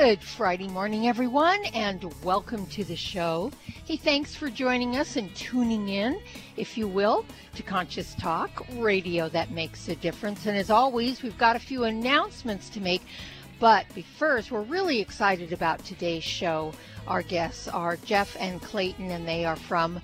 Good 0.00 0.22
Friday 0.22 0.66
morning, 0.66 1.08
everyone, 1.08 1.62
and 1.74 2.10
welcome 2.24 2.64
to 2.68 2.84
the 2.84 2.96
show. 2.96 3.50
Hey, 3.84 3.98
thanks 3.98 4.34
for 4.34 4.48
joining 4.48 4.96
us 4.96 5.16
and 5.16 5.32
tuning 5.36 5.90
in, 5.90 6.22
if 6.56 6.78
you 6.78 6.88
will, 6.88 7.26
to 7.54 7.62
Conscious 7.62 8.14
Talk, 8.14 8.64
radio 8.76 9.28
that 9.28 9.50
makes 9.50 9.88
a 9.88 9.96
difference. 9.96 10.46
And 10.46 10.56
as 10.56 10.70
always, 10.70 11.22
we've 11.22 11.36
got 11.36 11.54
a 11.54 11.58
few 11.58 11.84
announcements 11.84 12.70
to 12.70 12.80
make. 12.80 13.02
But 13.58 13.84
first, 14.16 14.50
we're 14.50 14.62
really 14.62 15.02
excited 15.02 15.52
about 15.52 15.84
today's 15.84 16.24
show. 16.24 16.72
Our 17.06 17.20
guests 17.20 17.68
are 17.68 17.98
Jeff 17.98 18.38
and 18.40 18.62
Clayton, 18.62 19.10
and 19.10 19.28
they 19.28 19.44
are 19.44 19.54
from 19.54 20.00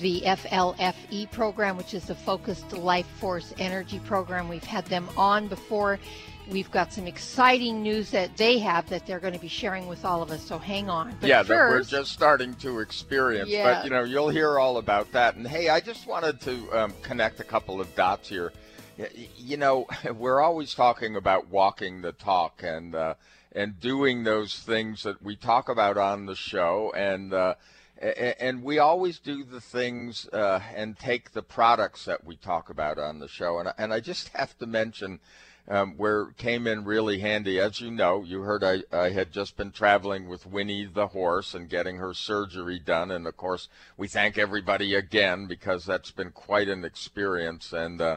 the 0.00 0.20
FLFE 0.20 1.30
program, 1.30 1.78
which 1.78 1.94
is 1.94 2.04
the 2.04 2.14
Focused 2.14 2.74
Life 2.74 3.06
Force 3.18 3.54
Energy 3.58 4.00
Program. 4.00 4.50
We've 4.50 4.62
had 4.62 4.84
them 4.84 5.08
on 5.16 5.48
before 5.48 5.98
we've 6.50 6.70
got 6.70 6.92
some 6.92 7.06
exciting 7.06 7.82
news 7.82 8.10
that 8.10 8.36
they 8.36 8.58
have 8.58 8.88
that 8.88 9.06
they're 9.06 9.20
going 9.20 9.32
to 9.32 9.40
be 9.40 9.48
sharing 9.48 9.86
with 9.86 10.04
all 10.04 10.22
of 10.22 10.30
us. 10.30 10.44
So 10.44 10.58
hang 10.58 10.90
on. 10.90 11.14
But 11.20 11.28
yeah, 11.28 11.42
first, 11.42 11.48
that 11.48 11.96
we're 11.96 12.02
just 12.02 12.12
starting 12.12 12.54
to 12.56 12.80
experience. 12.80 13.50
But 13.50 13.84
you 13.84 13.90
know, 13.90 14.04
you'll 14.04 14.28
hear 14.28 14.58
all 14.58 14.78
about 14.78 15.10
that. 15.12 15.36
And 15.36 15.46
hey, 15.46 15.68
I 15.68 15.80
just 15.80 16.06
wanted 16.06 16.40
to 16.42 16.78
um, 16.78 16.94
connect 17.02 17.40
a 17.40 17.44
couple 17.44 17.80
of 17.80 17.94
dots 17.94 18.28
here. 18.28 18.52
You 19.36 19.56
know, 19.56 19.86
we're 20.14 20.40
always 20.40 20.74
talking 20.74 21.16
about 21.16 21.48
walking 21.48 22.02
the 22.02 22.12
talk 22.12 22.62
and 22.62 22.94
uh, 22.94 23.14
and 23.52 23.80
doing 23.80 24.24
those 24.24 24.58
things 24.58 25.02
that 25.04 25.22
we 25.22 25.36
talk 25.36 25.68
about 25.68 25.96
on 25.96 26.26
the 26.26 26.36
show 26.36 26.92
and. 26.94 27.32
Uh, 27.32 27.54
and 28.02 28.62
we 28.62 28.78
always 28.78 29.18
do 29.18 29.44
the 29.44 29.60
things 29.60 30.26
uh, 30.32 30.58
and 30.74 30.98
take 30.98 31.32
the 31.32 31.42
products 31.42 32.06
that 32.06 32.24
we 32.24 32.34
talk 32.34 32.70
about 32.70 32.98
on 32.98 33.18
the 33.18 33.28
show. 33.28 33.58
And, 33.58 33.74
and 33.76 33.92
I 33.92 34.00
just 34.00 34.28
have 34.34 34.56
to 34.56 34.66
mention 34.66 35.20
um, 35.70 35.94
where 35.96 36.26
came 36.32 36.66
in 36.66 36.84
really 36.84 37.20
handy. 37.20 37.60
As 37.60 37.80
you 37.80 37.92
know, 37.92 38.24
you 38.24 38.40
heard 38.40 38.64
I, 38.64 38.82
I 38.92 39.10
had 39.10 39.32
just 39.32 39.56
been 39.56 39.70
traveling 39.70 40.28
with 40.28 40.44
Winnie 40.44 40.84
the 40.84 41.06
horse 41.06 41.54
and 41.54 41.70
getting 41.70 41.98
her 41.98 42.12
surgery 42.12 42.80
done. 42.80 43.12
And 43.12 43.26
of 43.26 43.36
course, 43.36 43.68
we 43.96 44.08
thank 44.08 44.36
everybody 44.36 44.96
again 44.96 45.46
because 45.46 45.86
that's 45.86 46.10
been 46.10 46.32
quite 46.32 46.68
an 46.68 46.84
experience. 46.84 47.72
And 47.72 48.00
uh, 48.00 48.16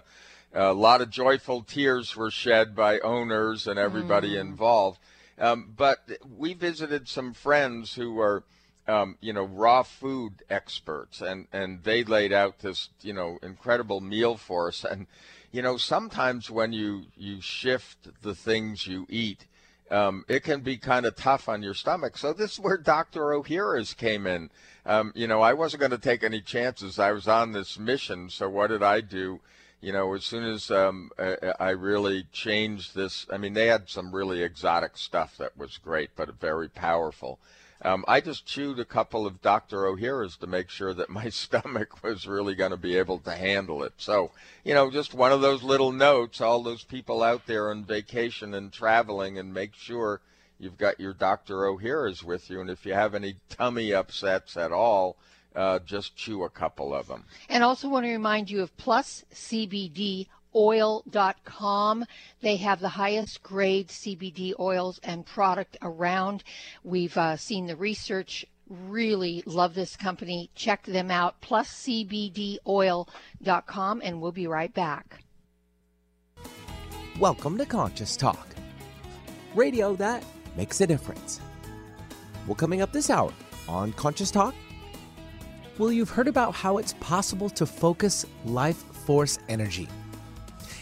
a 0.51 0.73
lot 0.73 1.01
of 1.01 1.11
joyful 1.11 1.61
tears 1.61 2.15
were 2.15 2.31
shed 2.31 2.75
by 2.75 2.99
owners 2.99 3.67
and 3.67 3.77
everybody 3.77 4.33
mm. 4.33 4.41
involved. 4.41 4.99
Um, 5.37 5.73
but 5.77 5.99
we 6.35 6.55
visited 6.55 7.07
some 7.07 7.33
friends 7.33 7.93
who 7.93 8.19
are. 8.19 8.43
Um, 8.85 9.17
you 9.21 9.31
know, 9.31 9.45
raw 9.45 9.83
food 9.83 10.43
experts, 10.49 11.21
and 11.21 11.47
and 11.53 11.85
they 11.85 12.03
laid 12.03 12.33
out 12.33 12.59
this, 12.59 12.89
you 12.99 13.13
know, 13.13 13.39
incredible 13.41 14.01
meal 14.01 14.35
for 14.35 14.67
us. 14.67 14.83
And 14.83 15.07
you 15.53 15.61
know, 15.61 15.77
sometimes 15.77 16.49
when 16.49 16.73
you 16.73 17.05
you 17.15 17.39
shift 17.39 18.09
the 18.23 18.35
things 18.35 18.87
you 18.87 19.05
eat, 19.07 19.45
um, 19.91 20.25
it 20.27 20.43
can 20.43 20.61
be 20.61 20.77
kind 20.77 21.05
of 21.05 21.15
tough 21.15 21.47
on 21.47 21.61
your 21.61 21.75
stomach. 21.75 22.17
So 22.17 22.33
this 22.33 22.53
is 22.53 22.59
where 22.59 22.77
Dr. 22.77 23.21
Ohhira's 23.21 23.93
came 23.93 24.25
in. 24.25 24.49
Um, 24.85 25.13
you 25.15 25.27
know, 25.27 25.41
I 25.41 25.53
wasn't 25.53 25.81
going 25.81 25.91
to 25.91 25.99
take 25.99 26.23
any 26.23 26.41
chances. 26.41 26.97
I 26.97 27.11
was 27.11 27.27
on 27.27 27.51
this 27.51 27.77
mission. 27.77 28.31
So 28.31 28.49
what 28.49 28.67
did 28.67 28.81
I 28.81 28.99
do? 29.01 29.39
You 29.79 29.93
know, 29.93 30.13
as 30.15 30.23
soon 30.25 30.43
as 30.43 30.71
um, 30.71 31.11
I 31.59 31.69
really 31.69 32.25
changed 32.31 32.95
this, 32.95 33.27
I 33.29 33.37
mean, 33.37 33.53
they 33.53 33.67
had 33.67 33.89
some 33.89 34.15
really 34.15 34.41
exotic 34.41 34.97
stuff 34.97 35.37
that 35.37 35.55
was 35.55 35.77
great, 35.77 36.11
but 36.15 36.33
very 36.39 36.69
powerful. 36.69 37.37
Um, 37.83 38.05
I 38.07 38.21
just 38.21 38.45
chewed 38.45 38.79
a 38.79 38.85
couple 38.85 39.27
of 39.27 39.41
Dr. 39.41 39.83
Ohhira's 39.83 40.37
to 40.37 40.47
make 40.47 40.69
sure 40.69 40.93
that 40.93 41.09
my 41.09 41.29
stomach 41.29 42.03
was 42.03 42.25
really 42.25 42.55
going 42.55 42.71
to 42.71 42.77
be 42.77 42.97
able 42.97 43.19
to 43.19 43.31
handle 43.35 43.83
it. 43.83 43.93
So, 43.97 44.31
you 44.63 44.73
know, 44.73 44.89
just 44.89 45.13
one 45.13 45.31
of 45.31 45.41
those 45.41 45.63
little 45.63 45.91
notes, 45.91 46.39
all 46.39 46.63
those 46.63 46.83
people 46.83 47.21
out 47.21 47.45
there 47.45 47.69
on 47.69 47.83
vacation 47.83 48.53
and 48.53 48.71
traveling, 48.71 49.37
and 49.37 49.53
make 49.53 49.75
sure 49.75 50.21
you've 50.59 50.77
got 50.77 50.99
your 50.99 51.13
Dr. 51.13 51.55
Ohhira's 51.55 52.23
with 52.23 52.49
you. 52.49 52.61
And 52.61 52.69
if 52.69 52.85
you 52.85 52.93
have 52.93 53.15
any 53.15 53.35
tummy 53.49 53.93
upsets 53.93 54.55
at 54.55 54.71
all, 54.71 55.17
uh, 55.55 55.79
just 55.79 56.15
chew 56.15 56.43
a 56.43 56.49
couple 56.49 56.95
of 56.95 57.07
them. 57.07 57.25
And 57.49 57.63
also 57.63 57.89
want 57.89 58.05
to 58.05 58.11
remind 58.11 58.49
you 58.49 58.61
of 58.61 58.75
Plus 58.77 59.25
CBD 59.33 60.27
oil.com. 60.55 62.05
They 62.41 62.57
have 62.57 62.79
the 62.79 62.89
highest 62.89 63.43
grade 63.43 63.87
CBD 63.87 64.53
oils 64.59 64.99
and 65.03 65.25
product 65.25 65.77
around. 65.81 66.43
We've 66.83 67.17
uh, 67.17 67.37
seen 67.37 67.67
the 67.67 67.75
research. 67.75 68.45
Really 68.69 69.43
love 69.45 69.73
this 69.73 69.95
company. 69.95 70.49
Check 70.55 70.85
them 70.85 71.11
out. 71.11 71.39
plus 71.41 71.69
PlusCBDOil.com, 71.69 74.01
and 74.03 74.21
we'll 74.21 74.31
be 74.31 74.47
right 74.47 74.73
back. 74.73 75.19
Welcome 77.19 77.57
to 77.59 77.65
Conscious 77.65 78.17
Talk, 78.17 78.47
radio 79.53 79.95
that 79.95 80.23
makes 80.57 80.81
a 80.81 80.87
difference. 80.87 81.39
Well, 82.47 82.55
coming 82.55 82.81
up 82.81 82.91
this 82.91 83.09
hour 83.09 83.31
on 83.67 83.93
Conscious 83.93 84.31
Talk, 84.31 84.55
well, 85.77 85.91
you've 85.91 86.09
heard 86.09 86.27
about 86.27 86.53
how 86.53 86.77
it's 86.77 86.93
possible 86.99 87.49
to 87.51 87.65
focus 87.65 88.25
life 88.45 88.77
force 88.77 89.39
energy 89.49 89.87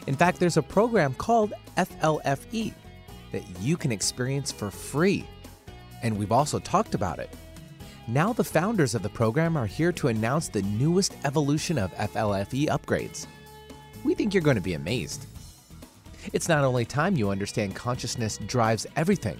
in 0.08 0.16
fact, 0.16 0.40
there's 0.40 0.58
a 0.58 0.64
program 0.64 1.14
called 1.14 1.54
FLFE 1.78 2.74
that 3.32 3.44
you 3.60 3.78
can 3.78 3.92
experience 3.92 4.52
for 4.52 4.72
free. 4.72 5.26
And 6.04 6.18
we've 6.18 6.32
also 6.32 6.60
talked 6.60 6.96
about 6.96 7.20
it. 7.20 7.34
Now, 8.08 8.34
the 8.34 8.44
founders 8.44 8.96
of 8.96 9.04
the 9.04 9.10
program 9.10 9.56
are 9.56 9.68
here 9.68 9.92
to 9.94 10.08
announce 10.08 10.50
the 10.50 10.64
newest 10.64 11.16
evolution 11.24 11.78
of 11.78 11.94
FLFE 11.94 12.68
upgrades. 12.68 13.28
We 14.04 14.16
think 14.16 14.34
you're 14.34 14.42
going 14.42 14.56
to 14.56 14.62
be 14.62 14.74
amazed. 14.74 15.28
It's 16.34 16.50
not 16.50 16.64
only 16.64 16.86
time 16.86 17.16
you 17.16 17.30
understand 17.30 17.76
consciousness 17.76 18.40
drives 18.48 18.88
everything, 18.96 19.40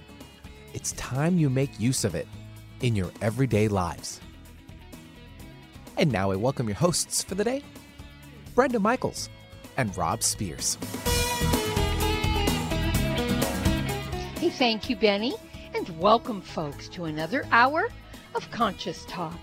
it's 0.72 0.92
time 0.92 1.38
you 1.38 1.50
make 1.50 1.78
use 1.78 2.04
of 2.04 2.14
it 2.14 2.28
in 2.80 2.96
your 2.96 3.10
everyday 3.20 3.68
lives. 3.68 4.20
And 5.98 6.10
now 6.10 6.30
I 6.30 6.36
welcome 6.36 6.68
your 6.68 6.76
hosts 6.76 7.22
for 7.22 7.34
the 7.34 7.44
day 7.44 7.62
Brenda 8.54 8.78
Michaels 8.78 9.28
and 9.76 9.96
Rob 9.96 10.22
Spears. 10.22 10.76
Hey, 14.38 14.50
thank 14.50 14.90
you, 14.90 14.96
Benny, 14.96 15.34
and 15.74 15.88
welcome, 15.98 16.40
folks, 16.40 16.88
to 16.90 17.04
another 17.04 17.46
hour 17.52 17.88
of 18.34 18.50
Conscious 18.50 19.04
Talk 19.06 19.38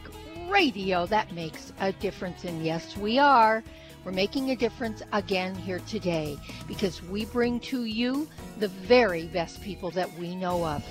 radio 0.50 1.06
that 1.06 1.32
makes 1.34 1.72
a 1.80 1.92
difference. 1.94 2.44
And 2.44 2.66
yes, 2.66 2.98
we 2.98 3.20
are. 3.20 3.64
We're 4.04 4.12
making 4.12 4.52
a 4.52 4.56
difference 4.56 5.04
again 5.14 5.56
here 5.56 5.80
today 5.80 6.38
because 6.68 7.04
we 7.04 7.26
bring 7.26 7.60
to 7.62 7.84
you 7.84 8.28
the 8.58 8.70
very 8.70 9.28
best 9.28 9.62
people 9.62 9.92
that 9.92 10.12
we 10.18 10.36
know 10.36 10.66
of. 10.66 10.84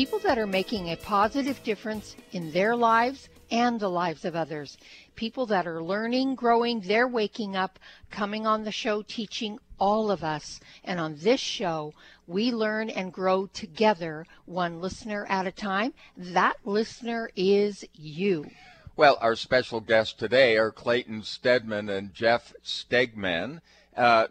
People 0.00 0.20
that 0.20 0.38
are 0.38 0.46
making 0.46 0.88
a 0.88 0.96
positive 0.96 1.62
difference 1.62 2.16
in 2.32 2.50
their 2.52 2.74
lives 2.74 3.28
and 3.50 3.78
the 3.78 3.90
lives 3.90 4.24
of 4.24 4.34
others 4.34 4.78
people 5.14 5.44
that 5.44 5.66
are 5.66 5.82
learning, 5.82 6.34
growing, 6.34 6.80
they're 6.80 7.06
waking 7.06 7.54
up, 7.54 7.78
coming 8.10 8.46
on 8.46 8.64
the 8.64 8.72
show, 8.72 9.02
teaching 9.02 9.58
all 9.78 10.10
of 10.10 10.24
us. 10.24 10.58
And 10.84 10.98
on 10.98 11.16
this 11.18 11.38
show, 11.38 11.92
we 12.26 12.50
learn 12.50 12.88
and 12.88 13.12
grow 13.12 13.44
together, 13.44 14.24
one 14.46 14.80
listener 14.80 15.26
at 15.28 15.46
a 15.46 15.52
time. 15.52 15.92
That 16.16 16.56
listener 16.64 17.28
is 17.36 17.84
you. 17.92 18.48
Well, 18.96 19.18
our 19.20 19.36
special 19.36 19.80
guests 19.80 20.14
today 20.14 20.56
are 20.56 20.72
Clayton 20.72 21.24
Stedman 21.24 21.90
and 21.90 22.14
Jeff 22.14 22.54
Stegman. 22.64 23.60
Uh, 23.94 24.28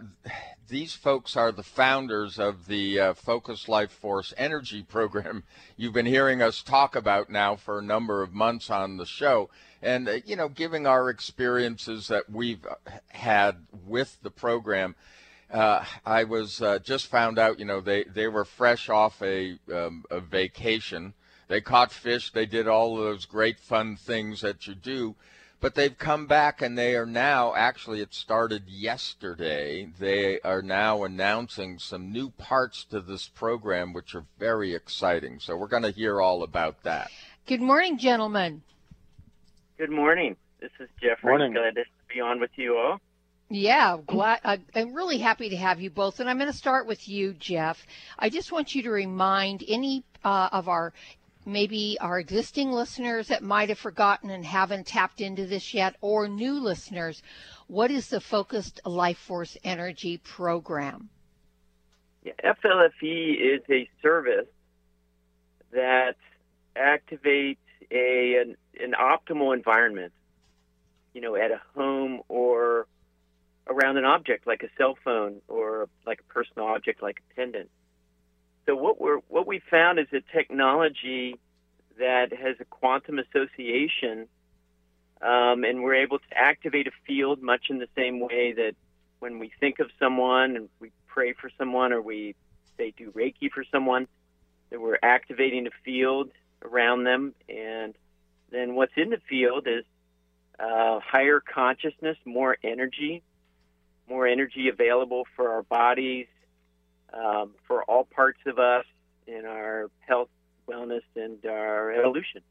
these 0.69 0.93
folks 0.93 1.35
are 1.35 1.51
the 1.51 1.63
founders 1.63 2.39
of 2.39 2.67
the 2.67 2.99
uh, 2.99 3.13
Focus 3.13 3.67
Life 3.67 3.91
Force 3.91 4.33
Energy 4.37 4.83
Program 4.83 5.43
you've 5.75 5.93
been 5.93 6.05
hearing 6.05 6.41
us 6.41 6.61
talk 6.61 6.95
about 6.95 7.29
now 7.29 7.55
for 7.55 7.79
a 7.79 7.83
number 7.83 8.21
of 8.21 8.33
months 8.33 8.69
on 8.69 8.97
the 8.97 9.05
show 9.05 9.49
and 9.81 10.07
uh, 10.07 10.17
you 10.25 10.35
know, 10.35 10.47
giving 10.47 10.85
our 10.85 11.09
experiences 11.09 12.07
that 12.07 12.29
we've 12.29 12.65
had 13.07 13.65
with 13.85 14.17
the 14.21 14.29
program. 14.29 14.95
Uh, 15.51 15.83
I 16.05 16.25
was 16.25 16.61
uh, 16.61 16.79
just 16.79 17.07
found 17.07 17.39
out, 17.39 17.59
you 17.59 17.65
know, 17.65 17.81
they, 17.81 18.03
they 18.03 18.27
were 18.27 18.45
fresh 18.45 18.89
off 18.89 19.21
a, 19.23 19.57
um, 19.73 20.05
a 20.11 20.19
vacation. 20.19 21.13
They 21.47 21.61
caught 21.61 21.91
fish. 21.91 22.31
They 22.31 22.45
did 22.45 22.67
all 22.67 22.95
those 22.95 23.25
great 23.25 23.59
fun 23.59 23.95
things 23.95 24.41
that 24.41 24.67
you 24.67 24.75
do. 24.75 25.15
But 25.61 25.75
they've 25.75 25.97
come 25.97 26.25
back 26.25 26.61
and 26.61 26.77
they 26.77 26.95
are 26.95 27.05
now, 27.05 27.53
actually, 27.53 27.99
it 27.99 28.13
started 28.13 28.63
yesterday. 28.67 29.89
They 29.99 30.39
are 30.41 30.61
now 30.61 31.03
announcing 31.03 31.79
some 31.79 32.13
new 32.13 32.29
parts 32.29 32.85
to 32.85 33.01
this 33.01 33.27
program, 33.27 33.91
which 33.91 34.15
are 34.15 34.23
very 34.37 34.73
exciting. 34.73 35.39
So 35.39 35.57
we're 35.57 35.67
going 35.67 35.83
to 35.83 35.91
hear 35.91 36.21
all 36.21 36.43
about 36.43 36.83
that. 36.83 37.11
Good 37.45 37.61
morning, 37.61 37.97
gentlemen. 37.97 38.61
Good 39.77 39.91
morning. 39.91 40.37
This 40.61 40.71
is 40.79 40.87
Jeffrey. 41.01 41.29
Morning. 41.29 41.53
Glad 41.53 41.75
to 41.75 41.83
be 42.13 42.21
on 42.21 42.39
with 42.39 42.51
you 42.55 42.77
all. 42.77 43.01
Yeah, 43.51 43.97
glad, 44.05 44.41
uh, 44.43 44.57
I'm 44.75 44.93
really 44.93 45.17
happy 45.17 45.49
to 45.49 45.57
have 45.57 45.81
you 45.81 45.89
both. 45.89 46.19
And 46.19 46.29
I'm 46.29 46.37
going 46.37 46.51
to 46.51 46.57
start 46.57 46.85
with 46.85 47.09
you, 47.09 47.33
Jeff. 47.33 47.85
I 48.17 48.29
just 48.29 48.51
want 48.51 48.75
you 48.75 48.83
to 48.83 48.91
remind 48.91 49.63
any 49.67 50.03
uh, 50.23 50.49
of 50.51 50.69
our 50.69 50.93
maybe 51.49 51.97
our 51.99 52.19
existing 52.19 52.71
listeners 52.71 53.27
that 53.27 53.43
might 53.43 53.69
have 53.69 53.79
forgotten 53.79 54.29
and 54.29 54.45
haven't 54.45 54.87
tapped 54.87 55.21
into 55.21 55.45
this 55.45 55.73
yet, 55.73 55.95
or 56.01 56.27
new 56.27 56.53
listeners, 56.53 57.21
what 57.67 57.91
is 57.91 58.09
the 58.09 58.21
Focused 58.21 58.79
Life 58.85 59.17
Force 59.17 59.57
Energy 59.63 60.17
Program? 60.17 61.09
Yeah, 62.23 62.33
FLFE 62.43 63.55
is 63.55 63.61
a 63.69 63.89
service 64.01 64.47
that 65.71 66.15
activates 66.75 67.57
a 67.91 68.35
an, 68.41 68.55
an 68.79 68.93
optimal 68.99 69.55
environment, 69.55 70.13
you 71.13 71.21
know, 71.21 71.35
at 71.35 71.51
a 71.51 71.61
home 71.75 72.21
or 72.27 72.87
around 73.67 73.97
an 73.97 74.05
object 74.05 74.47
like 74.47 74.63
a 74.63 74.69
cell 74.77 74.97
phone 75.03 75.41
or 75.47 75.87
like 76.05 76.19
a 76.19 76.33
personal 76.33 76.67
object 76.67 77.01
like 77.01 77.21
a 77.31 77.35
pendant. 77.35 77.69
So 78.69 78.75
what 78.75 79.01
we're 79.01 79.17
what 79.29 79.47
we 79.47 79.63
found 79.71 79.97
is 79.97 80.05
a 80.13 80.21
technology 80.31 81.35
that 81.97 82.31
has 82.31 82.55
a 82.59 82.65
quantum 82.65 83.17
association, 83.17 84.27
um, 85.23 85.63
and 85.63 85.81
we're 85.81 85.95
able 85.95 86.19
to 86.19 86.37
activate 86.37 86.85
a 86.85 86.91
field 87.07 87.41
much 87.41 87.71
in 87.71 87.79
the 87.79 87.87
same 87.97 88.19
way 88.19 88.53
that 88.53 88.75
when 89.17 89.39
we 89.39 89.51
think 89.59 89.79
of 89.79 89.89
someone 89.97 90.55
and 90.55 90.69
we 90.79 90.91
pray 91.07 91.33
for 91.33 91.49
someone 91.57 91.93
or 91.93 91.99
we 91.99 92.35
say 92.77 92.93
do 92.95 93.09
Reiki 93.09 93.49
for 93.51 93.63
someone, 93.71 94.07
that 94.69 94.79
we're 94.79 94.99
activating 95.01 95.65
a 95.65 95.71
field 95.83 96.29
around 96.63 97.05
them, 97.05 97.33
and 97.49 97.95
then 98.51 98.75
what's 98.75 98.93
in 98.95 99.09
the 99.09 99.21
field 99.27 99.67
is 99.67 99.83
uh, 100.59 100.99
higher 100.99 101.39
consciousness, 101.39 102.17
more 102.23 102.55
energy, 102.63 103.23
more 104.07 104.27
energy 104.27 104.69
available 104.69 105.25
for 105.35 105.53
our 105.53 105.63
bodies, 105.63 106.27
um, 107.13 107.53
for 107.67 107.83
all 107.83 108.05
parts 108.05 108.39
of 108.45 108.59
us 108.59 108.85
in 109.27 109.45
our 109.45 109.89
health, 109.99 110.29
wellness, 110.67 111.03
and 111.15 111.43
our 111.45 111.91
evolution. 111.91 112.41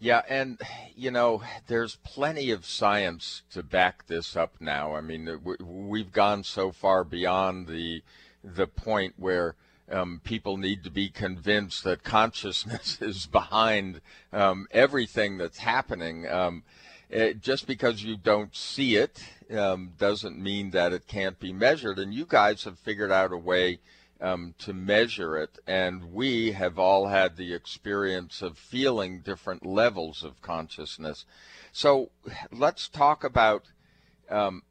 Yeah, 0.00 0.22
and 0.28 0.60
you 0.94 1.10
know, 1.10 1.42
there's 1.66 1.96
plenty 2.04 2.50
of 2.50 2.64
science 2.64 3.42
to 3.50 3.62
back 3.62 4.06
this 4.06 4.36
up 4.36 4.54
now. 4.60 4.94
I 4.94 5.00
mean, 5.00 5.40
we've 5.60 6.12
gone 6.12 6.44
so 6.44 6.70
far 6.70 7.02
beyond 7.02 7.66
the 7.66 8.02
the 8.44 8.68
point 8.68 9.14
where 9.16 9.56
um, 9.90 10.20
people 10.22 10.56
need 10.56 10.84
to 10.84 10.90
be 10.90 11.08
convinced 11.08 11.82
that 11.84 12.04
consciousness 12.04 12.98
is 13.02 13.26
behind 13.26 14.00
um, 14.32 14.68
everything 14.70 15.38
that's 15.38 15.58
happening. 15.58 16.28
Um, 16.28 16.62
it, 17.10 17.40
just 17.40 17.66
because 17.66 18.02
you 18.02 18.16
don't 18.16 18.54
see 18.54 18.96
it 18.96 19.22
um, 19.50 19.92
doesn't 19.98 20.38
mean 20.38 20.70
that 20.70 20.92
it 20.92 21.06
can't 21.06 21.38
be 21.38 21.52
measured. 21.52 21.98
And 21.98 22.12
you 22.12 22.26
guys 22.26 22.64
have 22.64 22.78
figured 22.78 23.12
out 23.12 23.32
a 23.32 23.36
way 23.36 23.78
um, 24.20 24.54
to 24.58 24.72
measure 24.72 25.36
it. 25.36 25.58
And 25.66 26.12
we 26.12 26.52
have 26.52 26.78
all 26.78 27.06
had 27.06 27.36
the 27.36 27.54
experience 27.54 28.42
of 28.42 28.58
feeling 28.58 29.20
different 29.20 29.64
levels 29.64 30.24
of 30.24 30.42
consciousness. 30.42 31.24
So 31.72 32.10
let's 32.50 32.88
talk 32.88 33.24
about 33.24 33.64
um, 34.28 34.62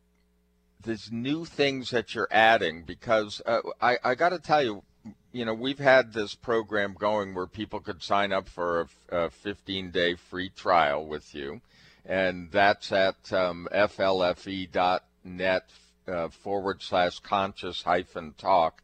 these 0.84 1.12
new 1.12 1.46
things 1.46 1.90
that 1.92 2.14
you're 2.14 2.28
adding 2.32 2.84
because 2.84 3.42
uh, 3.46 3.62
I, 3.82 3.98
I 4.04 4.16
got 4.16 4.30
to 4.30 4.40
tell 4.40 4.64
you, 4.64 4.84
you 5.32 5.46
know, 5.46 5.54
we've 5.54 5.80
had 5.80 6.14
this 6.14 6.36
program 6.36 6.96
going 6.98 7.34
where 7.34 7.48
people 7.48 7.80
could 7.80 8.04
sign 8.04 8.34
up 8.34 8.48
for 8.48 8.88
a, 9.10 9.18
a 9.18 9.30
15 9.30 9.92
day 9.92 10.16
free 10.16 10.50
trial 10.50 11.06
with 11.06 11.34
you 11.34 11.62
and 12.08 12.50
that's 12.52 12.92
at 12.94 13.32
um, 13.34 13.68
flfe.net 13.72 15.64
uh, 16.08 16.30
forward 16.30 16.82
slash 16.82 17.20
conscious 17.20 17.84
hyphen 17.84 18.34
talk. 18.38 18.82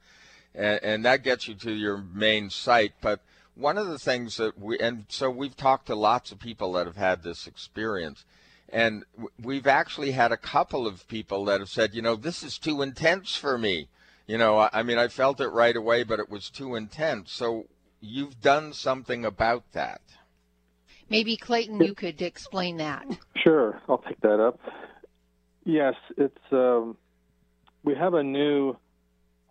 And, 0.54 0.84
and, 0.84 1.06
that 1.06 1.24
gets 1.24 1.48
you 1.48 1.56
to 1.56 1.72
your 1.72 1.98
main 1.98 2.50
site. 2.50 2.94
But 3.02 3.22
one 3.56 3.78
of 3.78 3.88
the 3.88 3.98
things 3.98 4.38
that 4.38 4.60
we, 4.60 4.78
and 4.78 5.06
so 5.08 5.30
we've 5.30 5.56
talked 5.56 5.88
to 5.88 5.96
lots 5.96 6.32
of 6.32 6.40
people 6.40 6.74
that 6.74 6.86
have 6.86 6.98
had 6.98 7.24
this 7.24 7.48
experience. 7.48 8.26
And 8.70 9.06
we've 9.42 9.68
actually 9.68 10.12
had 10.12 10.32
a 10.32 10.38
couple 10.38 10.86
of 10.86 11.08
people 11.08 11.46
that 11.46 11.60
have 11.60 11.70
said, 11.70 11.94
you 11.94 12.02
know, 12.02 12.16
this 12.16 12.44
is 12.44 12.58
too 12.58 12.82
intense 12.82 13.36
for 13.36 13.58
me. 13.58 13.88
You 14.28 14.38
know, 14.38 14.70
I 14.72 14.84
mean, 14.84 14.98
I 14.98 15.08
felt 15.08 15.42
it 15.42 15.50
right 15.50 15.76
away, 15.76 16.04
but 16.04 16.20
it 16.20 16.30
was 16.30 16.50
too 16.50 16.76
intense. 16.76 17.32
So 17.32 17.68
you've 18.02 18.42
done 18.42 18.74
something 18.74 19.26
about 19.26 19.72
that. 19.74 20.02
Maybe 21.10 21.38
Clayton, 21.38 21.82
you 21.82 21.94
could 21.94 22.22
explain 22.22 22.78
that. 22.78 23.06
Sure, 23.44 23.80
I'll 23.88 23.98
pick 23.98 24.20
that 24.22 24.40
up. 24.40 24.60
Yes, 25.66 25.96
it's 26.18 26.38
um, 26.52 26.98
we 27.84 27.96
have 27.96 28.14
a 28.14 28.24
new 28.24 28.76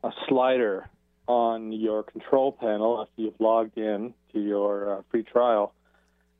a 0.02 0.10
slider 0.28 0.88
on 1.26 1.72
your 1.72 2.02
control 2.02 2.52
panel 2.52 3.00
after 3.02 3.22
you've 3.22 3.40
logged 3.40 3.78
in 3.78 4.12
to 4.32 4.40
your 4.40 4.99
uh, 4.99 5.02
free 5.10 5.22
trial, 5.22 5.75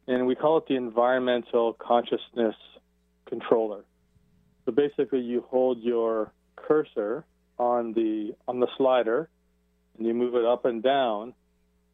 and 0.06 0.26
we 0.26 0.35
call 0.35 0.59
it 0.59 0.64
the 0.69 0.75
environmental 0.76 1.75
consciousness 1.75 2.56
controller. 3.26 3.85
So 4.64 4.73
basically, 4.73 5.20
you 5.20 5.44
hold 5.49 5.81
your 5.81 6.32
cursor 6.56 7.25
on 7.59 7.93
the 7.93 8.35
on 8.49 8.61
the 8.61 8.69
slider, 8.76 9.29
and 9.97 10.06
you 10.06 10.14
move 10.14 10.35
it 10.35 10.44
up 10.44 10.64
and 10.64 10.82
down, 10.82 11.35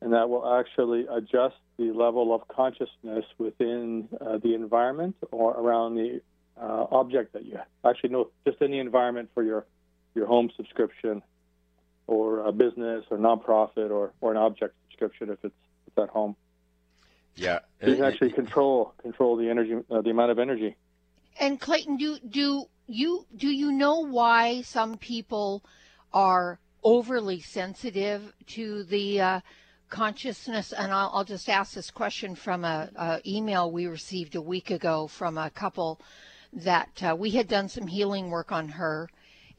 and 0.00 0.12
that 0.12 0.28
will 0.28 0.58
actually 0.58 1.06
adjust 1.10 1.56
the 1.78 1.92
level 1.92 2.34
of 2.34 2.46
consciousness 2.48 3.24
within 3.38 4.08
uh, 4.20 4.38
the 4.38 4.54
environment 4.54 5.16
or 5.30 5.52
around 5.52 5.94
the 5.94 6.20
uh, 6.60 6.86
object 6.90 7.32
that 7.32 7.44
you 7.44 7.56
have. 7.56 7.66
Actually, 7.84 8.10
know, 8.10 8.30
just 8.46 8.60
in 8.60 8.70
the 8.70 8.78
environment 8.78 9.30
for 9.32 9.42
your, 9.42 9.64
your 10.14 10.26
home 10.26 10.50
subscription 10.56 11.22
or 12.06 12.40
a 12.40 12.52
business 12.52 13.04
or 13.10 13.18
nonprofit 13.18 13.90
or, 13.90 14.12
or 14.20 14.32
an 14.32 14.36
object 14.36 14.74
subscription 14.88 15.30
if 15.30 15.38
it's, 15.44 15.54
it's 15.86 15.98
at 15.98 16.08
home. 16.08 16.34
Yeah, 17.36 17.60
so 17.80 17.90
you 17.90 17.96
can 17.96 18.04
actually 18.04 18.32
control 18.32 18.94
control 19.00 19.36
the 19.36 19.48
energy, 19.48 19.76
uh, 19.88 20.00
the 20.00 20.10
amount 20.10 20.32
of 20.32 20.40
energy. 20.40 20.74
And 21.38 21.60
Clayton, 21.60 21.96
do 21.96 22.18
do 22.28 22.64
you 22.88 23.26
do 23.36 23.46
you 23.46 23.70
know 23.70 24.00
why 24.00 24.62
some 24.62 24.96
people 24.96 25.62
are 26.12 26.58
overly 26.82 27.40
sensitive 27.40 28.32
to 28.46 28.82
the 28.82 29.20
uh, 29.20 29.40
consciousness 29.88 30.72
and 30.72 30.92
I'll, 30.92 31.10
I'll, 31.12 31.24
just 31.24 31.48
ask 31.48 31.74
this 31.74 31.90
question 31.90 32.34
from 32.34 32.64
a, 32.64 32.90
a, 32.96 33.20
email 33.26 33.70
we 33.70 33.86
received 33.86 34.34
a 34.34 34.42
week 34.42 34.70
ago 34.70 35.06
from 35.06 35.38
a 35.38 35.50
couple 35.50 36.00
that 36.52 37.02
uh, 37.02 37.16
we 37.16 37.30
had 37.30 37.48
done 37.48 37.68
some 37.68 37.86
healing 37.86 38.30
work 38.30 38.52
on 38.52 38.68
her 38.68 39.08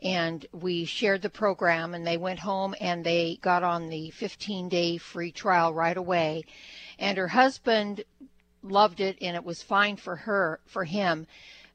and 0.02 0.46
we 0.54 0.86
shared 0.86 1.22
the 1.22 1.30
program 1.30 1.94
and 1.94 2.06
they 2.06 2.18
went 2.18 2.40
home 2.40 2.74
and 2.80 3.04
they 3.04 3.38
got 3.42 3.64
on 3.64 3.90
the 3.90 4.10
15 4.12 4.70
day 4.70 4.98
free 4.98 5.32
trial 5.32 5.74
right 5.74 5.98
away. 5.98 6.44
And 6.98 7.18
her 7.18 7.28
husband 7.28 8.04
loved 8.64 9.00
it 9.00 9.18
and 9.22 9.36
it 9.36 9.44
was 9.44 9.62
fine 9.62 9.98
for 9.98 10.16
her 10.16 10.60
for 10.66 10.86
him. 10.86 11.28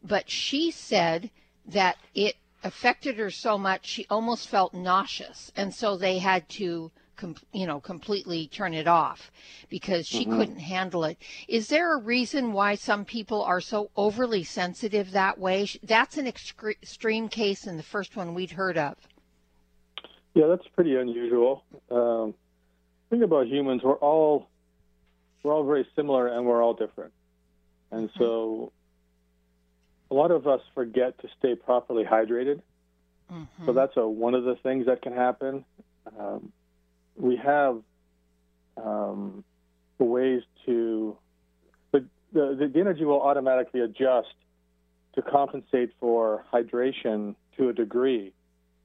But 0.03 0.31
she 0.31 0.71
said 0.71 1.31
that 1.67 1.97
it 2.15 2.37
affected 2.63 3.17
her 3.17 3.31
so 3.31 3.59
much 3.59 3.87
she 3.87 4.07
almost 4.09 4.49
felt 4.49 4.73
nauseous. 4.75 5.53
And 5.55 5.75
so 5.75 5.97
they 5.97 6.19
had 6.19 6.49
to 6.51 6.91
com- 7.17 7.37
you 7.53 7.67
know, 7.67 7.81
completely 7.81 8.49
turn 8.49 8.75
it 8.75 8.87
off 8.87 9.31
because 9.69 10.07
she 10.07 10.25
mm-hmm. 10.25 10.39
couldn't 10.39 10.59
handle 10.59 11.05
it. 11.05 11.19
Is 11.49 11.69
there 11.69 11.95
a 11.95 12.01
reason 12.01 12.53
why 12.53 12.75
some 12.75 13.05
people 13.05 13.43
are 13.43 13.61
so 13.61 13.91
overly 13.97 14.45
sensitive 14.45 15.13
that 15.13 15.39
way? 15.39 15.69
That's 15.83 16.17
an 16.19 16.27
extreme 16.27 17.29
case 17.29 17.67
and 17.67 17.79
the 17.79 17.85
first 17.85 18.17
one 18.17 18.35
we'd 18.35 18.53
heard 18.53 18.79
of. 18.79 18.97
Yeah, 20.35 20.47
that's 20.49 20.67
pretty 20.75 20.97
unusual. 20.97 21.65
Um, 21.91 22.35
think 23.11 23.23
about 23.23 23.47
humans. 23.47 23.83
We're 23.85 23.95
all 23.95 24.49
we're 25.43 25.53
all 25.53 25.65
very 25.65 25.87
similar 25.95 26.27
and 26.29 26.47
we're 26.47 26.63
all 26.63 26.75
different. 26.75 27.13
And 27.91 28.09
mm-hmm. 28.09 28.19
so 28.19 28.73
a 30.11 30.15
lot 30.15 30.31
of 30.31 30.47
us 30.47 30.61
forget 30.75 31.19
to 31.21 31.29
stay 31.39 31.55
properly 31.55 32.05
hydrated. 32.05 32.63
Mm-hmm. 33.33 33.67
So 33.67 33.73
that's 33.73 33.97
a, 33.97 34.09
one 34.09 34.35
of 34.35 34.45
the 34.45 34.57
things 34.57 34.87
that 34.87 35.03
can 35.03 35.13
happen. 35.13 35.65
Um, 36.19 36.53
we 37.17 37.37
have 37.37 37.81
um, 38.77 39.45
ways 39.99 40.43
to 40.67 41.17
the, 41.93 42.05
the, 42.33 42.71
the 42.73 42.81
energy 42.81 43.05
will 43.05 43.23
automatically 43.23 43.81
adjust 43.81 44.35
to 45.15 45.23
compensate 45.23 45.91
for 46.01 46.45
hydration 46.53 47.37
to 47.57 47.69
a 47.69 47.73
degree. 47.73 48.33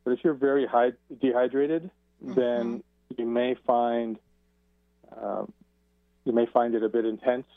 But 0.04 0.12
if 0.12 0.20
you're 0.24 0.36
very 0.36 0.66
high, 0.66 0.92
dehydrated, 1.22 1.90
mm-hmm. 2.24 2.34
then 2.34 2.84
you 3.18 3.26
may 3.26 3.56
find 3.66 4.18
um, 5.20 5.52
you 6.26 6.34
may 6.34 6.46
find 6.46 6.76
it 6.76 6.84
a 6.84 6.90
bit 6.90 7.06
intense. 7.06 7.48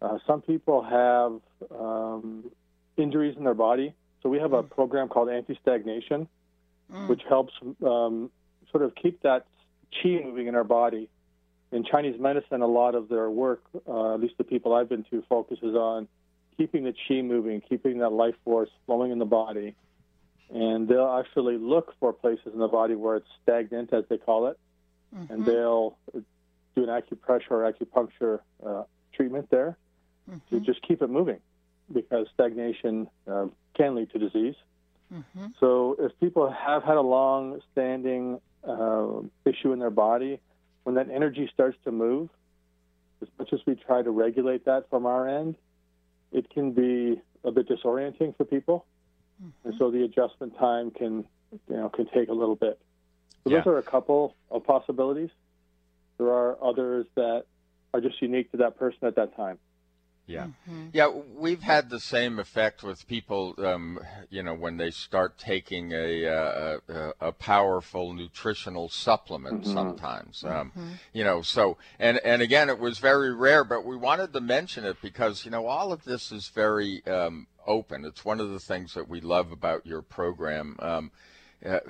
Uh, 0.00 0.18
some 0.26 0.40
people 0.40 0.82
have 0.82 1.40
um, 1.76 2.44
injuries 2.96 3.36
in 3.36 3.42
their 3.42 3.54
body, 3.54 3.92
so 4.22 4.28
we 4.28 4.38
have 4.38 4.52
a 4.52 4.62
mm. 4.62 4.70
program 4.70 5.08
called 5.08 5.28
anti-stagnation, 5.28 6.28
mm. 6.92 7.08
which 7.08 7.22
helps 7.28 7.52
um, 7.84 8.30
sort 8.70 8.84
of 8.84 8.94
keep 8.94 9.20
that 9.22 9.46
qi 9.92 10.24
moving 10.24 10.46
in 10.46 10.54
our 10.54 10.64
body. 10.64 11.08
In 11.70 11.84
Chinese 11.84 12.18
medicine, 12.18 12.62
a 12.62 12.66
lot 12.66 12.94
of 12.94 13.08
their 13.08 13.30
work, 13.30 13.62
uh, 13.86 14.14
at 14.14 14.20
least 14.20 14.34
the 14.38 14.44
people 14.44 14.74
I've 14.74 14.88
been 14.88 15.04
to, 15.10 15.22
focuses 15.28 15.74
on 15.74 16.08
keeping 16.56 16.84
the 16.84 16.94
chi 17.06 17.20
moving, 17.22 17.60
keeping 17.60 17.98
that 17.98 18.10
life 18.10 18.34
force 18.44 18.70
flowing 18.86 19.12
in 19.12 19.18
the 19.18 19.26
body. 19.26 19.74
And 20.50 20.88
they'll 20.88 21.18
actually 21.18 21.58
look 21.58 21.94
for 22.00 22.12
places 22.12 22.52
in 22.54 22.58
the 22.58 22.68
body 22.68 22.94
where 22.94 23.16
it's 23.16 23.28
stagnant, 23.42 23.92
as 23.92 24.04
they 24.08 24.16
call 24.16 24.46
it, 24.46 24.58
mm-hmm. 25.14 25.32
and 25.32 25.44
they'll 25.44 25.98
do 26.14 26.22
an 26.76 26.88
acupressure 26.88 27.50
or 27.50 27.70
acupuncture 27.70 28.40
uh, 28.64 28.84
treatment 29.12 29.50
there 29.50 29.76
mm-hmm. 30.28 30.56
to 30.56 30.64
just 30.64 30.80
keep 30.82 31.02
it 31.02 31.10
moving 31.10 31.38
because 31.92 32.26
stagnation 32.32 33.08
uh, 33.30 33.46
can 33.74 33.94
lead 33.94 34.10
to 34.12 34.18
disease. 34.18 34.54
Mm-hmm. 35.12 35.46
So 35.60 35.96
if 35.98 36.12
people 36.20 36.50
have 36.50 36.82
had 36.82 36.96
a 36.96 37.02
long 37.02 37.60
standing 37.72 38.40
uh, 38.66 39.20
issue 39.44 39.72
in 39.72 39.78
their 39.78 39.90
body, 39.90 40.40
when 40.84 40.94
that 40.96 41.08
energy 41.10 41.50
starts 41.52 41.76
to 41.84 41.92
move, 41.92 42.28
as 43.20 43.28
much 43.38 43.52
as 43.52 43.60
we 43.66 43.74
try 43.74 44.02
to 44.02 44.10
regulate 44.10 44.64
that 44.66 44.88
from 44.90 45.06
our 45.06 45.28
end, 45.28 45.56
it 46.32 46.48
can 46.50 46.72
be 46.72 47.20
a 47.44 47.50
bit 47.50 47.68
disorienting 47.68 48.36
for 48.36 48.44
people. 48.44 48.86
Mm-hmm. 49.42 49.68
And 49.68 49.78
so 49.78 49.90
the 49.90 50.04
adjustment 50.04 50.56
time 50.58 50.90
can, 50.90 51.24
you 51.68 51.76
know, 51.76 51.88
can 51.88 52.06
take 52.06 52.28
a 52.28 52.32
little 52.32 52.56
bit. 52.56 52.78
So 53.44 53.50
yeah. 53.50 53.58
those 53.58 53.66
are 53.66 53.78
a 53.78 53.82
couple 53.82 54.34
of 54.50 54.64
possibilities. 54.64 55.30
There 56.18 56.28
are 56.28 56.56
others 56.62 57.06
that 57.14 57.44
are 57.94 58.00
just 58.00 58.20
unique 58.20 58.50
to 58.52 58.58
that 58.58 58.78
person 58.78 59.06
at 59.06 59.16
that 59.16 59.36
time. 59.36 59.58
Yeah, 60.28 60.48
mm-hmm. 60.68 60.88
yeah, 60.92 61.08
we've 61.08 61.62
had 61.62 61.88
the 61.88 61.98
same 61.98 62.38
effect 62.38 62.82
with 62.82 63.08
people. 63.08 63.54
Um, 63.58 63.98
you 64.28 64.42
know, 64.42 64.54
when 64.54 64.76
they 64.76 64.90
start 64.90 65.38
taking 65.38 65.92
a 65.92 66.24
a, 66.24 66.80
a 67.20 67.32
powerful 67.32 68.12
nutritional 68.12 68.90
supplement, 68.90 69.62
mm-hmm. 69.62 69.72
sometimes. 69.72 70.44
Um, 70.44 70.70
mm-hmm. 70.70 70.92
You 71.14 71.24
know, 71.24 71.40
so 71.42 71.78
and 71.98 72.18
and 72.18 72.42
again, 72.42 72.68
it 72.68 72.78
was 72.78 72.98
very 72.98 73.34
rare, 73.34 73.64
but 73.64 73.84
we 73.86 73.96
wanted 73.96 74.32
to 74.34 74.40
mention 74.40 74.84
it 74.84 74.98
because 75.00 75.44
you 75.46 75.50
know 75.50 75.66
all 75.66 75.92
of 75.92 76.04
this 76.04 76.30
is 76.30 76.48
very 76.48 77.04
um, 77.06 77.46
open. 77.66 78.04
It's 78.04 78.24
one 78.24 78.38
of 78.38 78.50
the 78.50 78.60
things 78.60 78.94
that 78.94 79.08
we 79.08 79.20
love 79.20 79.50
about 79.50 79.86
your 79.86 80.02
program. 80.02 80.76
Um, 80.80 81.10
uh, 81.64 81.80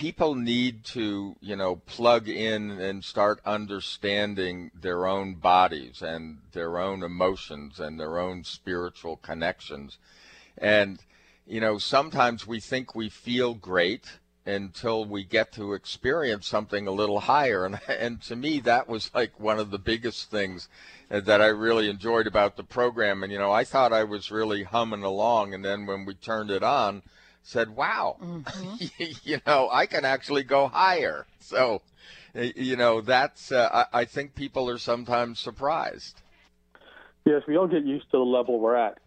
people 0.00 0.34
need 0.34 0.82
to, 0.82 1.36
you 1.42 1.54
know, 1.54 1.76
plug 1.76 2.26
in 2.26 2.70
and 2.70 3.04
start 3.04 3.38
understanding 3.44 4.70
their 4.74 5.06
own 5.06 5.34
bodies 5.34 6.00
and 6.00 6.38
their 6.52 6.78
own 6.78 7.02
emotions 7.02 7.78
and 7.78 8.00
their 8.00 8.18
own 8.18 8.42
spiritual 8.42 9.18
connections. 9.18 9.98
And, 10.56 11.04
you 11.46 11.60
know, 11.60 11.76
sometimes 11.76 12.46
we 12.46 12.60
think 12.60 12.94
we 12.94 13.10
feel 13.10 13.52
great 13.52 14.06
until 14.46 15.04
we 15.04 15.22
get 15.22 15.52
to 15.52 15.74
experience 15.74 16.46
something 16.46 16.86
a 16.86 16.92
little 16.92 17.20
higher. 17.20 17.66
And, 17.66 17.78
and 17.86 18.22
to 18.22 18.34
me, 18.34 18.58
that 18.60 18.88
was 18.88 19.10
like 19.14 19.38
one 19.38 19.58
of 19.58 19.70
the 19.70 19.78
biggest 19.78 20.30
things 20.30 20.70
that 21.10 21.42
I 21.42 21.48
really 21.48 21.90
enjoyed 21.90 22.26
about 22.26 22.56
the 22.56 22.64
program. 22.64 23.22
And, 23.22 23.30
you 23.30 23.38
know, 23.38 23.52
I 23.52 23.64
thought 23.64 23.92
I 23.92 24.04
was 24.04 24.30
really 24.30 24.62
humming 24.62 25.02
along. 25.02 25.52
And 25.52 25.62
then 25.62 25.84
when 25.84 26.06
we 26.06 26.14
turned 26.14 26.50
it 26.50 26.62
on, 26.62 27.02
said, 27.42 27.74
"Wow, 27.76 28.16
mm-hmm. 28.22 29.04
you 29.22 29.38
know, 29.46 29.68
I 29.70 29.86
can 29.86 30.04
actually 30.04 30.44
go 30.44 30.68
higher." 30.68 31.26
So, 31.40 31.82
you 32.34 32.76
know, 32.76 33.00
that's 33.00 33.52
uh, 33.52 33.86
I, 33.92 34.00
I, 34.00 34.04
think 34.04 34.34
people 34.34 34.68
are 34.70 34.78
sometimes 34.78 35.40
surprised. 35.40 36.22
Yes, 37.24 37.42
we 37.46 37.56
all 37.56 37.66
get 37.66 37.84
used 37.84 38.10
to 38.12 38.18
the 38.18 38.24
level 38.24 38.60
we're 38.60 38.76
at. 38.76 38.98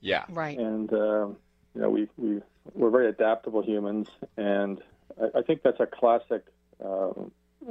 Yeah, 0.00 0.24
right. 0.28 0.58
And 0.58 0.92
um, 0.92 1.36
you 1.74 1.80
know, 1.80 1.90
we 1.90 2.08
we 2.16 2.40
we're 2.74 2.90
very 2.90 3.08
adaptable 3.08 3.62
humans, 3.62 4.08
and 4.36 4.80
I, 5.20 5.38
I 5.38 5.42
think 5.42 5.62
that's 5.62 5.80
a 5.80 5.86
classic 5.86 6.44
uh, 6.84 7.10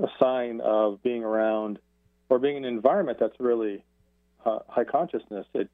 a 0.01 0.07
sign 0.19 0.61
of 0.61 1.01
being 1.03 1.23
around 1.23 1.79
or 2.29 2.39
being 2.39 2.57
in 2.57 2.65
an 2.65 2.73
environment 2.73 3.17
that's 3.19 3.37
really 3.39 3.83
uh, 4.45 4.59
high 4.67 4.85
consciousness. 4.85 5.45
It 5.53 5.69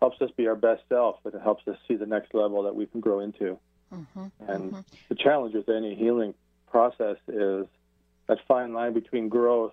helps 0.00 0.20
us 0.20 0.30
be 0.36 0.46
our 0.46 0.56
best 0.56 0.82
self, 0.88 1.16
and 1.24 1.34
it 1.34 1.42
helps 1.42 1.66
us 1.68 1.76
see 1.86 1.94
the 1.94 2.06
next 2.06 2.34
level 2.34 2.64
that 2.64 2.74
we 2.74 2.86
can 2.86 3.00
grow 3.00 3.20
into. 3.20 3.58
Mm-hmm, 3.94 4.50
and 4.50 4.72
mm-hmm. 4.72 4.80
the 5.08 5.14
challenge 5.14 5.54
with 5.54 5.68
any 5.68 5.94
healing 5.94 6.34
process 6.70 7.16
is 7.28 7.66
that 8.26 8.38
fine 8.48 8.72
line 8.72 8.92
between 8.92 9.28
growth 9.28 9.72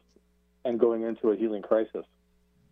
and 0.63 0.79
going 0.79 1.03
into 1.03 1.29
a 1.29 1.35
healing 1.35 1.61
crisis, 1.61 2.05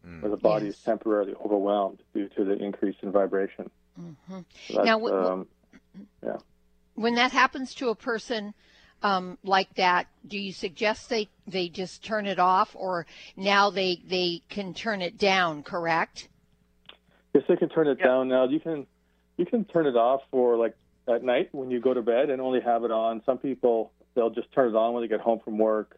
mm. 0.05 0.21
where 0.21 0.29
the 0.29 0.37
body 0.37 0.65
yes. 0.65 0.75
is 0.75 0.81
temporarily 0.81 1.33
overwhelmed 1.43 1.99
due 2.13 2.29
to 2.29 2.43
the 2.43 2.53
increase 2.53 2.95
in 3.01 3.11
vibration. 3.11 3.69
Mm-hmm. 3.99 4.39
So 4.73 4.83
now, 4.83 4.99
w- 4.99 5.15
um, 5.15 5.47
yeah. 6.23 6.37
when 6.95 7.15
that 7.15 7.31
happens 7.31 7.73
to 7.75 7.89
a 7.89 7.95
person 7.95 8.53
um, 9.01 9.37
like 9.43 9.73
that, 9.75 10.07
do 10.27 10.37
you 10.37 10.53
suggest 10.53 11.09
they 11.09 11.29
they 11.47 11.69
just 11.69 12.03
turn 12.03 12.25
it 12.27 12.39
off, 12.39 12.75
or 12.75 13.05
now 13.35 13.69
they 13.69 14.01
they 14.07 14.41
can 14.49 14.73
turn 14.73 15.01
it 15.01 15.17
down? 15.17 15.63
Correct. 15.63 16.27
Yes, 17.33 17.43
they 17.47 17.55
can 17.55 17.69
turn 17.69 17.87
it 17.87 18.01
down 18.01 18.27
now. 18.27 18.45
You 18.45 18.59
can 18.59 18.85
you 19.37 19.45
can 19.45 19.65
turn 19.65 19.85
it 19.85 19.95
off 19.95 20.21
for 20.31 20.57
like 20.57 20.75
at 21.09 21.23
night 21.23 21.49
when 21.51 21.71
you 21.71 21.79
go 21.79 21.93
to 21.93 22.01
bed 22.01 22.29
and 22.29 22.41
only 22.41 22.61
have 22.61 22.83
it 22.83 22.91
on. 22.91 23.21
Some 23.25 23.37
people 23.37 23.91
they'll 24.15 24.29
just 24.29 24.51
turn 24.51 24.69
it 24.69 24.75
on 24.75 24.93
when 24.93 25.03
they 25.03 25.07
get 25.07 25.19
home 25.19 25.39
from 25.43 25.57
work, 25.57 25.97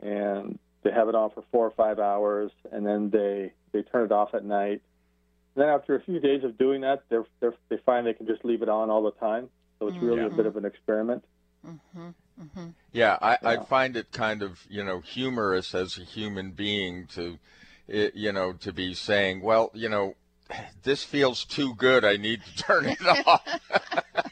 and 0.00 0.58
they 0.82 0.90
have 0.90 1.08
it 1.08 1.14
on 1.14 1.30
for 1.30 1.42
four 1.50 1.66
or 1.66 1.70
five 1.72 1.98
hours, 1.98 2.50
and 2.72 2.86
then 2.86 3.10
they 3.10 3.52
they 3.72 3.82
turn 3.82 4.04
it 4.04 4.12
off 4.12 4.34
at 4.34 4.44
night. 4.44 4.82
And 5.54 5.64
then 5.64 5.68
after 5.68 5.94
a 5.96 6.02
few 6.02 6.20
days 6.20 6.44
of 6.44 6.56
doing 6.56 6.82
that, 6.82 7.02
they're, 7.08 7.24
they're 7.40 7.54
they 7.68 7.78
find 7.84 8.06
they 8.06 8.14
can 8.14 8.26
just 8.26 8.44
leave 8.44 8.62
it 8.62 8.68
on 8.68 8.90
all 8.90 9.02
the 9.02 9.12
time. 9.12 9.48
So 9.78 9.88
it's 9.88 9.96
really 9.98 10.22
mm-hmm. 10.22 10.34
a 10.34 10.36
bit 10.36 10.46
of 10.46 10.56
an 10.56 10.64
experiment. 10.64 11.24
Mm-hmm. 11.66 12.08
Mm-hmm. 12.40 12.68
Yeah, 12.92 13.18
I, 13.20 13.30
yeah. 13.30 13.48
I 13.48 13.64
find 13.64 13.96
it 13.96 14.12
kind 14.12 14.42
of 14.42 14.60
you 14.68 14.84
know 14.84 15.00
humorous 15.00 15.74
as 15.74 15.98
a 15.98 16.02
human 16.02 16.52
being 16.52 17.06
to, 17.08 17.38
you 17.88 18.32
know, 18.32 18.52
to 18.54 18.72
be 18.72 18.94
saying, 18.94 19.42
well, 19.42 19.70
you 19.74 19.88
know, 19.88 20.14
this 20.82 21.04
feels 21.04 21.44
too 21.44 21.74
good. 21.74 22.04
I 22.04 22.16
need 22.16 22.42
to 22.42 22.56
turn 22.62 22.86
it 22.86 23.06
off. 23.26 23.42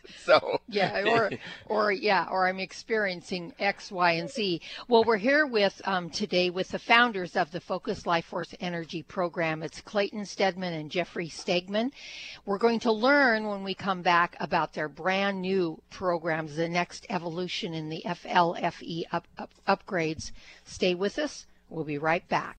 so 0.25 0.61
yeah, 0.69 1.03
or 1.07 1.31
or 1.67 1.93
yeah, 1.93 2.27
or 2.31 2.49
I'm 2.49 2.59
experiencing 2.59 3.53
X, 3.59 3.91
Y, 3.91 4.13
and 4.13 4.31
Z. 4.31 4.61
Well, 4.89 5.05
we're 5.05 5.17
here 5.17 5.47
with 5.47 5.81
um, 5.85 6.11
today 6.11 6.51
with 6.51 6.69
the 6.69 6.79
founders 6.79 7.37
of 7.37 7.51
the 7.51 7.61
Focus 7.61 8.07
Life 8.07 8.27
Force 8.27 8.55
Energy 8.61 9.03
Program. 9.03 9.63
It's 9.63 9.81
Clayton 9.81 10.25
Stedman 10.25 10.73
and 10.73 10.91
Jeffrey 10.91 11.29
Stegman. 11.29 11.93
We're 12.45 12.59
going 12.59 12.81
to 12.81 12.93
learn 12.93 13.47
when 13.47 13.63
we 13.63 13.75
come 13.75 14.03
back 14.03 14.37
about 14.41 14.73
their 14.73 14.89
brand 14.89 15.41
new 15.41 15.81
programs, 15.91 16.57
the 16.57 16.69
next 16.69 17.07
evolution 17.11 17.75
in 17.75 17.89
the 17.89 18.03
FLFE 18.07 19.05
up, 19.13 19.27
up, 19.39 19.51
upgrades. 19.69 20.33
Stay 20.65 20.95
with 20.95 21.19
us. 21.19 21.47
We'll 21.69 21.85
be 21.85 21.99
right 21.99 22.27
back. 22.29 22.57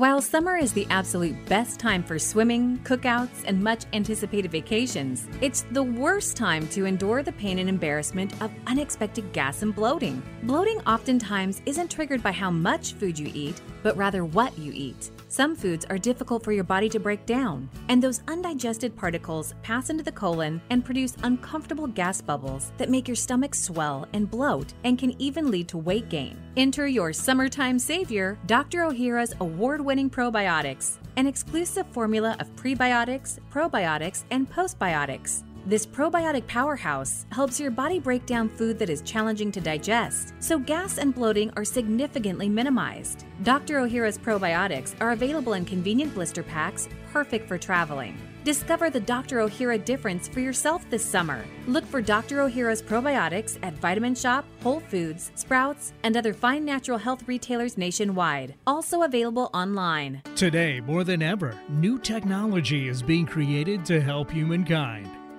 While 0.00 0.22
summer 0.22 0.56
is 0.56 0.72
the 0.72 0.86
absolute 0.88 1.36
best 1.44 1.78
time 1.78 2.02
for 2.02 2.18
swimming, 2.18 2.78
cookouts, 2.84 3.44
and 3.44 3.62
much 3.62 3.84
anticipated 3.92 4.50
vacations, 4.50 5.28
it's 5.42 5.66
the 5.72 5.82
worst 5.82 6.38
time 6.38 6.66
to 6.68 6.86
endure 6.86 7.22
the 7.22 7.32
pain 7.32 7.58
and 7.58 7.68
embarrassment 7.68 8.32
of 8.40 8.50
unexpected 8.66 9.30
gas 9.34 9.60
and 9.60 9.74
bloating. 9.74 10.22
Bloating 10.44 10.80
oftentimes 10.86 11.60
isn't 11.66 11.90
triggered 11.90 12.22
by 12.22 12.32
how 12.32 12.50
much 12.50 12.94
food 12.94 13.18
you 13.18 13.30
eat, 13.34 13.60
but 13.82 13.96
rather 13.96 14.24
what 14.24 14.58
you 14.58 14.72
eat. 14.74 15.10
Some 15.28 15.54
foods 15.54 15.84
are 15.84 15.98
difficult 15.98 16.42
for 16.42 16.52
your 16.52 16.64
body 16.64 16.88
to 16.88 16.98
break 16.98 17.24
down, 17.26 17.68
and 17.88 18.02
those 18.02 18.22
undigested 18.28 18.96
particles 18.96 19.54
pass 19.62 19.90
into 19.90 20.02
the 20.02 20.12
colon 20.12 20.60
and 20.70 20.84
produce 20.84 21.16
uncomfortable 21.22 21.86
gas 21.86 22.20
bubbles 22.20 22.72
that 22.78 22.90
make 22.90 23.06
your 23.06 23.14
stomach 23.14 23.54
swell 23.54 24.08
and 24.12 24.30
bloat 24.30 24.72
and 24.84 24.98
can 24.98 25.14
even 25.20 25.50
lead 25.50 25.68
to 25.68 25.78
weight 25.78 26.08
gain. 26.08 26.36
Enter 26.56 26.86
your 26.86 27.12
summertime 27.12 27.78
savior, 27.78 28.38
Dr. 28.46 28.80
Ohhira's 28.80 29.34
award 29.40 29.80
winning 29.80 30.10
probiotics, 30.10 30.98
an 31.16 31.26
exclusive 31.26 31.86
formula 31.88 32.36
of 32.40 32.54
prebiotics, 32.56 33.38
probiotics, 33.52 34.24
and 34.30 34.50
postbiotics. 34.50 35.44
This 35.66 35.84
probiotic 35.84 36.46
powerhouse 36.46 37.26
helps 37.32 37.60
your 37.60 37.70
body 37.70 38.00
break 38.00 38.24
down 38.24 38.48
food 38.48 38.78
that 38.78 38.88
is 38.88 39.02
challenging 39.02 39.52
to 39.52 39.60
digest, 39.60 40.32
so 40.40 40.58
gas 40.58 40.96
and 40.96 41.14
bloating 41.14 41.50
are 41.54 41.66
significantly 41.66 42.48
minimized. 42.48 43.26
Dr. 43.42 43.76
Ohhira's 43.80 44.16
probiotics 44.16 44.94
are 45.00 45.10
available 45.10 45.52
in 45.52 45.66
convenient 45.66 46.14
blister 46.14 46.42
packs, 46.42 46.88
perfect 47.12 47.46
for 47.46 47.58
traveling. 47.58 48.18
Discover 48.42 48.88
the 48.88 49.00
Dr. 49.00 49.40
Ohhira 49.40 49.84
difference 49.84 50.26
for 50.26 50.40
yourself 50.40 50.88
this 50.88 51.04
summer. 51.04 51.44
Look 51.66 51.84
for 51.84 52.00
Dr. 52.00 52.38
Ohhira's 52.38 52.80
probiotics 52.80 53.58
at 53.62 53.74
Vitamin 53.74 54.14
Shoppe, 54.14 54.46
Whole 54.62 54.80
Foods, 54.80 55.30
Sprouts, 55.34 55.92
and 56.04 56.16
other 56.16 56.32
fine 56.32 56.64
natural 56.64 56.96
health 56.96 57.28
retailers 57.28 57.76
nationwide. 57.76 58.54
Also 58.66 59.02
available 59.02 59.50
online. 59.52 60.22
Today, 60.36 60.80
more 60.80 61.04
than 61.04 61.20
ever, 61.20 61.54
new 61.68 61.98
technology 61.98 62.88
is 62.88 63.02
being 63.02 63.26
created 63.26 63.84
to 63.84 64.00
help 64.00 64.30
humankind 64.30 65.19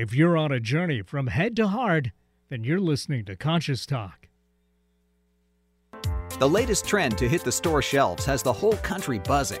If 0.00 0.14
you're 0.14 0.38
on 0.38 0.50
a 0.50 0.60
journey 0.60 1.02
from 1.02 1.26
head 1.26 1.54
to 1.56 1.66
heart, 1.66 2.08
then 2.48 2.64
you're 2.64 2.80
listening 2.80 3.26
to 3.26 3.36
Conscious 3.36 3.84
Talk. 3.84 4.28
The 6.38 6.48
latest 6.48 6.86
trend 6.86 7.18
to 7.18 7.28
hit 7.28 7.44
the 7.44 7.52
store 7.52 7.82
shelves 7.82 8.24
has 8.24 8.42
the 8.42 8.50
whole 8.50 8.78
country 8.78 9.18
buzzing. 9.18 9.60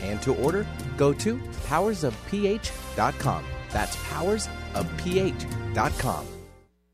and 0.00 0.22
to 0.22 0.34
order, 0.36 0.66
go 0.96 1.12
to 1.14 1.36
powersofph.com. 1.66 3.44
That's 3.70 3.96
powersofph.com. 3.96 6.26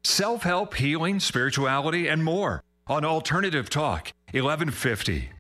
Self 0.03 0.43
help, 0.43 0.75
healing, 0.75 1.21
spirituality, 1.21 2.09
and 2.09 2.23
more 2.23 2.63
on 2.87 3.05
Alternative 3.05 3.71
Talk 3.71 4.13
1150. 4.33 5.31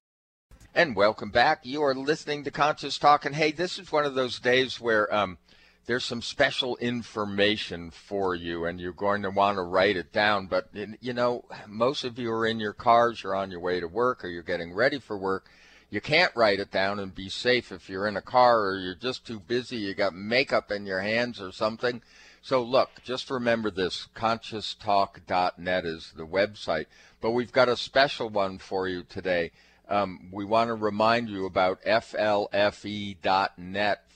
And 0.74 0.96
welcome 0.96 1.30
back. 1.30 1.60
You 1.64 1.82
are 1.82 1.94
listening 1.94 2.44
to 2.44 2.50
Conscious 2.50 2.98
Talk. 2.98 3.24
And 3.24 3.34
hey, 3.34 3.52
this 3.52 3.78
is 3.78 3.92
one 3.92 4.04
of 4.04 4.14
those 4.14 4.40
days 4.40 4.80
where 4.80 5.12
um, 5.14 5.38
there's 5.86 6.04
some 6.04 6.22
special 6.22 6.76
information 6.78 7.90
for 7.90 8.34
you, 8.34 8.64
and 8.64 8.80
you're 8.80 8.92
going 8.92 9.22
to 9.22 9.30
want 9.30 9.56
to 9.56 9.62
write 9.62 9.96
it 9.96 10.12
down. 10.12 10.46
But, 10.46 10.68
you 11.00 11.12
know, 11.12 11.44
most 11.68 12.04
of 12.04 12.18
you 12.18 12.32
are 12.32 12.46
in 12.46 12.58
your 12.58 12.72
cars, 12.72 13.22
you're 13.22 13.36
on 13.36 13.50
your 13.50 13.60
way 13.60 13.80
to 13.80 13.86
work, 13.86 14.24
or 14.24 14.28
you're 14.28 14.42
getting 14.42 14.74
ready 14.74 14.98
for 14.98 15.16
work. 15.16 15.48
You 15.94 16.00
can't 16.00 16.34
write 16.34 16.58
it 16.58 16.72
down 16.72 16.98
and 16.98 17.14
be 17.14 17.28
safe 17.28 17.70
if 17.70 17.88
you're 17.88 18.08
in 18.08 18.16
a 18.16 18.20
car 18.20 18.62
or 18.62 18.78
you're 18.80 18.96
just 18.96 19.24
too 19.24 19.38
busy, 19.38 19.76
you 19.76 19.94
got 19.94 20.12
makeup 20.12 20.72
in 20.72 20.86
your 20.86 20.98
hands 20.98 21.40
or 21.40 21.52
something. 21.52 22.02
So, 22.42 22.64
look, 22.64 23.00
just 23.04 23.30
remember 23.30 23.70
this 23.70 24.08
consciousnet 24.12 25.86
is 25.86 26.12
the 26.16 26.26
website. 26.26 26.86
But 27.20 27.30
we've 27.30 27.52
got 27.52 27.68
a 27.68 27.76
special 27.76 28.28
one 28.28 28.58
for 28.58 28.88
you 28.88 29.04
today. 29.04 29.52
Um, 29.88 30.30
we 30.32 30.44
want 30.44 30.66
to 30.66 30.74
remind 30.74 31.28
you 31.28 31.46
about 31.46 31.80
flfe.net 31.84 33.20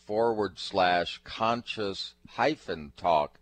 forward 0.05 0.59
slash 0.59 1.21
conscious 1.23 2.15
hyphen 2.31 2.91
talk. 2.97 3.39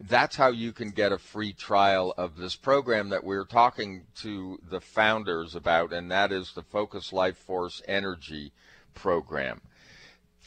That's 0.00 0.36
how 0.36 0.48
you 0.48 0.72
can 0.72 0.90
get 0.90 1.12
a 1.12 1.18
free 1.18 1.52
trial 1.52 2.14
of 2.16 2.36
this 2.36 2.54
program 2.54 3.08
that 3.08 3.24
we're 3.24 3.44
talking 3.44 4.06
to 4.20 4.58
the 4.70 4.80
founders 4.80 5.56
about, 5.56 5.92
and 5.92 6.10
that 6.10 6.30
is 6.30 6.52
the 6.52 6.62
Focus 6.62 7.12
Life 7.12 7.36
Force 7.36 7.82
Energy 7.88 8.52
program. 8.94 9.60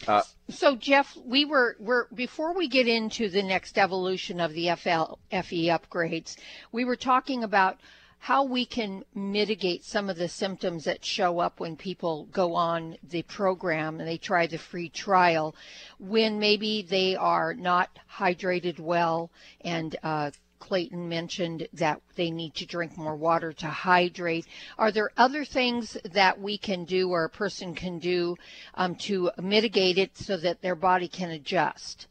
Uh, 0.07 0.23
so 0.49 0.75
Jeff, 0.75 1.15
we 1.25 1.45
were 1.45 1.75
were 1.79 2.07
before 2.13 2.53
we 2.53 2.67
get 2.67 2.87
into 2.87 3.29
the 3.29 3.43
next 3.43 3.77
evolution 3.77 4.39
of 4.39 4.53
the 4.53 4.69
FL 4.75 5.19
FE 5.29 5.67
upgrades, 5.67 6.37
we 6.71 6.85
were 6.85 6.95
talking 6.95 7.43
about 7.43 7.79
how 8.21 8.43
we 8.43 8.67
can 8.67 9.03
mitigate 9.15 9.83
some 9.83 10.07
of 10.07 10.15
the 10.15 10.27
symptoms 10.27 10.83
that 10.83 11.03
show 11.03 11.39
up 11.39 11.59
when 11.59 11.75
people 11.75 12.27
go 12.31 12.53
on 12.53 12.95
the 13.09 13.23
program 13.23 13.99
and 13.99 14.07
they 14.07 14.17
try 14.17 14.45
the 14.45 14.59
free 14.59 14.89
trial 14.89 15.55
when 15.97 16.37
maybe 16.37 16.83
they 16.83 17.15
are 17.15 17.55
not 17.55 17.89
hydrated 18.19 18.79
well 18.79 19.31
and 19.61 19.95
uh, 20.03 20.29
Clayton 20.59 21.09
mentioned 21.09 21.67
that 21.73 21.99
they 22.15 22.29
need 22.29 22.53
to 22.53 22.65
drink 22.67 22.95
more 22.95 23.15
water 23.15 23.51
to 23.53 23.67
hydrate. 23.67 24.45
Are 24.77 24.91
there 24.91 25.09
other 25.17 25.43
things 25.43 25.97
that 26.13 26.39
we 26.39 26.59
can 26.59 26.85
do 26.85 27.09
or 27.09 27.23
a 27.23 27.29
person 27.29 27.73
can 27.73 27.97
do 27.97 28.37
um, 28.75 28.93
to 29.07 29.31
mitigate 29.41 29.97
it 29.97 30.15
so 30.15 30.37
that 30.37 30.61
their 30.61 30.75
body 30.75 31.07
can 31.07 31.31
adjust? 31.31 32.05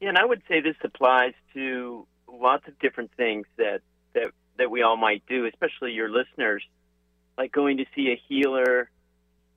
Yeah, 0.00 0.08
and 0.08 0.18
I 0.18 0.24
would 0.24 0.42
say 0.48 0.60
this 0.60 0.74
applies 0.82 1.34
to 1.52 2.08
lots 2.26 2.66
of 2.66 2.76
different 2.80 3.12
things 3.16 3.46
that 3.56 3.80
that 4.14 4.32
that 4.58 4.70
we 4.70 4.82
all 4.82 4.96
might 4.96 5.22
do, 5.28 5.46
especially 5.46 5.92
your 5.92 6.08
listeners, 6.08 6.62
like 7.36 7.52
going 7.52 7.78
to 7.78 7.84
see 7.94 8.10
a 8.10 8.20
healer, 8.28 8.90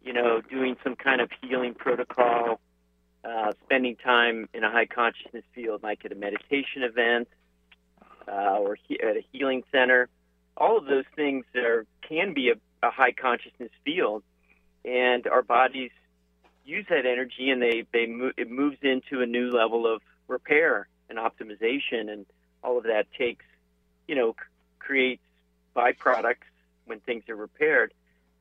you 0.02 0.14
know, 0.14 0.42
doing 0.42 0.76
some 0.84 0.96
kind 0.96 1.22
of 1.22 1.30
healing 1.42 1.74
protocol, 1.74 2.60
uh, 3.24 3.52
spending 3.66 3.96
time 3.98 4.48
in 4.54 4.64
a 4.64 4.72
high 4.72 4.86
consciousness 4.86 5.44
field, 5.54 5.84
like 5.84 6.06
at 6.06 6.12
a 6.12 6.16
meditation 6.16 6.84
event 6.84 7.28
uh, 8.28 8.58
or 8.60 8.78
he- 8.88 9.00
at 9.02 9.18
a 9.18 9.24
healing 9.32 9.64
center. 9.72 10.10
All 10.56 10.78
of 10.78 10.86
those 10.86 11.06
things 11.16 11.46
are 11.56 11.86
can 12.08 12.34
be 12.34 12.50
a, 12.50 12.86
a 12.86 12.92
high 12.92 13.12
consciousness 13.12 13.72
field, 13.86 14.24
and 14.86 15.28
our 15.28 15.42
bodies 15.42 15.92
use 16.66 16.86
that 16.90 17.06
energy, 17.06 17.50
and 17.50 17.62
they 17.62 17.86
they 17.94 18.06
mo- 18.08 18.32
it 18.38 18.50
moves 18.50 18.78
into 18.82 19.22
a 19.22 19.26
new 19.26 19.52
level 19.52 19.92
of 19.92 20.02
repair 20.28 20.88
and 21.10 21.18
optimization, 21.18 22.12
and 22.12 22.26
all 22.64 22.78
of 22.78 22.84
that 22.86 23.08
takes, 23.18 23.46
you 24.08 24.16
know, 24.16 24.36
creates 24.88 25.22
byproducts 25.76 26.48
when 26.86 27.00
things 27.02 27.24
are 27.28 27.36
repaired. 27.36 27.94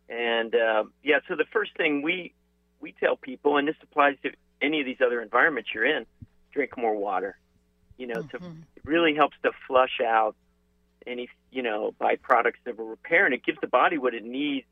And 0.09 0.55
uh, 0.55 0.85
yeah, 1.03 1.19
so 1.29 1.35
the 1.35 1.45
first 1.53 1.77
thing 1.77 2.03
we 2.03 2.33
we 2.81 2.95
tell 3.01 3.17
people, 3.17 3.57
and 3.57 3.67
this 3.67 3.75
applies 3.83 4.17
to 4.23 4.31
any 4.63 4.81
of 4.81 4.87
these 4.87 5.01
other 5.05 5.21
environments 5.21 5.71
you're 5.75 5.85
in, 5.85 6.07
drink 6.53 6.77
more 6.77 6.95
water. 6.95 7.37
You 7.99 8.07
know, 8.07 8.23
mm-hmm. 8.23 8.45
to, 8.45 8.53
it 8.77 8.83
really 8.85 9.15
helps 9.15 9.37
to 9.43 9.51
flush 9.67 10.01
out 10.05 10.37
any 11.07 11.29
you 11.51 11.63
know 11.63 11.93
byproducts 12.01 12.65
of 12.67 12.79
a 12.79 12.83
repair, 12.83 13.25
and 13.25 13.35
it 13.35 13.45
gives 13.45 13.59
the 13.61 13.67
body 13.67 13.99
what 13.99 14.15
it 14.15 14.25
needs 14.25 14.67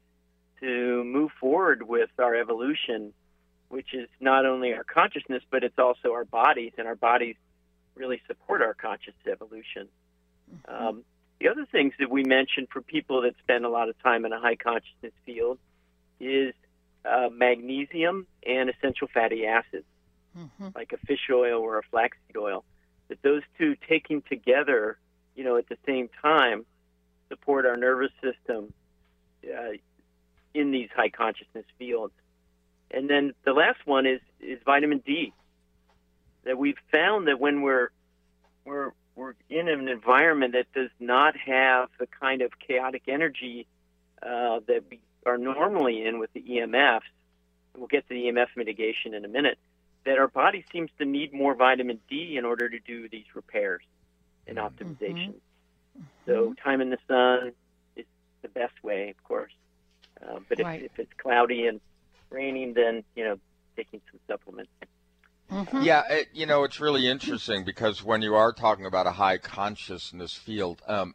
to 0.61 1.03
move 1.05 1.33
forward 1.41 1.83
with 1.83 2.11
our 2.21 2.37
evolution, 2.37 3.13
which 3.69 3.93
is 3.93 4.09
not 4.21 4.47
only 4.47 4.73
our 4.73 4.85
consciousness, 4.85 5.43
but 5.51 5.65
it's 5.65 5.79
also 5.79 6.13
our 6.13 6.25
bodies, 6.25 6.73
and 6.79 6.87
our 6.87 6.95
bodies 6.95 7.35
really 7.97 8.21
support 8.29 8.63
our 8.63 8.75
conscious 8.75 9.15
evolution. 9.31 9.89
Mm-hmm. 10.53 10.87
Um, 10.87 11.05
the 11.45 11.51
other 11.51 11.67
things 11.71 11.93
that 11.99 12.11
we 12.11 12.25
mentioned 12.25 12.69
for 12.73 12.81
people 12.81 13.23
that 13.23 13.35
spend 13.43 13.67
a 13.67 13.69
lot 13.69 13.91
of 13.91 14.03
time 14.03 14.25
in 14.25 14.33
a 14.33 14.41
high 14.41 14.57
consciousness 14.57 15.13
field 15.27 15.59
is 16.19 16.55
uh, 17.05 17.29
magnesium 17.31 18.27
and 18.47 18.71
essential 18.71 19.09
fatty 19.13 19.45
acids, 19.45 19.85
mm-hmm. 20.37 20.69
like 20.75 20.95
a 20.95 21.07
fish 21.07 21.29
oil 21.31 21.61
or 21.61 21.79
a 21.79 21.83
flaxseed 21.91 22.37
oil. 22.39 22.65
That 23.09 23.21
those 23.21 23.43
two 23.59 23.77
taking 23.87 24.23
together, 24.23 24.97
you 25.37 25.45
know, 25.45 25.59
at 25.59 25.69
the 25.69 25.77
same 25.87 26.09
time, 26.23 26.65
support 27.29 27.67
our 27.67 27.77
nervous 27.77 28.13
system 28.23 28.73
uh, 29.47 29.73
in 30.55 30.71
these 30.71 30.89
high 30.97 31.11
consciousness 31.11 31.67
fields. 31.79 32.15
And 32.91 33.11
then 33.11 33.35
the 33.45 33.53
last 33.53 33.81
one 33.85 34.07
is 34.07 34.21
is 34.41 34.61
vitamin 34.65 35.03
D. 35.05 35.35
That 36.45 36.57
we've 36.57 36.79
found 36.91 37.29
that 37.29 37.39
when 37.39 37.61
we're 37.61 37.91
we're 38.65 38.93
we're 39.17 39.35
in 39.49 39.69
an 39.69 39.89
environment 39.89 40.55
that 40.55 40.73
does 40.73 40.91
not 40.99 41.37
have 41.37 41.89
the 41.99 42.07
kind 42.07 42.43
of 42.43 42.59
chaotic 42.59 43.03
energy 43.07 43.67
uh, 44.23 44.61
that 44.67 44.85
we 44.91 45.01
are 45.27 45.39
normally 45.39 46.05
in 46.05 46.19
with 46.19 46.33
the 46.33 46.43
EMFs. 46.43 47.03
We'll 47.77 47.87
get 47.87 48.09
to 48.09 48.15
the 48.15 48.25
EMF 48.25 48.49
mitigation 48.57 49.15
in 49.15 49.25
a 49.25 49.29
minute. 49.29 49.59
That 50.05 50.19
our 50.19 50.29
body 50.29 50.65
seems 50.71 50.91
to 50.99 51.05
need 51.05 51.33
more 51.33 51.55
vitamin 51.55 51.99
D 52.11 52.37
in 52.37 52.45
order 52.45 52.69
to 52.69 52.79
do 52.79 53.09
these 53.09 53.25
repairs 53.35 53.83
and 54.47 54.59
mm-hmm. 54.59 54.67
optimization. 54.67 55.35
Mm-hmm. 55.35 56.03
So 56.27 56.55
time 56.63 56.81
in 56.81 56.91
the 56.91 56.99
sun 57.09 57.53
is 57.97 58.05
the 58.43 58.49
best 58.49 58.83
way, 58.83 59.11
of 59.11 59.25
course. 59.25 59.53
Uh, 60.23 60.41
but 60.49 60.61
if, 60.61 60.67
right. 60.67 60.83
if 60.83 60.99
it's 60.99 61.13
cloudy 61.17 61.67
and 61.67 61.81
raining, 62.31 62.75
then 62.75 63.03
you 63.17 63.25
know 63.25 63.39
taking 63.77 64.01
some 64.11 64.21
supplements. 64.29 64.71
Mm-hmm. 65.51 65.83
Yeah, 65.83 66.03
it, 66.09 66.29
you 66.33 66.47
know, 66.47 66.65
it's 66.65 66.81
really 66.81 67.09
interesting 67.09 67.65
because 67.65 68.03
when 68.03 68.23
you 68.23 68.35
are 68.35 68.53
talking 68.53 68.87
about 68.87 69.07
a 69.07 69.13
high 69.13 69.39
consciousness 69.39 70.35
field, 70.35 70.83
um, 70.89 71.15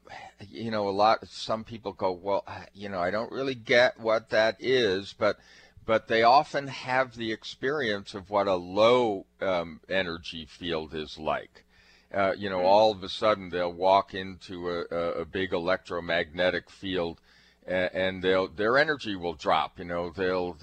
you 0.49 0.71
know, 0.71 0.87
a 0.87 0.91
lot, 0.91 1.27
some 1.27 1.63
people 1.63 1.93
go, 1.93 2.11
well, 2.11 2.45
you 2.73 2.89
know, 2.89 2.99
I 2.99 3.11
don't 3.11 3.31
really 3.31 3.55
get 3.55 3.99
what 3.99 4.29
that 4.29 4.55
is, 4.59 5.13
but, 5.17 5.37
but 5.85 6.07
they 6.07 6.21
often 6.23 6.67
have 6.67 7.15
the 7.15 7.31
experience 7.31 8.13
of 8.13 8.29
what 8.29 8.47
a 8.47 8.55
low 8.55 9.25
um, 9.41 9.81
energy 9.89 10.45
field 10.45 10.93
is 10.93 11.17
like. 11.17 11.65
Uh, 12.13 12.33
you 12.37 12.49
know, 12.49 12.57
mm-hmm. 12.57 12.67
all 12.67 12.91
of 12.91 13.03
a 13.03 13.09
sudden 13.09 13.49
they'll 13.49 13.73
walk 13.73 14.13
into 14.13 14.69
a, 14.69 15.21
a 15.21 15.25
big 15.25 15.53
electromagnetic 15.53 16.69
field 16.69 17.19
and 17.67 18.23
they'll 18.23 18.47
their 18.47 18.79
energy 18.79 19.15
will 19.15 19.35
drop 19.35 19.77
you 19.77 19.85
know 19.85 20.09
they'll 20.09 20.57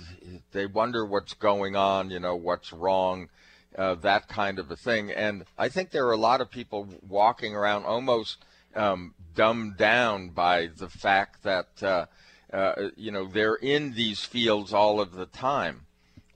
they 0.50 0.66
wonder 0.66 1.06
what's 1.06 1.34
going 1.34 1.76
on 1.76 2.10
you 2.10 2.18
know 2.18 2.34
what's 2.34 2.72
wrong 2.72 3.28
uh, 3.76 3.94
that 3.96 4.28
kind 4.28 4.58
of 4.58 4.70
a 4.70 4.76
thing. 4.76 5.10
And 5.10 5.44
I 5.58 5.68
think 5.68 5.90
there 5.90 6.06
are 6.06 6.12
a 6.12 6.18
lot 6.18 6.40
of 6.40 6.50
people 6.50 6.88
walking 7.06 7.54
around 7.54 7.84
almost 7.84 8.38
um, 8.74 9.14
dumbed 9.34 9.76
down 9.76 10.30
by 10.30 10.68
the 10.76 10.88
fact 10.88 11.42
that 11.42 11.68
uh, 11.82 12.06
uh, 12.52 12.88
you 12.96 13.10
know 13.10 13.26
they're 13.26 13.56
in 13.56 13.92
these 13.92 14.24
fields 14.24 14.72
all 14.72 15.00
of 15.00 15.12
the 15.12 15.26
time, 15.26 15.86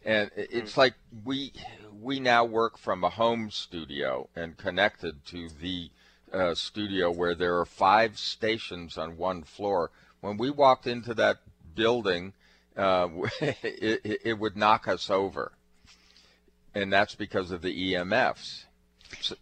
and 0.05 0.31
it's 0.37 0.77
like 0.77 0.95
we 1.25 1.53
we 2.01 2.19
now 2.19 2.45
work 2.45 2.79
from 2.79 3.05
a 3.05 3.11
home 3.11 3.51
studio 3.51 4.29
and 4.35 4.57
connected 4.57 5.25
to 5.27 5.49
the 5.61 5.91
uh, 6.33 6.55
studio 6.55 7.11
where 7.11 7.35
there 7.35 7.59
are 7.59 7.67
five 7.67 8.19
stations 8.19 8.97
on 8.97 9.17
one 9.17 9.43
floor. 9.43 9.91
When 10.21 10.37
we 10.37 10.51
walked 10.51 10.87
into 10.87 11.15
that 11.15 11.39
building, 11.75 12.33
uh, 12.77 13.09
it, 13.41 14.21
it 14.25 14.39
would 14.39 14.57
knock 14.57 14.89
us 14.89 15.11
over 15.11 15.53
and 16.75 16.93
that's 16.93 17.15
because 17.15 17.51
of 17.51 17.63
the 17.63 17.93
EMFs. 17.95 18.65
So, 19.21 19.35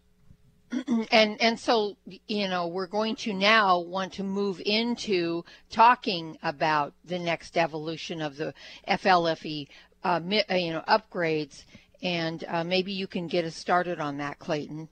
and 1.11 1.41
and 1.41 1.59
so 1.59 1.97
you 2.27 2.49
know 2.49 2.69
we're 2.69 2.87
going 2.87 3.17
to 3.17 3.33
now 3.33 3.79
want 3.81 4.13
to 4.15 4.23
move 4.23 4.61
into 4.65 5.45
talking 5.71 6.37
about 6.43 6.93
the 7.05 7.19
next 7.19 7.57
evolution 7.57 8.21
of 8.21 8.37
the 8.37 8.53
FLFE 8.87 9.69
uh, 10.05 10.09
uh, 10.09 10.55
you 10.55 10.73
know 10.73 10.83
upgrades 10.89 11.65
and 12.03 12.45
uh, 12.49 12.65
maybe 12.65 12.93
you 12.93 13.07
can 13.07 13.27
get 13.27 13.45
us 13.45 13.57
started 13.57 13.99
on 13.99 14.19
that 14.19 14.39
Clayton. 14.39 14.89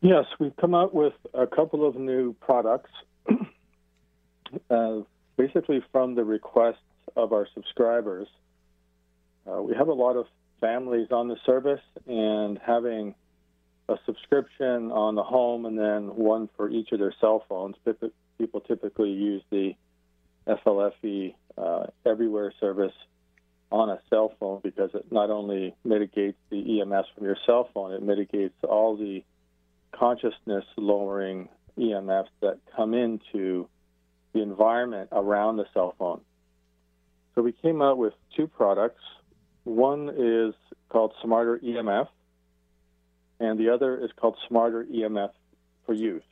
Yes, 0.00 0.24
we've 0.38 0.56
come 0.56 0.74
out 0.74 0.94
with 0.94 1.14
a 1.34 1.46
couple 1.46 1.86
of 1.86 1.96
new 1.96 2.34
products 2.34 2.90
uh, 4.70 4.98
basically 5.36 5.82
from 5.92 6.14
the 6.14 6.24
requests 6.24 6.76
of 7.16 7.32
our 7.32 7.46
subscribers. 7.54 8.28
Uh, 9.48 9.62
we 9.62 9.74
have 9.74 9.88
a 9.88 9.92
lot 9.92 10.16
of 10.16 10.26
families 10.60 11.08
on 11.10 11.28
the 11.28 11.36
service, 11.44 11.82
and 12.06 12.58
having 12.64 13.14
a 13.88 13.96
subscription 14.04 14.90
on 14.90 15.14
the 15.14 15.22
home 15.22 15.64
and 15.64 15.78
then 15.78 16.16
one 16.16 16.48
for 16.56 16.68
each 16.68 16.90
of 16.92 16.98
their 16.98 17.14
cell 17.20 17.44
phones. 17.48 17.76
People 18.38 18.60
typically 18.60 19.10
use 19.10 19.42
the 19.50 19.74
FLFE 20.46 21.34
uh, 21.56 21.86
Everywhere 22.04 22.52
service 22.60 22.92
on 23.70 23.90
a 23.90 24.00
cell 24.10 24.32
phone 24.38 24.60
because 24.62 24.90
it 24.94 25.10
not 25.10 25.30
only 25.30 25.74
mitigates 25.84 26.38
the 26.50 26.56
EMFs 26.56 27.06
from 27.14 27.24
your 27.24 27.36
cell 27.46 27.68
phone, 27.72 27.92
it 27.92 28.02
mitigates 28.02 28.54
all 28.62 28.96
the 28.96 29.24
consciousness 29.92 30.64
lowering 30.76 31.48
EMFs 31.78 32.28
that 32.42 32.58
come 32.76 32.94
into 32.94 33.68
the 34.32 34.42
environment 34.42 35.08
around 35.12 35.56
the 35.56 35.66
cell 35.72 35.94
phone. 35.98 36.20
So 37.34 37.42
we 37.42 37.52
came 37.52 37.82
out 37.82 37.98
with 37.98 38.14
two 38.36 38.46
products. 38.46 39.02
One 39.66 40.10
is 40.16 40.54
called 40.90 41.12
Smarter 41.24 41.58
EMF, 41.58 42.06
and 43.40 43.58
the 43.58 43.70
other 43.70 43.98
is 43.98 44.12
called 44.14 44.36
Smarter 44.46 44.84
EMF 44.84 45.30
for 45.84 45.92
Youth. 45.92 46.22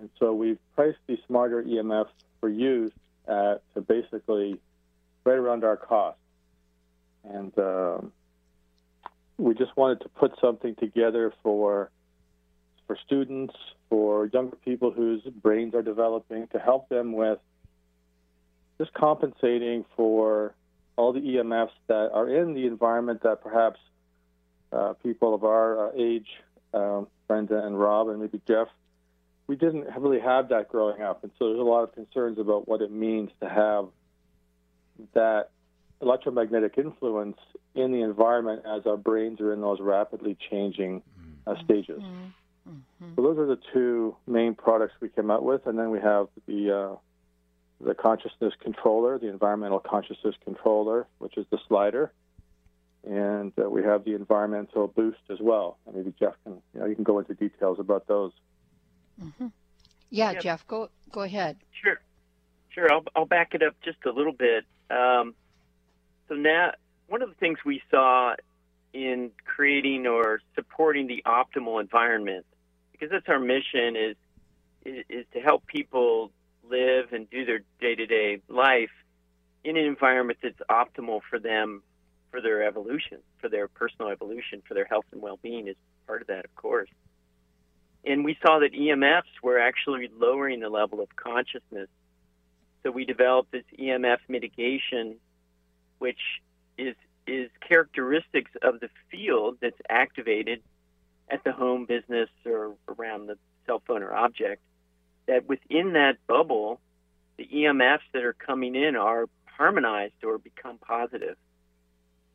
And 0.00 0.10
so 0.18 0.34
we've 0.34 0.58
priced 0.74 0.98
the 1.06 1.16
Smarter 1.28 1.62
EMF 1.62 2.06
for 2.40 2.48
Youth 2.48 2.92
at 3.28 3.62
basically 3.86 4.58
right 5.22 5.38
around 5.38 5.62
our 5.62 5.76
cost. 5.76 6.18
And 7.22 7.56
um, 7.56 8.12
we 9.38 9.54
just 9.54 9.76
wanted 9.76 10.00
to 10.00 10.08
put 10.08 10.32
something 10.40 10.74
together 10.74 11.32
for 11.44 11.88
for 12.88 12.98
students, 13.06 13.54
for 13.88 14.26
younger 14.26 14.56
people 14.56 14.90
whose 14.90 15.22
brains 15.22 15.72
are 15.72 15.82
developing, 15.82 16.48
to 16.48 16.58
help 16.58 16.88
them 16.88 17.12
with 17.12 17.38
just 18.76 18.92
compensating 18.92 19.84
for 19.94 20.52
all 20.96 21.12
the 21.12 21.20
EMFs 21.20 21.70
that 21.88 22.10
are 22.12 22.28
in 22.28 22.54
the 22.54 22.66
environment 22.66 23.22
that 23.22 23.42
perhaps 23.42 23.80
uh, 24.72 24.94
people 25.02 25.34
of 25.34 25.44
our 25.44 25.88
uh, 25.88 25.92
age, 25.96 26.26
um, 26.72 27.06
Brenda 27.28 27.64
and 27.64 27.78
Rob 27.78 28.08
and 28.08 28.20
maybe 28.20 28.40
Jeff, 28.46 28.68
we 29.46 29.56
didn't 29.56 29.86
really 29.98 30.20
have 30.20 30.48
that 30.48 30.68
growing 30.68 31.02
up. 31.02 31.22
And 31.22 31.32
so 31.38 31.48
there's 31.48 31.60
a 31.60 31.62
lot 31.62 31.82
of 31.82 31.94
concerns 31.94 32.38
about 32.38 32.66
what 32.66 32.80
it 32.80 32.90
means 32.90 33.30
to 33.40 33.48
have 33.48 33.86
that 35.12 35.50
electromagnetic 36.00 36.78
influence 36.78 37.38
in 37.74 37.92
the 37.92 38.02
environment 38.02 38.62
as 38.66 38.86
our 38.86 38.96
brains 38.96 39.40
are 39.40 39.52
in 39.52 39.60
those 39.60 39.80
rapidly 39.80 40.36
changing 40.50 41.02
uh, 41.46 41.54
stages. 41.64 42.00
Mm-hmm. 42.00 42.70
Mm-hmm. 42.70 43.14
So 43.16 43.22
those 43.22 43.38
are 43.38 43.46
the 43.46 43.58
two 43.72 44.16
main 44.26 44.54
products 44.54 44.94
we 45.00 45.08
came 45.08 45.30
out 45.30 45.44
with, 45.44 45.66
and 45.66 45.78
then 45.78 45.90
we 45.90 46.00
have 46.00 46.28
the 46.46 46.92
uh, 46.92 46.96
the 47.80 47.94
consciousness 47.94 48.54
controller, 48.60 49.18
the 49.18 49.28
environmental 49.28 49.78
consciousness 49.78 50.34
controller, 50.44 51.06
which 51.18 51.36
is 51.36 51.46
the 51.50 51.58
slider, 51.68 52.12
and 53.06 53.52
uh, 53.62 53.68
we 53.68 53.82
have 53.82 54.04
the 54.04 54.14
environmental 54.14 54.88
boost 54.88 55.18
as 55.30 55.38
well. 55.40 55.78
And 55.86 55.96
maybe 55.96 56.14
Jeff 56.18 56.34
can, 56.44 56.62
you 56.72 56.80
know, 56.80 56.86
you 56.86 56.94
can 56.94 57.04
go 57.04 57.18
into 57.18 57.34
details 57.34 57.78
about 57.78 58.06
those. 58.06 58.32
Mm-hmm. 59.22 59.48
Yeah, 60.10 60.32
yeah, 60.32 60.40
Jeff, 60.40 60.66
go 60.66 60.90
go 61.10 61.22
ahead. 61.22 61.56
Sure, 61.82 62.00
sure. 62.70 62.92
I'll 62.92 63.04
I'll 63.14 63.26
back 63.26 63.54
it 63.54 63.62
up 63.62 63.74
just 63.84 63.98
a 64.06 64.10
little 64.10 64.32
bit. 64.32 64.64
Um, 64.90 65.34
so 66.28 66.34
now, 66.34 66.72
one 67.08 67.22
of 67.22 67.28
the 67.28 67.34
things 67.34 67.58
we 67.64 67.82
saw 67.90 68.34
in 68.92 69.32
creating 69.44 70.06
or 70.06 70.40
supporting 70.54 71.06
the 71.08 71.22
optimal 71.26 71.80
environment, 71.80 72.46
because 72.92 73.10
that's 73.10 73.28
our 73.28 73.40
mission, 73.40 73.96
is 73.96 74.16
is, 74.84 75.04
is 75.08 75.26
to 75.34 75.40
help 75.40 75.66
people 75.66 76.30
live 76.70 77.12
and 77.12 77.28
do 77.30 77.44
their 77.44 77.60
day 77.80 77.94
to 77.94 78.06
day 78.06 78.40
life 78.48 78.90
in 79.64 79.76
an 79.76 79.84
environment 79.84 80.38
that's 80.42 80.60
optimal 80.70 81.20
for 81.28 81.38
them 81.38 81.82
for 82.30 82.40
their 82.40 82.66
evolution, 82.66 83.18
for 83.40 83.48
their 83.48 83.68
personal 83.68 84.10
evolution, 84.10 84.62
for 84.66 84.74
their 84.74 84.84
health 84.84 85.04
and 85.12 85.22
well 85.22 85.38
being 85.42 85.68
is 85.68 85.76
part 86.06 86.20
of 86.20 86.26
that, 86.28 86.44
of 86.44 86.54
course. 86.54 86.90
And 88.04 88.24
we 88.24 88.36
saw 88.44 88.58
that 88.58 88.72
EMFs 88.72 89.42
were 89.42 89.58
actually 89.58 90.10
lowering 90.18 90.60
the 90.60 90.68
level 90.68 91.00
of 91.00 91.08
consciousness. 91.16 91.88
So 92.82 92.90
we 92.90 93.06
developed 93.06 93.52
this 93.52 93.64
EMF 93.78 94.18
mitigation, 94.28 95.16
which 95.98 96.20
is 96.76 96.94
is 97.26 97.48
characteristics 97.66 98.50
of 98.60 98.80
the 98.80 98.90
field 99.10 99.56
that's 99.62 99.80
activated 99.88 100.60
at 101.30 101.42
the 101.42 101.52
home 101.52 101.86
business 101.86 102.28
or 102.44 102.74
around 102.86 103.26
the 103.26 103.38
cell 103.64 103.80
phone 103.86 104.02
or 104.02 104.12
object 104.12 104.60
that 105.26 105.48
within 105.48 105.94
that 105.94 106.16
bubble, 106.26 106.80
the 107.36 107.46
EMFs 107.46 108.00
that 108.12 108.24
are 108.24 108.32
coming 108.34 108.74
in 108.74 108.96
are 108.96 109.26
harmonized 109.46 110.24
or 110.24 110.38
become 110.38 110.78
positive. 110.78 111.36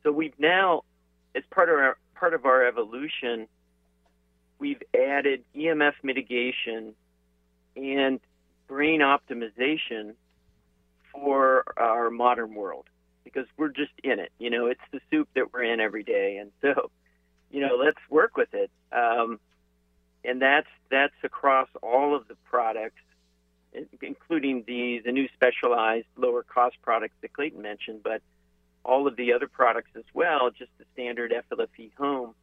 So 0.02 0.12
we've 0.12 0.38
now, 0.38 0.82
as 1.34 1.42
part 1.50 1.68
of 1.68 1.76
our 1.76 1.98
part 2.14 2.34
of 2.34 2.44
our 2.44 2.66
evolution, 2.66 3.46
we've 4.58 4.82
added 4.94 5.42
EMF 5.56 5.94
mitigation 6.02 6.94
and 7.76 8.20
brain 8.68 9.00
optimization 9.00 10.14
for 11.12 11.64
our 11.76 12.10
modern 12.10 12.54
world 12.54 12.86
because 13.24 13.46
we're 13.56 13.68
just 13.68 13.92
in 14.02 14.18
it. 14.18 14.32
You 14.38 14.50
know, 14.50 14.66
it's 14.66 14.80
the 14.92 15.00
soup 15.10 15.28
that 15.34 15.52
we're 15.52 15.64
in 15.64 15.80
every 15.80 16.02
day, 16.02 16.38
and 16.38 16.50
so, 16.60 16.90
you 17.50 17.60
know, 17.60 17.76
let's 17.76 18.00
work 18.08 18.36
with 18.36 18.52
it. 18.54 18.70
Um, 18.92 19.40
and 20.24 20.40
that's 20.40 20.68
that's 20.90 21.14
across 21.22 21.68
all 21.82 22.14
of 22.14 22.28
the 22.28 22.36
products, 22.44 23.00
including 24.02 24.64
the 24.66 25.00
the 25.04 25.12
new 25.12 25.28
specialized 25.34 26.06
lower 26.16 26.42
cost 26.42 26.76
products 26.82 27.14
that 27.22 27.32
Clayton 27.32 27.62
mentioned, 27.62 28.00
but 28.02 28.22
all 28.84 29.06
of 29.06 29.16
the 29.16 29.32
other 29.32 29.48
products 29.48 29.90
as 29.96 30.04
well. 30.14 30.50
Just 30.50 30.70
the 30.78 30.84
standard 30.92 31.32
FLFE 31.50 31.92
home, 31.96 32.34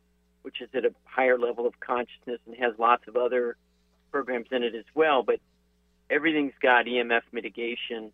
which 0.42 0.62
is 0.62 0.70
at 0.74 0.86
a 0.86 0.94
higher 1.06 1.38
level 1.38 1.66
of 1.66 1.80
consciousness 1.80 2.40
and 2.46 2.56
has 2.58 2.74
lots 2.78 3.08
of 3.08 3.16
other 3.16 3.58
programs 4.12 4.48
in 4.52 4.64
it 4.64 4.76
as 4.76 4.86
well. 4.94 5.24
But 5.24 5.40
everything's 6.10 6.54
got 6.62 6.86
EMF 6.86 7.24
mitigation 7.32 8.12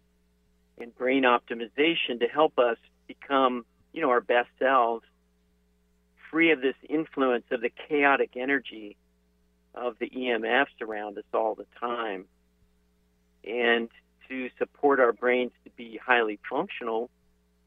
and 0.79 0.95
brain 0.97 1.23
optimization 1.23 2.19
to 2.19 2.27
help 2.27 2.57
us 2.57 2.77
become, 3.07 3.65
you 3.93 4.01
know, 4.01 4.09
our 4.09 4.21
best 4.21 4.49
selves, 4.57 5.03
free 6.31 6.51
of 6.51 6.61
this 6.61 6.75
influence 6.89 7.45
of 7.51 7.61
the 7.61 7.69
chaotic 7.87 8.31
energy 8.35 8.97
of 9.75 9.97
the 9.99 10.09
EMFs 10.09 10.81
around 10.81 11.17
us 11.17 11.23
all 11.33 11.55
the 11.55 11.65
time, 11.79 12.25
and 13.43 13.89
to 14.29 14.49
support 14.57 14.99
our 14.99 15.13
brains 15.13 15.51
to 15.63 15.69
be 15.71 15.99
highly 16.03 16.39
functional 16.49 17.09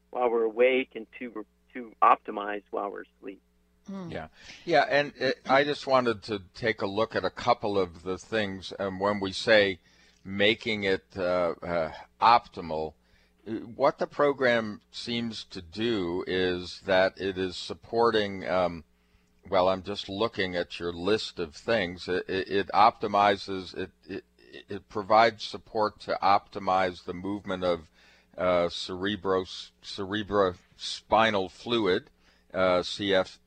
while 0.09 0.29
we're 0.29 0.43
awake 0.43 0.89
and 0.95 1.07
to 1.19 1.45
to 1.73 1.91
optimize 2.01 2.63
while 2.71 2.91
we're 2.91 3.03
asleep. 3.19 3.41
Hmm. 3.87 4.09
Yeah, 4.09 4.27
yeah, 4.65 4.85
and 4.89 5.13
it, 5.17 5.39
I 5.45 5.63
just 5.63 5.87
wanted 5.87 6.23
to 6.23 6.41
take 6.55 6.81
a 6.81 6.87
look 6.87 7.15
at 7.15 7.23
a 7.23 7.29
couple 7.29 7.79
of 7.79 8.03
the 8.03 8.17
things 8.17 8.73
And 8.79 8.99
when 8.99 9.19
we 9.19 9.31
say 9.31 9.79
making 10.27 10.83
it 10.83 11.05
uh, 11.15 11.53
uh, 11.63 11.91
optimal. 12.21 12.93
What 13.75 13.97
the 13.97 14.07
program 14.07 14.81
seems 14.91 15.45
to 15.51 15.61
do 15.61 16.25
is 16.27 16.81
that 16.85 17.13
it 17.15 17.37
is 17.37 17.55
supporting. 17.55 18.45
Um, 18.47 18.83
well, 19.49 19.69
I'm 19.69 19.83
just 19.83 20.09
looking 20.09 20.55
at 20.55 20.79
your 20.79 20.93
list 20.93 21.39
of 21.39 21.55
things. 21.55 22.07
It, 22.07 22.25
it, 22.27 22.47
it 22.49 22.67
optimizes. 22.73 23.75
It, 23.77 23.91
it 24.07 24.23
it 24.69 24.89
provides 24.89 25.43
support 25.43 25.99
to 26.01 26.17
optimize 26.21 27.03
the 27.05 27.13
movement 27.13 27.63
of 27.63 27.87
uh, 28.37 28.69
cerebro 28.69 29.45
cerebrospinal 29.83 31.51
fluid, 31.51 32.09
uh, 32.53 32.79
CF, 32.79 33.37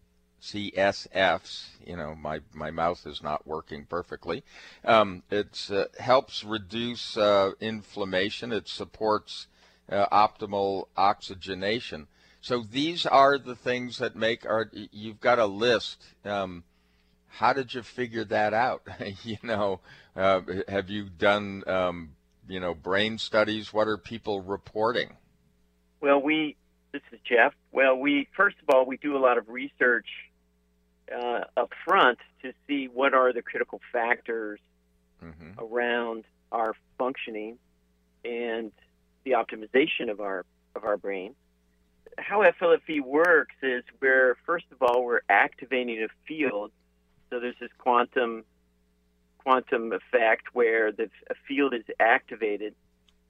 CSFs. 0.43 1.69
You 1.87 1.97
know, 1.97 2.15
my, 2.15 2.41
my 2.53 2.71
mouth 2.71 3.07
is 3.07 3.23
not 3.23 3.47
working 3.47 3.87
perfectly. 3.87 4.43
Um, 4.85 5.23
it 5.31 5.69
uh, 5.71 5.85
helps 5.99 6.45
reduce 6.45 7.17
uh, 7.17 7.53
inflammation. 7.61 8.53
It 8.53 8.69
supports 8.69 9.47
uh, 9.89 10.07
optimal 10.09 10.87
oxygenation. 10.97 12.09
So 12.41 12.63
these 12.63 13.07
are 13.07 13.39
the 13.39 13.55
things 13.55 13.99
that 13.99 14.17
make 14.17 14.47
our. 14.47 14.71
You've 14.73 15.21
got 15.21 15.39
a 15.39 15.47
list. 15.47 16.05
Um, 16.25 16.65
how 17.27 17.53
did 17.53 17.75
you 17.75 17.83
figure 17.83 18.25
that 18.25 18.55
out? 18.55 18.83
you 19.25 19.37
know, 19.43 19.81
uh, 20.17 20.41
have 20.69 20.89
you 20.89 21.09
done 21.11 21.63
um, 21.67 22.11
you 22.49 22.61
know 22.61 22.75
brain 22.75 23.19
studies? 23.19 23.73
What 23.73 23.89
are 23.89 23.99
people 23.99 24.41
reporting? 24.41 25.17
Well, 26.01 26.21
we. 26.21 26.57
This 26.93 27.03
is 27.13 27.21
Jeff. 27.25 27.55
Well, 27.71 27.97
we 27.97 28.27
first 28.37 28.57
of 28.63 28.75
all 28.75 28.85
we 28.85 28.97
do 28.97 29.17
a 29.17 29.21
lot 29.21 29.39
of 29.39 29.49
research 29.49 30.09
uh, 31.15 31.43
up 31.57 31.73
front 31.85 32.19
to 32.43 32.53
see 32.67 32.89
what 32.93 33.15
are 33.15 33.33
the 33.33 33.43
critical 33.43 33.81
factors 33.93 34.59
mm-hmm. 35.23 35.53
around 35.59 36.25
our 36.51 36.75
functioning 36.99 37.59
and 38.25 38.73
the 39.25 39.33
optimization 39.33 40.11
of 40.11 40.21
our 40.21 40.45
of 40.75 40.85
our 40.85 40.97
brain. 40.97 41.35
How 42.19 42.43
FLFE 42.43 43.01
works 43.03 43.55
is 43.63 43.83
where 43.99 44.37
first 44.47 44.67
of 44.73 44.83
all 44.83 45.05
we're 45.05 45.23
activating 45.29 46.03
a 46.03 46.09
field. 46.27 46.73
So 47.31 47.41
there's 47.41 47.57
this 47.61 47.71
quantum 47.79 48.45
quantum 49.39 49.93
effect 49.93 50.49
where 50.53 50.93
the 50.93 51.11
a 51.31 51.35
field 51.49 51.73
is 51.75 51.85
activated, 51.99 52.75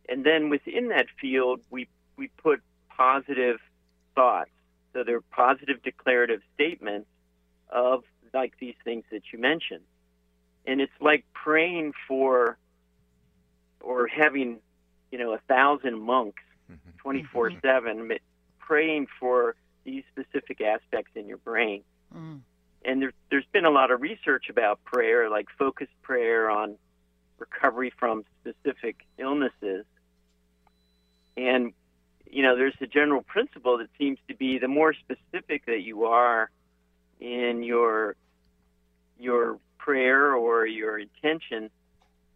and 0.08 0.24
then 0.24 0.48
within 0.48 0.88
that 0.88 1.06
field 1.20 1.60
we 1.70 1.88
we 2.16 2.28
put 2.28 2.60
positive 2.88 3.58
thoughts. 4.14 4.50
So 4.92 5.04
they're 5.04 5.20
positive 5.20 5.82
declarative 5.82 6.40
statements 6.54 7.08
of 7.68 8.04
like 8.34 8.54
these 8.60 8.74
things 8.84 9.04
that 9.10 9.22
you 9.32 9.38
mentioned. 9.38 9.84
And 10.66 10.80
it's 10.80 10.92
like 11.00 11.24
praying 11.32 11.92
for 12.06 12.58
or 13.80 14.06
having, 14.06 14.58
you 15.10 15.18
know, 15.18 15.32
a 15.32 15.38
thousand 15.48 16.00
monks 16.00 16.42
mm-hmm. 16.70 16.90
24 16.98 17.50
mm-hmm. 17.50 17.58
7 17.62 18.08
praying 18.70 19.08
for 19.18 19.56
these 19.82 20.04
specific 20.12 20.60
aspects 20.60 21.10
in 21.16 21.26
your 21.26 21.38
brain. 21.38 21.82
Mm. 22.16 22.42
And 22.84 23.02
there, 23.02 23.12
there's 23.28 23.48
been 23.50 23.64
a 23.64 23.70
lot 23.70 23.90
of 23.90 24.00
research 24.00 24.44
about 24.48 24.84
prayer, 24.84 25.28
like 25.28 25.46
focused 25.58 25.90
prayer 26.02 26.48
on 26.48 26.76
recovery 27.38 27.92
from 27.98 28.22
specific 28.40 28.98
illnesses. 29.18 29.86
And, 31.36 31.72
you 32.30 32.44
know, 32.44 32.56
there's 32.56 32.76
a 32.80 32.86
general 32.86 33.22
principle 33.22 33.78
that 33.78 33.88
seems 33.98 34.18
to 34.28 34.36
be 34.36 34.60
the 34.60 34.68
more 34.68 34.94
specific 34.94 35.66
that 35.66 35.82
you 35.82 36.04
are 36.04 36.48
in 37.18 37.64
your 37.64 38.14
your 39.18 39.58
prayer 39.78 40.32
or 40.32 40.64
your 40.64 40.96
intention, 40.96 41.70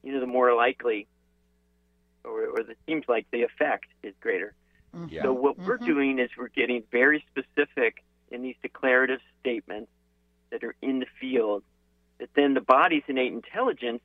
you 0.02 0.12
know, 0.12 0.20
the 0.20 0.26
more 0.26 0.52
likely, 0.52 1.06
or, 2.24 2.46
or 2.48 2.60
it 2.60 2.76
seems 2.86 3.04
like 3.06 3.26
the 3.30 3.42
effect 3.42 3.86
is 4.02 4.14
greater. 4.20 4.52
Mm-hmm. 4.94 5.16
So 5.22 5.33
what 5.33 5.57
mm-hmm. 5.57 5.66
we're 5.66 5.78
doing 5.78 6.18
is 6.18 6.30
we're 6.37 6.48
getting 6.48 6.83
very 6.90 7.24
specific 7.30 8.04
in 8.30 8.42
these 8.42 8.57
declarative 8.62 9.20
statements 9.40 9.90
that 10.50 10.64
are 10.64 10.74
in 10.83 11.00
the 11.00 11.07
field. 11.20 11.62
That 12.18 12.30
then 12.35 12.54
the 12.54 12.61
body's 12.61 13.02
innate 13.09 13.33
intelligence 13.33 14.02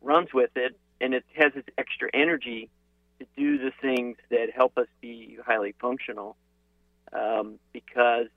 runs 0.00 0.32
with 0.32 0.50
it, 0.56 0.78
and 1.00 1.14
it 1.14 1.24
has 1.34 1.52
this 1.54 1.64
extra 1.76 2.08
energy 2.14 2.70
to 3.18 3.26
do 3.36 3.58
the 3.58 3.70
things 3.82 4.16
that 4.30 4.50
help 4.54 4.78
us 4.78 4.86
be 5.00 5.36
highly 5.44 5.74
functional. 5.80 6.36
Um, 7.12 7.58
because 7.72 8.28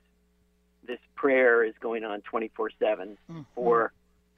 this 0.86 0.98
prayer 1.14 1.64
is 1.64 1.74
going 1.80 2.04
on 2.04 2.20
24 2.22 2.70
7 2.78 3.16
mm-hmm. 3.30 3.42
for, 3.54 3.92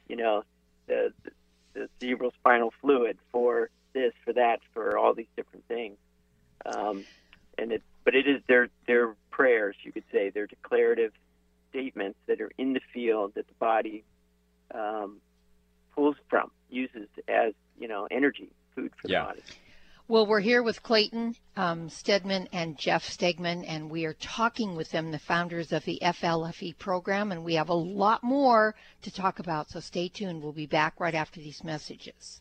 you 0.08 0.16
know, 0.16 0.44
the, 0.86 1.12
the, 1.24 1.30
the 1.74 1.88
cerebral 2.00 2.32
spinal 2.38 2.72
fluid, 2.80 3.18
for 3.32 3.70
this, 3.92 4.12
for 4.24 4.32
that, 4.34 4.60
for 4.72 4.98
all 4.98 5.14
these 5.14 5.26
different 5.36 5.66
things. 5.68 5.96
Um, 6.64 7.04
and 7.58 7.72
it, 7.72 7.82
but 8.04 8.14
it 8.14 8.26
is 8.26 8.42
their 8.48 8.68
their 8.86 9.14
prayers, 9.30 9.76
you 9.82 9.92
could 9.92 10.04
say, 10.12 10.30
they're 10.30 10.46
declarative 10.46 11.12
statements 11.70 12.18
that 12.26 12.40
are 12.40 12.50
in 12.58 12.72
the 12.72 12.80
field 12.92 13.32
that 13.34 13.46
the 13.46 13.54
body 13.54 14.04
um, 14.74 15.18
pulls 15.94 16.16
from, 16.28 16.50
uses 16.70 17.08
as 17.28 17.52
you 17.78 17.88
know 17.88 18.06
energy, 18.10 18.50
food 18.74 18.92
for 19.00 19.08
yeah. 19.08 19.20
the 19.20 19.26
body. 19.26 19.42
Well, 20.08 20.24
we're 20.24 20.38
here 20.38 20.62
with 20.62 20.84
Clayton 20.84 21.34
um, 21.56 21.88
Stedman 21.88 22.48
and 22.52 22.78
Jeff 22.78 23.04
Stegman, 23.04 23.64
and 23.66 23.90
we 23.90 24.04
are 24.04 24.12
talking 24.12 24.76
with 24.76 24.92
them, 24.92 25.10
the 25.10 25.18
founders 25.18 25.72
of 25.72 25.84
the 25.84 25.98
FLFE 26.00 26.78
program, 26.78 27.32
and 27.32 27.42
we 27.42 27.54
have 27.54 27.68
a 27.68 27.74
lot 27.74 28.22
more 28.22 28.76
to 29.02 29.10
talk 29.10 29.40
about. 29.40 29.70
So 29.70 29.80
stay 29.80 30.06
tuned. 30.08 30.42
We'll 30.42 30.52
be 30.52 30.66
back 30.66 31.00
right 31.00 31.14
after 31.14 31.40
these 31.40 31.64
messages. 31.64 32.40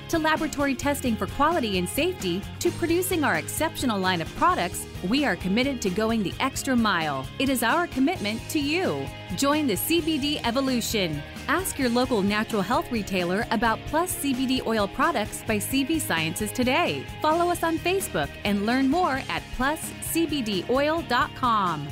To 0.11 0.19
laboratory 0.19 0.75
testing 0.75 1.15
for 1.15 1.25
quality 1.25 1.77
and 1.77 1.87
safety, 1.87 2.41
to 2.59 2.69
producing 2.71 3.23
our 3.23 3.37
exceptional 3.37 3.97
line 3.97 4.19
of 4.19 4.27
products, 4.35 4.85
we 5.07 5.23
are 5.23 5.37
committed 5.37 5.81
to 5.83 5.89
going 5.89 6.21
the 6.21 6.33
extra 6.41 6.75
mile. 6.75 7.25
It 7.39 7.47
is 7.47 7.63
our 7.63 7.87
commitment 7.87 8.41
to 8.49 8.59
you. 8.59 9.07
Join 9.37 9.67
the 9.67 9.75
CBD 9.75 10.45
evolution. 10.45 11.23
Ask 11.47 11.79
your 11.79 11.87
local 11.87 12.21
natural 12.21 12.61
health 12.61 12.91
retailer 12.91 13.47
about 13.51 13.79
Plus 13.87 14.13
CBD 14.17 14.67
oil 14.67 14.89
products 14.89 15.45
by 15.47 15.55
CV 15.55 16.01
Sciences 16.01 16.51
today. 16.51 17.05
Follow 17.21 17.49
us 17.49 17.63
on 17.63 17.77
Facebook 17.77 18.27
and 18.43 18.65
learn 18.65 18.89
more 18.89 19.21
at 19.29 19.43
pluscbdoil.com. 19.57 21.87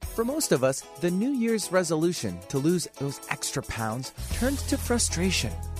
For 0.00 0.24
most 0.24 0.50
of 0.50 0.64
us, 0.64 0.80
the 1.00 1.12
New 1.12 1.30
Year's 1.30 1.70
resolution 1.70 2.40
to 2.48 2.58
lose 2.58 2.88
those 2.98 3.20
extra 3.30 3.62
pounds 3.62 4.12
turns 4.32 4.64
to 4.64 4.76
frustration 4.76 5.52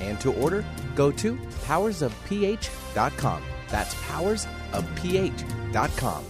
and 0.00 0.20
to 0.20 0.32
order, 0.34 0.64
go 0.94 1.10
to 1.12 1.36
powersofph.com. 1.66 3.42
That's 3.68 3.94
powersofph.com. 3.94 6.24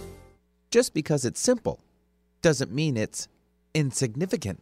Just 0.69 0.93
because 0.93 1.25
it's 1.25 1.41
simple 1.41 1.79
doesn't 2.41 2.71
mean 2.71 2.95
it's 2.97 3.27
insignificant. 3.73 4.61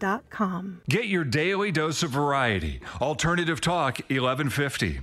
anoasisforyoursoul.com. 0.00 0.82
Get 0.88 1.06
your 1.06 1.24
daily 1.24 1.72
dose 1.72 2.02
of 2.02 2.10
variety. 2.10 2.80
Alternative 3.00 3.60
Talk 3.60 3.98
1150. 4.08 5.00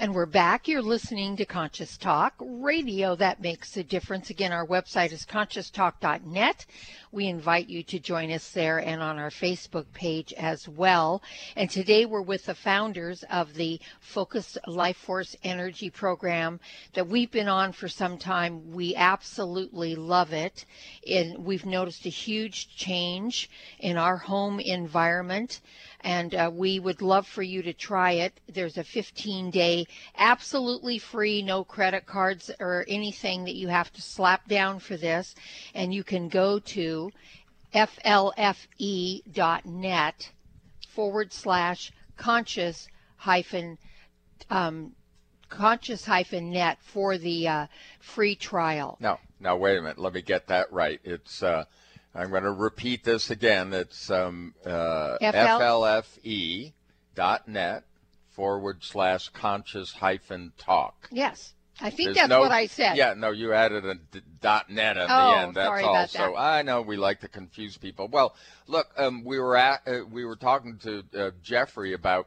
And 0.00 0.14
we're 0.14 0.26
back. 0.26 0.68
You're 0.68 0.80
listening 0.80 1.36
to 1.36 1.44
Conscious 1.44 1.96
Talk, 1.96 2.34
radio 2.38 3.16
that 3.16 3.42
makes 3.42 3.76
a 3.76 3.82
difference. 3.82 4.30
Again, 4.30 4.52
our 4.52 4.64
website 4.64 5.10
is 5.10 5.26
conscioustalk.net. 5.26 6.66
We 7.10 7.26
invite 7.26 7.68
you 7.68 7.82
to 7.84 7.98
join 7.98 8.30
us 8.30 8.50
there 8.50 8.78
and 8.78 9.00
on 9.00 9.18
our 9.18 9.30
Facebook 9.30 9.86
page 9.94 10.34
as 10.34 10.68
well. 10.68 11.22
And 11.56 11.70
today 11.70 12.04
we're 12.04 12.20
with 12.20 12.44
the 12.44 12.54
founders 12.54 13.24
of 13.30 13.54
the 13.54 13.80
Focus 14.00 14.58
Life 14.66 14.98
Force 14.98 15.34
Energy 15.42 15.88
Program 15.88 16.60
that 16.92 17.08
we've 17.08 17.30
been 17.30 17.48
on 17.48 17.72
for 17.72 17.88
some 17.88 18.18
time. 18.18 18.72
We 18.72 18.94
absolutely 18.94 19.94
love 19.96 20.34
it. 20.34 20.66
And 21.10 21.38
we've 21.44 21.64
noticed 21.64 22.04
a 22.04 22.10
huge 22.10 22.76
change 22.76 23.48
in 23.78 23.96
our 23.96 24.18
home 24.18 24.60
environment 24.60 25.60
and 26.00 26.34
uh, 26.34 26.50
we 26.52 26.78
would 26.78 27.02
love 27.02 27.26
for 27.26 27.42
you 27.42 27.62
to 27.62 27.72
try 27.72 28.12
it. 28.12 28.40
There's 28.48 28.78
a 28.78 28.84
15 28.84 29.50
day, 29.50 29.86
absolutely 30.16 30.98
free, 30.98 31.42
no 31.42 31.64
credit 31.64 32.06
cards 32.06 32.50
or 32.60 32.84
anything 32.88 33.44
that 33.44 33.56
you 33.56 33.68
have 33.68 33.92
to 33.94 34.02
slap 34.02 34.48
down 34.48 34.78
for 34.78 34.96
this, 34.96 35.34
and 35.74 35.92
you 35.92 36.04
can 36.04 36.28
go 36.28 36.58
to 36.60 36.97
flfe.net 37.74 39.22
forward 40.88 41.32
slash 41.32 41.92
conscious 42.16 42.88
hyphen 43.16 43.78
um, 44.50 44.92
conscious 45.48 46.04
hyphen 46.04 46.50
net 46.50 46.78
for 46.80 47.16
the 47.18 47.48
uh, 47.48 47.66
free 48.00 48.34
trial. 48.34 48.96
No, 49.00 49.18
now 49.40 49.56
wait 49.56 49.78
a 49.78 49.82
minute. 49.82 49.98
Let 49.98 50.12
me 50.14 50.22
get 50.22 50.48
that 50.48 50.72
right. 50.72 51.00
It's 51.04 51.42
uh, 51.42 51.64
I'm 52.14 52.30
going 52.30 52.44
to 52.44 52.52
repeat 52.52 53.04
this 53.04 53.30
again. 53.30 53.72
It's 53.72 54.10
um, 54.10 54.54
uh, 54.64 55.18
flfe.net 55.20 56.72
forward 58.30 58.82
slash 58.82 59.28
conscious 59.30 59.92
hyphen 59.92 60.52
talk. 60.58 61.08
Yes. 61.10 61.54
I 61.80 61.90
think 61.90 62.08
There's 62.08 62.16
that's 62.16 62.28
no, 62.28 62.40
what 62.40 62.50
I 62.50 62.66
said. 62.66 62.96
Yeah, 62.96 63.14
no, 63.14 63.30
you 63.30 63.52
added 63.52 63.84
a 63.84 63.94
d- 63.94 64.20
dot 64.40 64.68
net 64.68 64.96
at 64.96 65.08
oh, 65.10 65.30
the 65.30 65.38
end. 65.38 65.54
That's 65.54 65.66
sorry 65.66 65.82
all. 65.84 65.94
About 65.94 66.10
so 66.10 66.18
that. 66.18 66.38
I 66.38 66.62
know 66.62 66.82
we 66.82 66.96
like 66.96 67.20
to 67.20 67.28
confuse 67.28 67.76
people. 67.76 68.08
Well, 68.08 68.34
look, 68.66 68.88
um, 68.96 69.24
we 69.24 69.38
were 69.38 69.56
at 69.56 69.86
uh, 69.86 70.00
we 70.10 70.24
were 70.24 70.36
talking 70.36 70.78
to 70.78 71.04
uh, 71.16 71.30
Jeffrey 71.42 71.92
about 71.92 72.26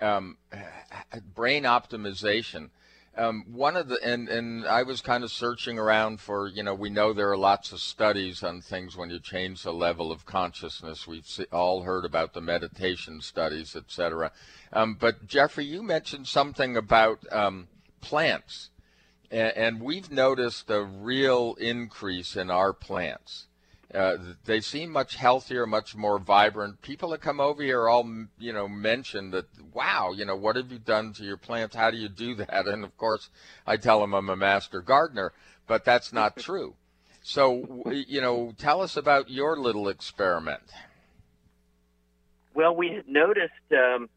um, 0.00 0.36
brain 1.34 1.64
optimization, 1.64 2.70
Um, 3.16 3.44
one 3.48 3.76
of 3.76 3.88
the 3.88 3.98
and 4.04 4.28
and 4.28 4.66
I 4.66 4.82
was 4.82 5.00
kind 5.00 5.24
of 5.24 5.32
searching 5.32 5.78
around 5.78 6.20
for 6.20 6.48
you 6.48 6.62
know 6.62 6.74
we 6.74 6.90
know 6.90 7.12
there 7.12 7.30
are 7.30 7.36
lots 7.36 7.72
of 7.72 7.80
studies 7.80 8.42
on 8.42 8.60
things 8.60 8.96
when 8.96 9.10
you 9.10 9.18
change 9.18 9.62
the 9.62 9.72
level 9.72 10.12
of 10.12 10.24
consciousness. 10.26 11.06
We've 11.06 11.26
all 11.52 11.82
heard 11.82 12.04
about 12.04 12.34
the 12.34 12.40
meditation 12.40 13.20
studies, 13.20 13.74
etc. 13.74 14.30
Um, 14.72 14.96
but 14.98 15.26
Jeffrey, 15.26 15.64
you 15.64 15.82
mentioned 15.82 16.28
something 16.28 16.76
about 16.76 17.20
um, 17.32 17.68
plants, 18.00 18.69
and, 19.30 19.56
and 19.56 19.80
we've 19.80 20.10
noticed 20.10 20.70
a 20.70 20.82
real 20.82 21.54
increase 21.60 22.36
in 22.36 22.50
our 22.50 22.72
plants. 22.72 23.46
Uh, 23.92 24.16
they 24.44 24.60
seem 24.60 24.90
much 24.90 25.16
healthier, 25.16 25.66
much 25.66 25.96
more 25.96 26.18
vibrant. 26.20 26.80
People 26.80 27.10
that 27.10 27.20
come 27.20 27.40
over 27.40 27.62
here 27.62 27.88
all, 27.88 28.08
you 28.38 28.52
know, 28.52 28.68
mention 28.68 29.32
that, 29.32 29.46
wow, 29.72 30.12
you 30.12 30.24
know, 30.24 30.36
what 30.36 30.54
have 30.54 30.70
you 30.70 30.78
done 30.78 31.12
to 31.12 31.24
your 31.24 31.36
plants? 31.36 31.74
How 31.74 31.90
do 31.90 31.96
you 31.96 32.08
do 32.08 32.36
that? 32.36 32.68
And 32.68 32.84
of 32.84 32.96
course, 32.96 33.30
I 33.66 33.76
tell 33.76 34.00
them 34.00 34.14
I'm 34.14 34.28
a 34.28 34.36
master 34.36 34.80
gardener, 34.80 35.32
but 35.66 35.84
that's 35.84 36.12
not 36.12 36.36
true. 36.38 36.74
So, 37.22 37.82
you 37.90 38.20
know, 38.20 38.52
tell 38.56 38.80
us 38.80 38.96
about 38.96 39.28
your 39.28 39.56
little 39.56 39.88
experiment. 39.88 40.62
Well, 42.54 42.74
we 42.74 42.92
had 42.92 43.08
noticed, 43.08 43.52
um, 43.72 44.08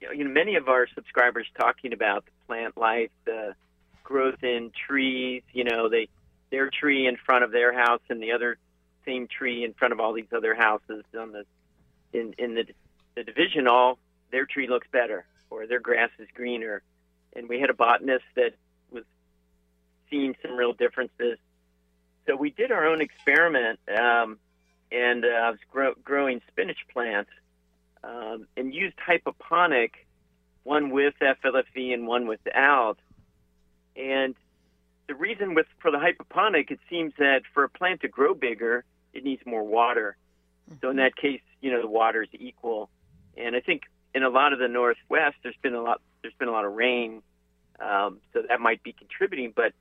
you 0.00 0.24
know, 0.24 0.30
many 0.30 0.56
of 0.56 0.68
our 0.68 0.88
subscribers 0.92 1.46
talking 1.58 1.92
about 1.92 2.24
the 2.24 2.32
plant 2.46 2.76
life, 2.76 3.10
the 3.24 3.54
growth 4.12 4.42
in 4.42 4.70
trees. 4.86 5.42
You 5.52 5.64
know, 5.64 5.88
they 5.88 6.08
their 6.50 6.70
tree 6.70 7.06
in 7.08 7.16
front 7.16 7.44
of 7.44 7.50
their 7.50 7.72
house 7.72 8.02
and 8.10 8.22
the 8.22 8.32
other 8.32 8.58
same 9.06 9.26
tree 9.26 9.64
in 9.64 9.72
front 9.72 9.92
of 9.92 10.00
all 10.00 10.12
these 10.12 10.32
other 10.36 10.54
houses 10.54 11.02
on 11.18 11.32
the 11.32 11.44
in 12.12 12.34
in 12.38 12.54
the 12.54 12.64
the 13.16 13.24
division 13.24 13.66
all 13.66 13.98
their 14.30 14.46
tree 14.46 14.68
looks 14.68 14.86
better 14.92 15.24
or 15.50 15.66
their 15.66 15.80
grass 15.80 16.10
is 16.18 16.28
greener 16.34 16.82
and 17.34 17.48
we 17.48 17.58
had 17.58 17.70
a 17.70 17.74
botanist 17.74 18.24
that 18.36 18.52
was 18.92 19.04
seeing 20.10 20.36
some 20.42 20.52
real 20.52 20.72
differences 20.72 21.38
so 22.26 22.36
we 22.36 22.50
did 22.50 22.70
our 22.70 22.86
own 22.86 23.00
experiment 23.00 23.80
um, 23.88 24.38
and 24.92 25.24
uh, 25.24 25.28
I 25.28 25.50
was 25.50 25.58
grow, 25.70 25.94
growing 26.04 26.42
spinach 26.48 26.86
plants 26.92 27.30
um, 28.04 28.46
and 28.56 28.74
used 28.74 28.94
hydroponic 28.98 30.06
one 30.64 30.90
with 30.90 31.14
FLFE 31.20 31.92
and 31.92 32.06
one 32.06 32.26
without 32.26 32.98
and 33.96 34.34
the 35.08 35.14
reason 35.14 35.54
with 35.54 35.66
for 35.80 35.90
the 35.90 35.98
hydroponic, 35.98 36.70
it 36.70 36.80
seems 36.88 37.12
that 37.18 37.42
for 37.52 37.64
a 37.64 37.68
plant 37.68 38.00
to 38.02 38.08
grow 38.08 38.34
bigger, 38.34 38.84
it 39.12 39.24
needs 39.24 39.42
more 39.44 39.62
water. 39.62 40.16
Mm-hmm. 40.70 40.78
So 40.80 40.90
in 40.90 40.96
that 40.96 41.16
case, 41.16 41.40
you 41.60 41.70
know, 41.70 41.80
the 41.80 41.88
water 41.88 42.22
is 42.22 42.28
equal. 42.32 42.88
And 43.36 43.56
I 43.56 43.60
think 43.60 43.82
in 44.14 44.22
a 44.22 44.28
lot 44.28 44.52
of 44.52 44.58
the 44.58 44.68
Northwest, 44.68 45.36
there's 45.42 45.56
been 45.62 45.74
a 45.74 45.82
lot 45.82 46.00
there's 46.22 46.34
been 46.34 46.48
a 46.48 46.52
lot 46.52 46.64
of 46.64 46.72
rain, 46.72 47.22
um, 47.80 48.20
so 48.32 48.42
that 48.48 48.60
might 48.60 48.82
be 48.82 48.92
contributing. 48.92 49.52
But 49.54 49.72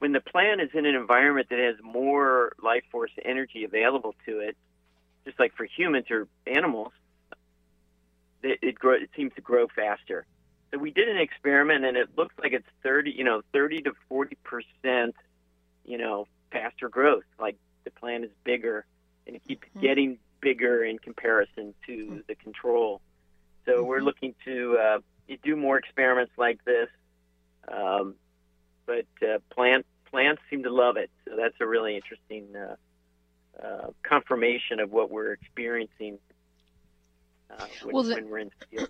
when 0.00 0.12
the 0.12 0.20
plant 0.20 0.60
is 0.60 0.70
in 0.74 0.86
an 0.86 0.94
environment 0.94 1.48
that 1.50 1.58
has 1.58 1.76
more 1.82 2.52
life 2.62 2.82
force 2.90 3.10
energy 3.24 3.64
available 3.64 4.14
to 4.26 4.40
it, 4.40 4.56
just 5.24 5.38
like 5.38 5.54
for 5.56 5.64
humans 5.64 6.06
or 6.10 6.26
animals, 6.46 6.92
it, 8.42 8.58
it, 8.62 8.74
grow, 8.74 8.94
it 8.94 9.10
seems 9.16 9.32
to 9.34 9.40
grow 9.40 9.66
faster. 9.68 10.26
So 10.70 10.78
we 10.78 10.90
did 10.90 11.08
an 11.08 11.16
experiment, 11.16 11.84
and 11.84 11.96
it 11.96 12.10
looks 12.16 12.34
like 12.38 12.52
it's 12.52 12.66
30, 12.82 13.12
you 13.12 13.24
know, 13.24 13.42
30 13.52 13.82
to 13.82 13.92
40 14.08 14.36
percent, 14.44 15.14
you 15.84 15.98
know, 15.98 16.26
faster 16.52 16.88
growth. 16.88 17.24
Like 17.38 17.56
the 17.84 17.90
plant 17.90 18.24
is 18.24 18.30
bigger, 18.44 18.84
and 19.26 19.36
it 19.36 19.42
keeps 19.46 19.66
mm-hmm. 19.68 19.80
getting 19.80 20.18
bigger 20.40 20.84
in 20.84 20.98
comparison 20.98 21.74
to 21.86 21.92
mm-hmm. 21.92 22.18
the 22.26 22.34
control. 22.34 23.00
So 23.64 23.72
mm-hmm. 23.72 23.86
we're 23.86 24.00
looking 24.00 24.34
to 24.44 24.78
uh, 24.78 24.98
do 25.42 25.56
more 25.56 25.78
experiments 25.78 26.32
like 26.36 26.64
this. 26.64 26.88
Um, 27.66 28.14
but 28.86 29.06
uh, 29.22 29.38
plant 29.50 29.86
plants 30.10 30.40
seem 30.48 30.62
to 30.62 30.70
love 30.70 30.96
it, 30.96 31.10
so 31.26 31.36
that's 31.36 31.56
a 31.60 31.66
really 31.66 31.94
interesting 31.96 32.56
uh, 32.56 32.76
uh 33.62 33.90
confirmation 34.02 34.80
of 34.80 34.90
what 34.90 35.10
we're 35.10 35.32
experiencing 35.32 36.18
uh, 37.50 37.66
when, 37.82 37.94
well, 37.94 38.02
the, 38.02 38.14
when 38.14 38.30
we're 38.30 38.38
in 38.38 38.50
the 38.58 38.66
field. 38.76 38.88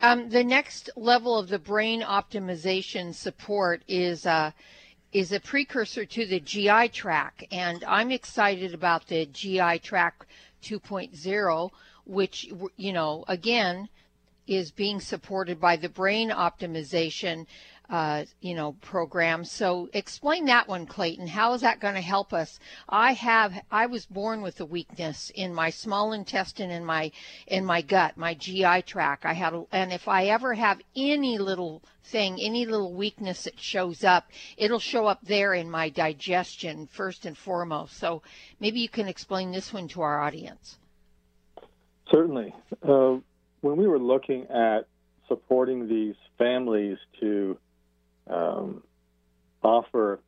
Um, 0.00 0.28
the 0.28 0.44
next 0.44 0.90
level 0.94 1.36
of 1.36 1.48
the 1.48 1.58
brain 1.58 2.02
optimization 2.02 3.12
support 3.12 3.82
is 3.88 4.26
uh, 4.26 4.52
is 5.12 5.32
a 5.32 5.40
precursor 5.40 6.04
to 6.04 6.24
the 6.24 6.38
GI 6.38 6.90
tract, 6.90 7.44
and 7.50 7.82
I'm 7.82 8.12
excited 8.12 8.74
about 8.74 9.08
the 9.08 9.26
GI 9.26 9.80
tract 9.80 10.26
2.0, 10.62 11.70
which 12.04 12.48
you 12.76 12.92
know 12.92 13.24
again 13.26 13.88
is 14.46 14.70
being 14.70 15.00
supported 15.00 15.60
by 15.60 15.74
the 15.74 15.88
brain 15.88 16.30
optimization 16.30 17.46
uh, 17.90 18.24
you 18.40 18.54
know, 18.54 18.72
program. 18.80 19.44
So 19.44 19.88
explain 19.92 20.46
that 20.46 20.68
one, 20.68 20.86
Clayton. 20.86 21.26
How 21.26 21.54
is 21.54 21.62
that 21.62 21.80
going 21.80 21.94
to 21.94 22.00
help 22.00 22.32
us? 22.32 22.60
I 22.88 23.14
have, 23.14 23.54
I 23.70 23.86
was 23.86 24.04
born 24.04 24.42
with 24.42 24.60
a 24.60 24.66
weakness 24.66 25.30
in 25.34 25.54
my 25.54 25.70
small 25.70 26.12
intestine 26.12 26.70
and 26.70 26.84
my, 26.84 27.12
in 27.46 27.64
my 27.64 27.80
gut, 27.80 28.16
my 28.16 28.34
GI 28.34 28.82
tract. 28.82 29.24
I 29.24 29.32
had, 29.32 29.54
and 29.72 29.92
if 29.92 30.06
I 30.06 30.26
ever 30.26 30.54
have 30.54 30.80
any 30.94 31.38
little 31.38 31.82
thing, 32.04 32.38
any 32.40 32.66
little 32.66 32.92
weakness 32.92 33.44
that 33.44 33.58
shows 33.58 34.04
up, 34.04 34.30
it'll 34.56 34.78
show 34.78 35.06
up 35.06 35.20
there 35.22 35.54
in 35.54 35.70
my 35.70 35.88
digestion 35.88 36.88
first 36.88 37.24
and 37.24 37.36
foremost. 37.36 37.96
So 37.96 38.22
maybe 38.60 38.80
you 38.80 38.88
can 38.88 39.08
explain 39.08 39.50
this 39.50 39.72
one 39.72 39.88
to 39.88 40.02
our 40.02 40.20
audience. 40.20 40.78
Certainly. 42.10 42.54
Uh, 42.82 43.16
when 43.60 43.76
we 43.76 43.86
were 43.86 43.98
looking 43.98 44.46
at 44.50 44.86
supporting 45.26 45.88
these 45.88 46.14
families 46.38 46.96
to 47.20 47.58
um, 48.28 48.82
offer 49.62 50.20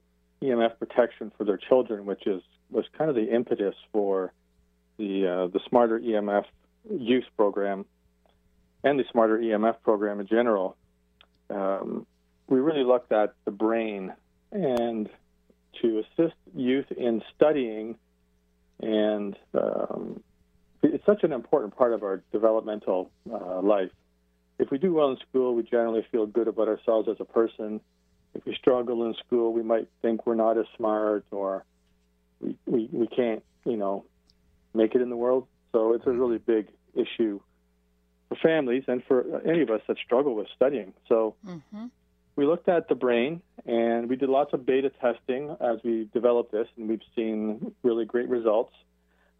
EMF 0.43 0.79
protection 0.79 1.31
for 1.37 1.45
their 1.45 1.59
children, 1.59 2.07
which 2.07 2.27
is 2.27 2.43
was 2.71 2.85
kind 2.97 3.11
of 3.11 3.17
the 3.17 3.33
impetus 3.33 3.75
for 3.93 4.33
the 4.97 5.27
uh, 5.27 5.47
the 5.49 5.61
Smarter 5.69 5.99
EMF 5.99 6.45
Youth 6.91 7.25
Program 7.37 7.85
and 8.83 8.99
the 8.99 9.05
Smarter 9.11 9.39
EMF 9.39 9.77
program 9.83 10.21
in 10.21 10.27
general. 10.27 10.77
Um, 11.51 12.07
we 12.49 12.61
really 12.61 12.85
looked 12.85 13.13
at 13.13 13.35
the 13.45 13.51
brain 13.51 14.13
and 14.53 15.09
to 15.83 16.03
assist 16.03 16.35
youth 16.55 16.91
in 16.93 17.23
studying, 17.37 17.97
and 18.81 19.37
um, 19.55 20.23
it's 20.83 21.05
such 21.05 21.23
an 21.23 21.33
important 21.33 21.77
part 21.77 21.93
of 21.93 22.03
our 22.03 22.23
developmental 22.33 23.11
uh, 23.31 23.61
life 23.61 23.91
if 24.61 24.71
we 24.71 24.79
do 24.79 24.93
well 24.93 25.11
in 25.11 25.17
school, 25.29 25.55
we 25.55 25.63
generally 25.63 26.07
feel 26.13 26.27
good 26.27 26.47
about 26.47 26.69
ourselves 26.69 27.09
as 27.09 27.17
a 27.19 27.25
person. 27.25 27.81
If 28.35 28.45
we 28.45 28.55
struggle 28.55 29.07
in 29.07 29.15
school, 29.15 29.53
we 29.53 29.63
might 29.63 29.89
think 30.03 30.27
we're 30.27 30.35
not 30.35 30.59
as 30.59 30.67
smart 30.77 31.25
or 31.31 31.65
we, 32.41 32.57
we, 32.67 32.89
we 32.93 33.07
can't, 33.07 33.43
you 33.65 33.77
know, 33.77 34.05
make 34.75 34.95
it 34.95 35.01
in 35.01 35.09
the 35.09 35.17
world. 35.17 35.47
So 35.73 35.95
it's 35.95 36.07
a 36.07 36.11
really 36.11 36.39
big 36.39 36.69
issue 36.95 37.41
for 38.29 38.37
families 38.37 38.85
and 38.87 39.03
for 39.05 39.41
any 39.47 39.63
of 39.63 39.71
us 39.71 39.81
that 39.89 39.97
struggle 40.05 40.35
with 40.35 40.47
studying. 40.55 40.93
So 41.09 41.35
mm-hmm. 41.45 41.87
we 42.37 42.47
looked 42.47 42.69
at 42.69 42.89
the 42.89 42.95
brain 42.95 43.41
and 43.65 44.09
we 44.09 44.17
did 44.17 44.29
lots 44.29 44.53
of 44.53 44.67
beta 44.67 44.91
testing 45.01 45.57
as 45.61 45.79
we 45.83 46.09
developed 46.13 46.53
this, 46.53 46.69
and 46.77 46.89
we've 46.89 47.01
seen 47.17 47.75
really 47.83 48.05
great 48.05 48.29
results. 48.29 48.75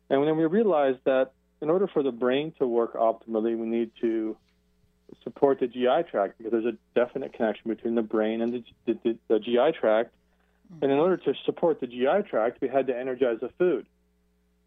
And 0.09 0.27
then 0.27 0.37
we 0.37 0.47
realized 0.47 0.99
that 1.05 1.33
in 1.61 1.69
order 1.69 1.87
for 1.87 2.03
the 2.03 2.11
brain 2.11 2.53
to 2.59 2.67
work 2.67 2.95
optimally, 2.95 3.57
we 3.57 3.67
need 3.67 3.91
to 4.01 4.37
support 5.23 5.61
the 5.61 5.67
GI 5.67 6.11
tract 6.11 6.39
because 6.39 6.53
there's 6.53 6.65
a 6.65 6.77
definite 6.95 7.33
connection 7.33 7.69
between 7.69 7.95
the 7.95 8.03
brain 8.03 8.43
and 8.43 8.65
the, 8.87 8.95
the, 9.03 9.19
the 9.29 9.39
GI 9.39 9.79
tract. 9.79 10.13
Mm-hmm. 10.73 10.85
And 10.85 10.93
in 10.93 10.99
order 10.99 11.17
to 11.17 11.35
support 11.45 11.81
the 11.81 11.87
GI 11.87 12.29
tract, 12.29 12.61
we 12.61 12.69
had 12.69 12.87
to 12.89 12.97
energize 12.97 13.39
the 13.41 13.51
food. 13.59 13.87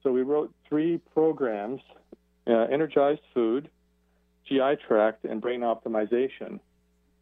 So 0.03 0.11
we 0.11 0.21
wrote 0.21 0.53
three 0.67 0.99
programs 1.13 1.81
uh, 2.45 2.51
energized 2.51 3.21
food, 3.33 3.69
GI 4.47 4.77
tract, 4.85 5.23
and 5.23 5.39
brain 5.39 5.61
optimization. 5.61 6.59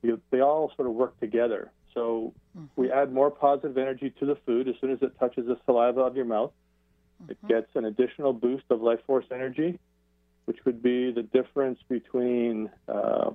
they 0.02 0.40
all 0.40 0.72
sort 0.76 0.88
of 0.88 0.96
work 0.96 1.20
together. 1.20 1.72
So 1.94 2.34
mm-hmm. 2.58 2.66
we 2.76 2.92
add 2.92 3.14
more 3.14 3.30
positive 3.30 3.78
energy 3.78 4.12
to 4.20 4.26
the 4.26 4.36
food 4.46 4.68
as 4.68 4.76
soon 4.82 4.92
as 4.92 5.00
it 5.02 5.12
touches 5.20 5.46
the 5.46 5.58
saliva 5.66 6.02
of 6.02 6.16
your 6.16 6.26
mouth. 6.26 6.52
Mm-hmm. 7.22 7.32
It 7.32 7.48
gets 7.48 7.68
an 7.76 7.86
additional 7.86 8.34
boost 8.34 8.64
of 8.72 8.82
life 8.82 9.00
force 9.06 9.26
energy 9.32 9.78
which 10.46 10.58
would 10.66 10.82
be 10.82 11.12
the 11.12 11.24
difference 11.24 11.80
between 11.88 12.70
uh, 12.88 13.32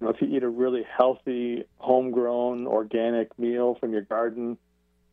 you 0.00 0.06
know, 0.06 0.12
if 0.12 0.20
you 0.20 0.36
eat 0.36 0.42
a 0.42 0.48
really 0.48 0.82
healthy, 0.82 1.64
homegrown, 1.78 2.66
organic 2.66 3.36
meal 3.38 3.76
from 3.78 3.92
your 3.92 4.02
garden, 4.02 4.58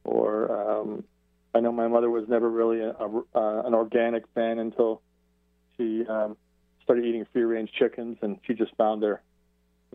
or 0.04 0.52
um, 0.52 1.04
I 1.54 1.60
know 1.60 1.72
my 1.72 1.88
mother 1.88 2.10
was 2.10 2.28
never 2.28 2.50
really 2.50 2.82
a, 2.82 2.90
a, 2.90 3.24
uh, 3.36 3.62
an 3.68 3.74
organic 3.74 4.24
fan 4.34 4.60
until 4.60 5.02
she 5.78 6.06
um, 6.08 6.36
started 6.84 7.06
eating 7.06 7.26
free-range 7.32 7.72
chickens, 7.78 8.18
and 8.22 8.40
she 8.46 8.54
just 8.54 8.76
found 8.76 9.04
their, 9.04 9.22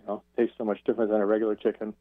you 0.01 0.07
know, 0.07 0.23
taste 0.37 0.53
so 0.57 0.65
much 0.65 0.79
different 0.85 1.11
than 1.11 1.21
a 1.21 1.27
regular 1.27 1.57
chicken. 1.57 1.95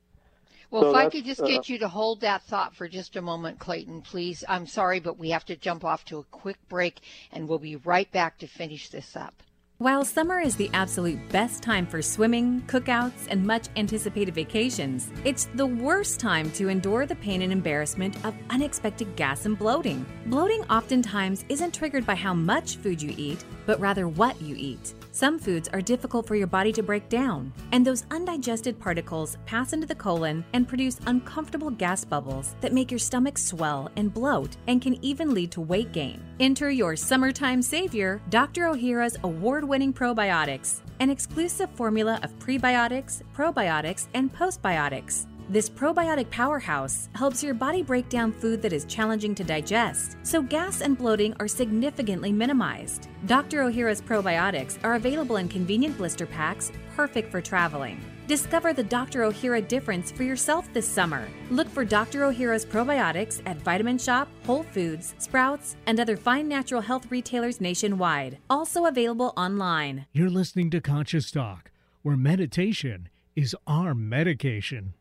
Well, 0.72 0.84
so 0.84 0.90
if 0.90 0.96
I 0.96 1.10
could 1.10 1.26
just 1.26 1.42
uh, 1.42 1.48
get 1.48 1.70
you 1.70 1.78
to 1.80 1.88
hold 1.88 2.22
that 2.22 2.44
thought 2.44 2.76
for 2.76 2.88
just 2.88 3.16
a 3.16 3.22
moment, 3.22 3.60
Clayton, 3.60 4.02
please. 4.02 4.44
I'm 4.48 4.68
sorry, 4.68 5.00
but 5.00 5.18
we 5.18 5.30
have 5.30 5.46
to 5.46 5.56
jump 5.56 5.86
off 5.86 6.06
to 6.06 6.18
a 6.18 6.24
quick 6.24 6.58
break, 6.68 7.00
and 7.32 7.48
we'll 7.48 7.60
be 7.60 7.76
right 7.78 8.12
back 8.12 8.40
to 8.40 8.48
finish 8.48 8.90
this 8.90 9.16
up. 9.16 9.34
While 9.78 10.06
summer 10.06 10.40
is 10.40 10.56
the 10.56 10.70
absolute 10.72 11.20
best 11.28 11.62
time 11.62 11.86
for 11.86 12.02
swimming, 12.02 12.62
cookouts, 12.62 13.28
and 13.28 13.46
much 13.46 13.68
anticipated 13.76 14.34
vacations, 14.34 15.10
it's 15.26 15.50
the 15.56 15.66
worst 15.66 16.18
time 16.18 16.50
to 16.52 16.70
endure 16.70 17.06
the 17.06 17.18
pain 17.18 17.42
and 17.42 17.52
embarrassment 17.52 18.16
of 18.24 18.34
unexpected 18.50 19.18
gas 19.18 19.46
and 19.46 19.60
bloating. 19.60 20.06
Bloating 20.28 20.64
oftentimes 20.70 21.44
isn't 21.50 21.74
triggered 21.74 22.06
by 22.06 22.16
how 22.16 22.34
much 22.34 22.78
food 22.78 23.02
you 23.02 23.14
eat, 23.18 23.44
but 23.66 23.78
rather 23.82 24.08
what 24.08 24.42
you 24.42 24.56
eat. 24.58 24.94
Some 25.12 25.40
foods 25.40 25.68
are 25.70 25.82
difficult 25.82 26.26
for 26.26 26.36
your 26.36 26.48
body 26.48 26.72
to 26.74 26.84
break 26.84 27.10
down, 27.10 27.52
and 27.74 27.86
those 27.86 28.06
undigested 28.12 28.80
particles 28.80 29.38
pass 29.46 29.74
into 29.74 29.88
the 29.88 29.96
colon 29.96 30.46
and 30.54 30.68
produce 30.68 31.00
uncomfortable 31.06 31.70
gas 31.70 32.06
bubbles 32.06 32.56
that 32.62 32.74
make 32.74 32.92
your 32.92 33.00
stomach 33.00 33.38
swell 33.38 33.90
and 33.98 34.14
bloat 34.14 34.56
and 34.68 34.82
can 34.82 35.04
even 35.04 35.34
lead 35.34 35.52
to 35.52 35.62
weight 35.62 35.92
gain. 35.92 36.22
Enter 36.40 36.70
your 36.70 36.96
summertime 36.96 37.62
savior, 37.62 38.22
Dr. 38.30 38.64
Ohhira's 38.64 39.18
award 39.24 39.65
winning 39.66 39.94
probiotics, 39.94 40.82
an 41.00 41.10
exclusive 41.10 41.70
formula 41.72 42.20
of 42.24 42.38
prebiotics, 42.40 43.22
probiotics, 43.36 44.08
and 44.14 44.34
postbiotics. 44.34 45.26
This 45.50 45.70
probiotic 45.70 46.30
powerhouse 46.32 47.10
helps 47.14 47.44
your 47.44 47.54
body 47.54 47.84
break 47.84 48.10
down 48.10 48.32
food 48.32 48.62
that 48.64 48.74
is 48.74 48.86
challenging 48.86 49.36
to 49.36 49.44
digest, 49.44 50.18
so 50.24 50.42
gas 50.42 50.82
and 50.82 50.98
bloating 50.98 51.36
are 51.40 51.48
significantly 51.48 52.32
minimized. 52.32 53.10
Dr. 53.28 53.60
Ohhira's 53.60 54.02
probiotics 54.02 54.78
are 54.84 54.96
available 54.96 55.38
in 55.38 55.48
convenient 55.48 55.98
blister 55.98 56.26
packs, 56.26 56.72
perfect 56.96 57.32
for 57.32 57.42
traveling. 57.42 58.04
Discover 58.28 58.74
the 58.74 58.84
Dr. 58.84 59.22
Ohhira 59.22 59.66
difference 59.68 60.12
for 60.12 60.24
yourself 60.24 60.68
this 60.74 60.88
summer. 60.88 61.28
Look 61.52 61.70
for 61.70 61.86
Dr. 61.86 62.22
Ohhira's 62.22 62.66
probiotics 62.66 63.40
at 63.46 63.58
Vitamin 63.58 63.98
Shoppe, 64.00 64.28
Whole 64.46 64.64
Foods, 64.64 65.14
Sprouts, 65.20 65.76
and 65.86 66.00
other 66.00 66.18
fine 66.18 66.48
natural 66.48 66.82
health 66.82 67.12
retailers 67.12 67.62
nationwide. 67.62 68.40
Also 68.50 68.86
available 68.86 69.32
online. 69.38 70.08
You're 70.12 70.32
listening 70.32 70.72
to 70.72 70.82
Conscious 70.82 71.30
Talk, 71.30 71.70
where 72.02 72.18
meditation 72.18 73.10
is 73.36 73.56
our 73.68 73.94
medication. 73.94 74.96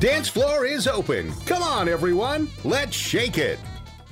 Dance 0.00 0.28
floor 0.28 0.64
is 0.64 0.86
open. 0.86 1.32
Come 1.44 1.62
on, 1.62 1.88
everyone. 1.88 2.48
Let's 2.64 2.96
shake 2.96 3.36
it. 3.36 3.58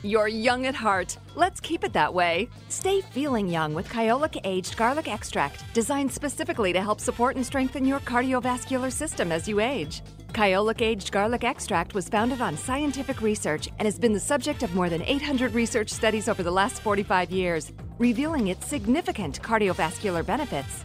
You're 0.04 0.28
young 0.28 0.66
at 0.66 0.74
heart. 0.74 1.16
Let's 1.34 1.60
keep 1.60 1.82
it 1.82 1.94
that 1.94 2.12
way. 2.12 2.50
Stay 2.68 3.00
feeling 3.00 3.48
young 3.48 3.72
with 3.72 3.88
Kyolic 3.88 4.38
Aged 4.44 4.76
Garlic 4.76 5.08
Extract, 5.08 5.64
designed 5.72 6.12
specifically 6.12 6.74
to 6.74 6.82
help 6.82 7.00
support 7.00 7.36
and 7.36 7.46
strengthen 7.46 7.86
your 7.86 8.00
cardiovascular 8.00 8.92
system 8.92 9.32
as 9.32 9.48
you 9.48 9.60
age. 9.60 10.02
Kyolic 10.34 10.82
Aged 10.82 11.10
Garlic 11.10 11.44
Extract 11.44 11.94
was 11.94 12.10
founded 12.10 12.42
on 12.42 12.54
scientific 12.54 13.22
research 13.22 13.70
and 13.78 13.86
has 13.86 13.98
been 13.98 14.12
the 14.12 14.20
subject 14.20 14.62
of 14.62 14.74
more 14.74 14.90
than 14.90 15.00
800 15.00 15.54
research 15.54 15.88
studies 15.88 16.28
over 16.28 16.42
the 16.42 16.50
last 16.50 16.82
45 16.82 17.30
years, 17.30 17.72
revealing 17.98 18.48
its 18.48 18.66
significant 18.66 19.40
cardiovascular 19.40 20.26
benefits. 20.26 20.84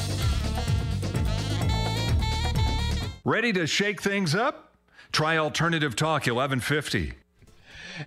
Ready 3.23 3.53
to 3.53 3.67
shake 3.67 4.01
things 4.01 4.33
up? 4.33 4.73
Try 5.11 5.37
Alternative 5.37 5.95
Talk 5.95 6.21
1150. 6.21 7.13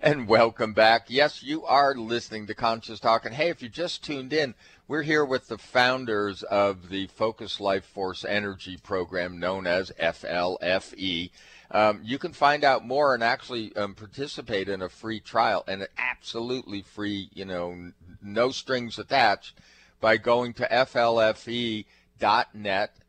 And 0.01 0.27
welcome 0.27 0.73
back. 0.73 1.05
Yes, 1.07 1.41
you 1.41 1.63
are 1.63 1.95
listening 1.95 2.47
to 2.47 2.53
Conscious 2.53 2.99
Talk. 2.99 3.23
And 3.25 3.33
hey, 3.33 3.47
if 3.47 3.61
you 3.61 3.69
just 3.69 4.03
tuned 4.03 4.33
in, 4.33 4.55
we're 4.89 5.03
here 5.03 5.23
with 5.23 5.47
the 5.47 5.57
founders 5.57 6.43
of 6.43 6.89
the 6.89 7.07
Focus 7.07 7.61
Life 7.61 7.85
Force 7.85 8.25
Energy 8.25 8.75
Program 8.75 9.39
known 9.39 9.67
as 9.67 9.89
FLFE. 9.97 11.31
Um, 11.71 12.01
you 12.03 12.19
can 12.19 12.33
find 12.33 12.65
out 12.65 12.85
more 12.85 13.13
and 13.13 13.23
actually 13.23 13.73
um, 13.77 13.95
participate 13.95 14.67
in 14.67 14.81
a 14.81 14.89
free 14.89 15.21
trial 15.21 15.63
and 15.65 15.87
absolutely 15.97 16.81
free, 16.81 17.29
you 17.33 17.45
know, 17.45 17.93
no 18.21 18.51
strings 18.51 18.99
attached 18.99 19.61
by 20.01 20.17
going 20.17 20.51
to 20.55 20.67
flfe.net 20.67 21.85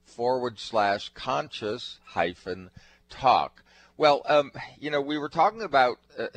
forward 0.07 0.59
slash 0.59 1.11
conscious 1.11 1.99
hyphen 2.05 2.71
talk. 3.11 3.63
Well, 3.97 4.23
um, 4.27 4.53
you 4.79 4.91
know, 4.91 5.01
we 5.01 5.19
were 5.19 5.29
talking 5.29 5.63
about 5.63 5.99
uh, 6.19 6.29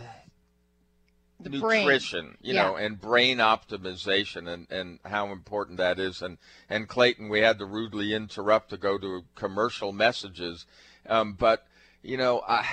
nutrition, 1.40 2.26
brain. 2.26 2.38
you 2.42 2.56
yeah. 2.56 2.64
know, 2.64 2.76
and 2.76 3.00
brain 3.00 3.38
optimization 3.38 4.48
and, 4.48 4.70
and 4.72 5.00
how 5.06 5.32
important 5.32 5.78
that 5.78 6.00
is. 6.00 6.22
And, 6.22 6.38
and 6.70 6.88
Clayton, 6.88 7.30
we 7.30 7.40
had 7.40 7.60
to 7.60 7.66
rudely 7.66 8.14
interrupt 8.14 8.70
to 8.72 8.78
go 8.78 8.98
to 8.98 9.24
commercial 9.36 9.92
messages. 9.94 10.66
Um, 11.08 11.34
but, 11.34 11.66
you 12.02 12.18
know, 12.18 12.42
I, 12.48 12.66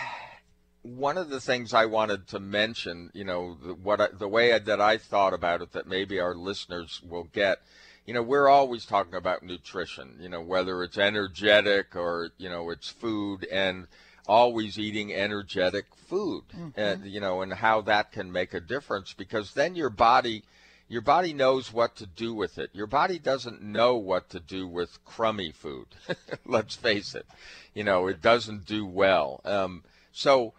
one 0.82 1.18
of 1.18 1.30
the 1.30 1.40
things 1.40 1.74
I 1.74 1.86
wanted 1.86 2.28
to 2.28 2.40
mention, 2.40 3.10
you 3.12 3.24
know, 3.24 3.56
the, 3.62 3.74
what 3.74 4.00
I, 4.00 4.08
the 4.12 4.28
way 4.28 4.56
that 4.58 4.80
I 4.80 4.98
thought 4.98 5.34
about 5.34 5.62
it 5.62 5.72
that 5.72 5.86
maybe 5.86 6.18
our 6.20 6.34
listeners 6.34 7.02
will 7.06 7.24
get– 7.24 7.58
you 8.06 8.14
know, 8.14 8.22
we're 8.22 8.48
always 8.48 8.86
talking 8.86 9.14
about 9.14 9.42
nutrition, 9.42 10.16
you 10.20 10.28
know, 10.28 10.40
whether 10.40 10.82
it's 10.82 10.96
energetic 10.96 11.96
or, 11.96 12.30
you 12.38 12.48
know, 12.48 12.70
it's 12.70 12.88
food 12.88 13.44
and 13.50 13.88
always 14.28 14.78
eating 14.78 15.12
energetic 15.12 15.86
food 16.08 16.44
mm-hmm. 16.56 16.78
and, 16.78 17.04
you 17.06 17.20
know, 17.20 17.42
and 17.42 17.52
how 17.52 17.80
that 17.82 18.12
can 18.12 18.30
make 18.30 18.54
a 18.54 18.60
difference 18.60 19.12
because 19.12 19.54
then 19.54 19.74
your 19.74 19.90
body, 19.90 20.44
your 20.88 21.02
body 21.02 21.32
knows 21.32 21.72
what 21.72 21.96
to 21.96 22.06
do 22.06 22.32
with 22.32 22.58
it. 22.58 22.70
Your 22.72 22.86
body 22.86 23.18
doesn't 23.18 23.60
know 23.60 23.96
what 23.96 24.30
to 24.30 24.38
do 24.40 24.68
with 24.68 25.04
crummy 25.04 25.50
food. 25.50 25.88
Let's 26.46 26.76
face 26.76 27.16
it. 27.16 27.26
You 27.74 27.82
know, 27.82 28.06
it 28.06 28.22
doesn't 28.22 28.66
do 28.66 28.86
well. 28.86 29.40
Um, 29.44 29.82
so, 30.12 30.54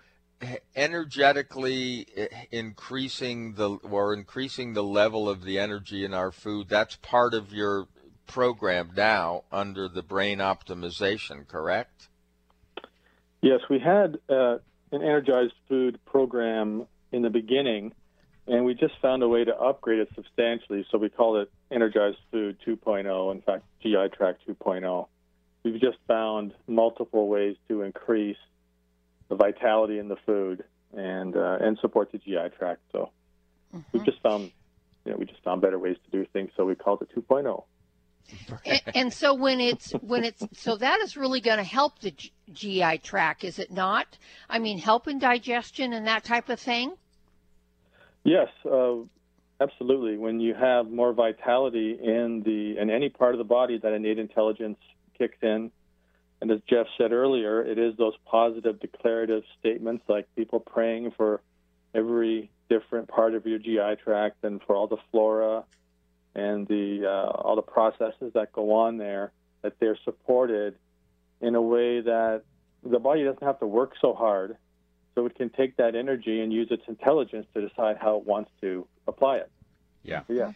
energetically 0.76 2.06
increasing 2.52 3.54
the 3.54 3.70
or 3.70 4.14
increasing 4.14 4.74
the 4.74 4.84
level 4.84 5.28
of 5.28 5.44
the 5.44 5.58
energy 5.58 6.06
in 6.06 6.14
our 6.14 6.32
food 6.32 6.70
that's 6.70 6.96
part 6.98 7.34
of 7.34 7.52
your 7.52 7.88
program 8.28 8.92
now 8.96 9.44
under 9.52 9.88
the 9.88 10.04
brain 10.04 10.38
optimization 10.38 11.48
correct? 11.48 12.08
Yes 13.42 13.62
we 13.70 13.80
had 13.80 14.20
uh, 14.30 14.58
an 14.92 15.02
energized 15.02 15.54
food 15.68 16.00
program 16.06 16.86
in 17.12 17.24
the 17.24 17.32
beginning 17.32 17.94
and 18.48 18.64
we 18.64 18.76
just 18.76 18.94
found 19.02 19.24
a 19.24 19.28
way 19.28 19.44
to 19.44 19.56
upgrade 19.56 20.00
it 20.00 20.10
substantially 20.14 20.86
so 20.92 21.00
we 21.00 21.10
call 21.10 21.42
it 21.42 21.52
energized 21.72 22.18
food 22.32 22.58
2.0 22.66 23.32
in 23.32 23.42
fact 23.42 23.64
gi 23.82 23.96
tract 24.14 24.48
2.0 24.48 25.08
we've 25.64 25.82
just 25.82 25.98
found 26.08 26.54
multiple 26.68 27.28
ways 27.28 27.56
to 27.68 27.82
increase 27.82 28.38
the 29.30 29.36
vitality 29.36 30.00
in 30.00 30.08
the 30.08 30.18
food 30.26 30.64
and 30.94 31.36
uh, 31.36 31.58
and 31.60 31.78
support 31.80 32.12
the 32.12 32.18
GI 32.18 32.50
tract. 32.58 32.82
So 32.92 33.12
mm-hmm. 33.76 33.98
we 33.98 34.04
just 34.06 34.22
found 34.22 34.52
you 35.06 35.12
know 35.12 35.18
we 35.18 35.26
just 35.26 35.44
found 35.44 35.62
better 35.62 35.80
ways 35.80 35.98
to 36.06 36.12
do 36.12 36.26
things. 36.32 36.52
So 36.56 36.66
we 36.66 36.76
called 36.76 37.02
it 37.02 37.10
2.0. 37.16 37.64
and, 38.66 38.82
and, 38.94 39.14
so 39.14 39.34
when 39.34 39.62
it's 39.62 39.92
when 40.02 40.26
it's 40.26 40.46
so 40.52 40.76
that 40.76 41.00
is 41.00 41.16
really 41.16 41.40
going 41.40 41.58
to 41.58 41.64
help 41.64 42.00
the 42.00 42.12
G- 42.12 42.34
GI 42.52 42.98
tract, 42.98 43.46
is 43.46 43.58
it 43.58 43.72
not? 43.72 44.18
I 44.50 44.60
mean, 44.60 44.78
help 44.80 45.08
in 45.08 45.18
digestion 45.18 45.94
and 45.94 46.08
that 46.08 46.26
type 46.26 46.50
of 46.50 46.60
thing. 46.60 46.94
Yes, 48.26 48.50
uh, 48.70 48.96
absolutely. 49.62 50.18
When 50.18 50.42
you 50.42 50.54
have 50.56 50.90
more 50.90 51.14
vitality 51.14 51.98
in 52.02 52.44
the 52.46 52.78
in 52.82 52.90
any 52.90 53.08
part 53.08 53.34
of 53.34 53.38
the 53.38 53.46
body, 53.46 53.78
that 53.78 53.94
innate 53.94 54.20
intelligence 54.20 54.80
kicks 55.18 55.38
in. 55.42 55.72
And 56.42 56.52
as 56.52 56.60
Jeff 56.70 56.88
said 56.98 57.12
earlier, 57.12 57.64
it 57.64 57.80
is 57.80 57.98
those 57.98 58.14
positive 58.26 58.80
declarative 58.80 59.44
statements 59.60 60.04
like 60.08 60.28
people 60.36 60.60
praying 60.60 61.12
for 61.18 61.42
every 61.96 62.52
different 62.70 63.08
part 63.08 63.34
of 63.34 63.46
your 63.46 63.60
GI 63.60 64.02
tract 64.04 64.44
and 64.44 64.62
for 64.62 64.76
all 64.76 64.88
the 64.88 64.98
flora 65.12 65.64
and 66.36 66.68
the 66.68 67.08
uh, 67.08 67.32
all 67.42 67.56
the 67.56 67.62
processes 67.62 68.34
that 68.34 68.52
go 68.52 68.74
on 68.74 68.98
there 68.98 69.32
that 69.64 69.74
they're 69.80 69.98
supported 70.04 70.76
in 71.42 71.56
a 71.56 71.62
way 71.62 72.02
that 72.02 72.44
the 72.84 73.00
body 73.00 73.24
doesn't 73.24 73.44
have 73.44 73.60
to 73.60 73.68
work 73.68 73.94
so 74.00 74.14
hard. 74.14 74.58
So 75.16 75.26
it 75.26 75.34
can 75.34 75.50
take 75.50 75.78
that 75.78 75.96
energy 75.96 76.42
and 76.42 76.54
use 76.54 76.68
its 76.70 76.84
intelligence 76.88 77.48
to 77.56 77.68
decide 77.68 77.98
how 78.00 78.18
it 78.18 78.28
wants 78.28 78.52
to 78.62 78.88
apply 79.08 79.38
it. 79.38 79.52
Yeah. 80.04 80.22
Yeah 80.30 80.52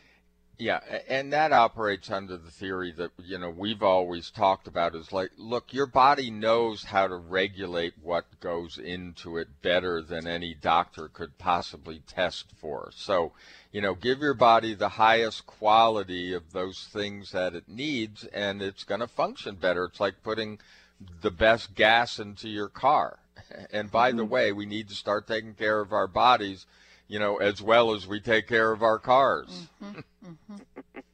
Yeah, 0.61 0.79
and 1.07 1.33
that 1.33 1.53
operates 1.53 2.11
under 2.11 2.37
the 2.37 2.51
theory 2.51 2.91
that 2.91 3.09
you 3.17 3.39
know 3.39 3.49
we've 3.49 3.81
always 3.81 4.29
talked 4.29 4.67
about 4.67 4.93
is 4.93 5.11
like, 5.11 5.31
look, 5.35 5.73
your 5.73 5.87
body 5.87 6.29
knows 6.29 6.83
how 6.83 7.07
to 7.07 7.15
regulate 7.15 7.95
what 7.99 8.39
goes 8.39 8.77
into 8.77 9.37
it 9.37 9.47
better 9.63 10.03
than 10.03 10.27
any 10.27 10.53
doctor 10.53 11.07
could 11.07 11.39
possibly 11.39 12.03
test 12.05 12.45
for. 12.59 12.91
So, 12.93 13.31
you 13.71 13.81
know, 13.81 13.95
give 13.95 14.19
your 14.19 14.35
body 14.35 14.75
the 14.75 14.89
highest 14.89 15.47
quality 15.47 16.31
of 16.31 16.51
those 16.51 16.87
things 16.93 17.31
that 17.31 17.55
it 17.55 17.67
needs, 17.67 18.25
and 18.25 18.61
it's 18.61 18.83
going 18.83 19.01
to 19.01 19.07
function 19.07 19.55
better. 19.55 19.85
It's 19.85 19.99
like 19.99 20.21
putting 20.21 20.59
the 21.23 21.31
best 21.31 21.73
gas 21.73 22.19
into 22.19 22.47
your 22.47 22.69
car. 22.69 23.17
And 23.73 23.89
by 23.89 24.09
mm-hmm. 24.09 24.17
the 24.17 24.25
way, 24.25 24.51
we 24.51 24.67
need 24.67 24.89
to 24.89 24.95
start 24.95 25.27
taking 25.27 25.55
care 25.55 25.81
of 25.81 25.91
our 25.91 26.07
bodies 26.07 26.67
you 27.11 27.19
know, 27.19 27.35
as 27.37 27.61
well 27.61 27.93
as 27.93 28.07
we 28.07 28.21
take 28.21 28.47
care 28.47 28.71
of 28.71 28.81
our 28.81 28.97
cars. 28.97 29.67
Mm-hmm, 29.83 29.99
mm-hmm. 30.25 30.99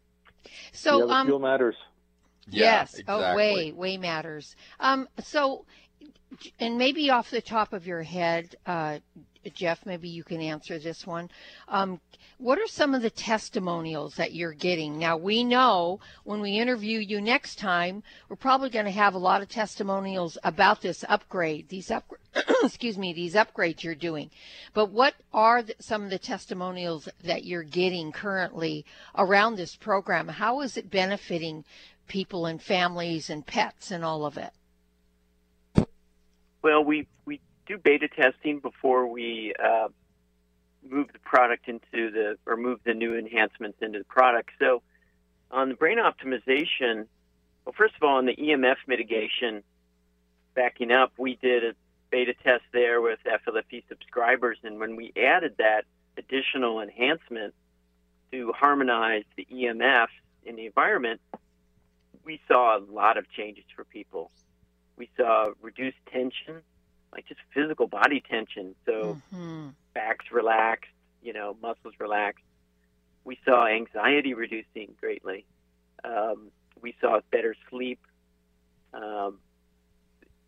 So, 0.73 0.99
yeah, 0.99 1.05
the 1.05 1.11
um, 1.11 1.25
fuel 1.25 1.39
matters. 1.39 1.75
yes, 2.47 2.99
exactly. 2.99 3.15
oh, 3.15 3.35
way, 3.35 3.71
way 3.71 3.97
matters. 3.97 4.55
Um, 4.79 5.07
so, 5.23 5.65
and 6.59 6.77
maybe 6.77 7.09
off 7.09 7.31
the 7.31 7.41
top 7.41 7.73
of 7.73 7.87
your 7.87 8.03
head, 8.03 8.55
uh, 8.67 8.99
Jeff, 9.53 9.85
maybe 9.85 10.09
you 10.09 10.23
can 10.23 10.41
answer 10.41 10.79
this 10.79 11.05
one. 11.05 11.29
Um, 11.67 11.99
what 12.39 12.59
are 12.59 12.67
some 12.67 12.93
of 12.93 13.01
the 13.01 13.09
testimonials 13.09 14.15
that 14.15 14.33
you're 14.33 14.53
getting? 14.53 14.99
Now, 14.99 15.17
we 15.17 15.43
know 15.43 15.99
when 16.23 16.39
we 16.39 16.59
interview 16.59 16.99
you 16.99 17.19
next 17.19 17.57
time, 17.57 18.03
we're 18.29 18.35
probably 18.35 18.69
going 18.69 18.85
to 18.85 18.91
have 18.91 19.15
a 19.15 19.19
lot 19.19 19.41
of 19.41 19.49
testimonials 19.49 20.37
about 20.43 20.81
this 20.81 21.03
upgrade, 21.09 21.69
these 21.69 21.89
up, 21.89 22.05
excuse 22.63 22.97
me, 22.97 23.13
these 23.13 23.33
upgrades 23.33 23.83
you're 23.83 23.95
doing. 23.95 24.29
But 24.73 24.91
what 24.91 25.15
are 25.33 25.63
the, 25.63 25.75
some 25.79 26.03
of 26.03 26.09
the 26.09 26.19
testimonials 26.19 27.09
that 27.23 27.43
you're 27.43 27.63
getting 27.63 28.11
currently 28.11 28.85
around 29.15 29.55
this 29.55 29.75
program? 29.75 30.27
How 30.27 30.61
is 30.61 30.77
it 30.77 30.91
benefiting 30.91 31.65
people 32.07 32.45
and 32.45 32.61
families 32.61 33.29
and 33.29 33.45
pets 33.45 33.89
and 33.89 34.05
all 34.05 34.25
of 34.25 34.37
it? 34.37 34.51
Well, 36.61 36.83
we 36.83 37.07
we 37.25 37.39
do 37.68 37.78
beta 37.78 38.07
testing 38.07 38.59
before 38.59 39.07
we 39.07 39.53
uh, 39.63 39.88
move 40.88 41.07
the 41.11 41.20
product 41.20 41.68
into 41.68 42.11
the 42.11 42.38
or 42.45 42.57
move 42.57 42.80
the 42.86 42.93
new 42.93 43.15
enhancements 43.18 43.78
into 43.82 43.99
the 43.99 44.05
product. 44.05 44.51
So 44.59 44.82
on 45.51 45.70
the 45.70 45.76
brain 45.76 45.97
optimization, 45.97 47.07
well, 47.65 47.74
first 47.78 47.95
of 47.95 48.03
all, 48.03 48.18
on 48.18 48.26
the 48.26 48.36
EMF 48.36 48.78
mitigation, 48.88 49.63
backing 50.53 50.91
up, 50.91 51.13
we 51.18 51.38
did 51.41 51.63
a 51.63 51.74
beta 52.09 52.34
test 52.43 52.63
there 52.72 53.01
with 53.01 53.20
FLFE 53.26 53.84
subscribers, 53.89 54.57
and 54.63 54.80
when 54.80 54.95
we 54.95 55.11
added 55.18 55.55
that 55.57 55.84
additional 56.18 56.82
enhancement 56.82 57.53
to 58.32 58.51
harmonize 58.53 59.24
the 59.36 59.45
EMF 59.51 60.07
in 60.45 60.55
the 60.55 60.65
environment, 60.65 61.22
we 62.24 62.41
saw 62.47 62.78
a 62.78 62.80
lot 62.80 63.18
of 63.18 63.30
changes 63.32 63.63
for 63.76 63.84
people. 63.84 64.32
We 64.97 65.09
saw 65.15 65.47
reduced 65.61 65.97
tension, 66.11 66.61
like 67.18 67.28
just 67.28 67.41
physical 67.53 67.88
body 67.88 68.22
tension. 68.30 68.76
So 68.86 69.18
mm-hmm. 69.34 69.70
backs 69.93 70.26
relaxed, 70.32 70.91
you 71.22 71.34
know, 71.34 71.57
muscles 71.61 71.95
relaxed. 71.99 72.45
We 73.26 73.39
saw 73.43 73.68
anxiety 73.68 74.34
reducing 74.34 74.93
greatly. 74.99 75.45
Um, 76.03 76.51
we 76.80 76.95
saw 77.01 77.20
better 77.32 77.55
sleep. 77.70 77.99
Um, 78.93 79.39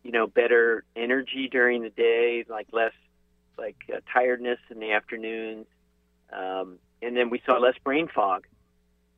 you 0.02 0.12
know, 0.12 0.26
better 0.26 0.84
energy 0.96 1.48
during 1.50 1.82
the 1.82 1.90
day, 1.90 2.46
like 2.48 2.68
less 2.72 2.94
like 3.58 3.76
uh, 3.92 3.98
tiredness 4.10 4.58
in 4.70 4.78
the 4.78 4.92
afternoons. 4.92 5.66
Um, 6.32 6.78
and 7.02 7.16
then 7.16 7.28
we 7.28 7.42
saw 7.44 7.58
less 7.58 7.74
brain 7.84 8.08
fog. 8.08 8.46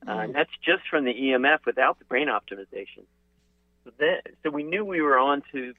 Uh, 0.04 0.10
mm-hmm. 0.10 0.20
and 0.20 0.34
that's 0.34 0.50
just 0.64 0.82
from 0.88 1.04
the 1.04 1.14
EMF 1.14 1.58
without 1.66 1.98
the 1.98 2.04
brain 2.06 2.28
optimization. 2.28 3.04
So, 3.84 3.92
that, 3.98 4.22
so 4.42 4.50
we 4.50 4.64
knew 4.64 4.84
we 4.84 5.02
were 5.02 5.18
on 5.18 5.42
to 5.52 5.74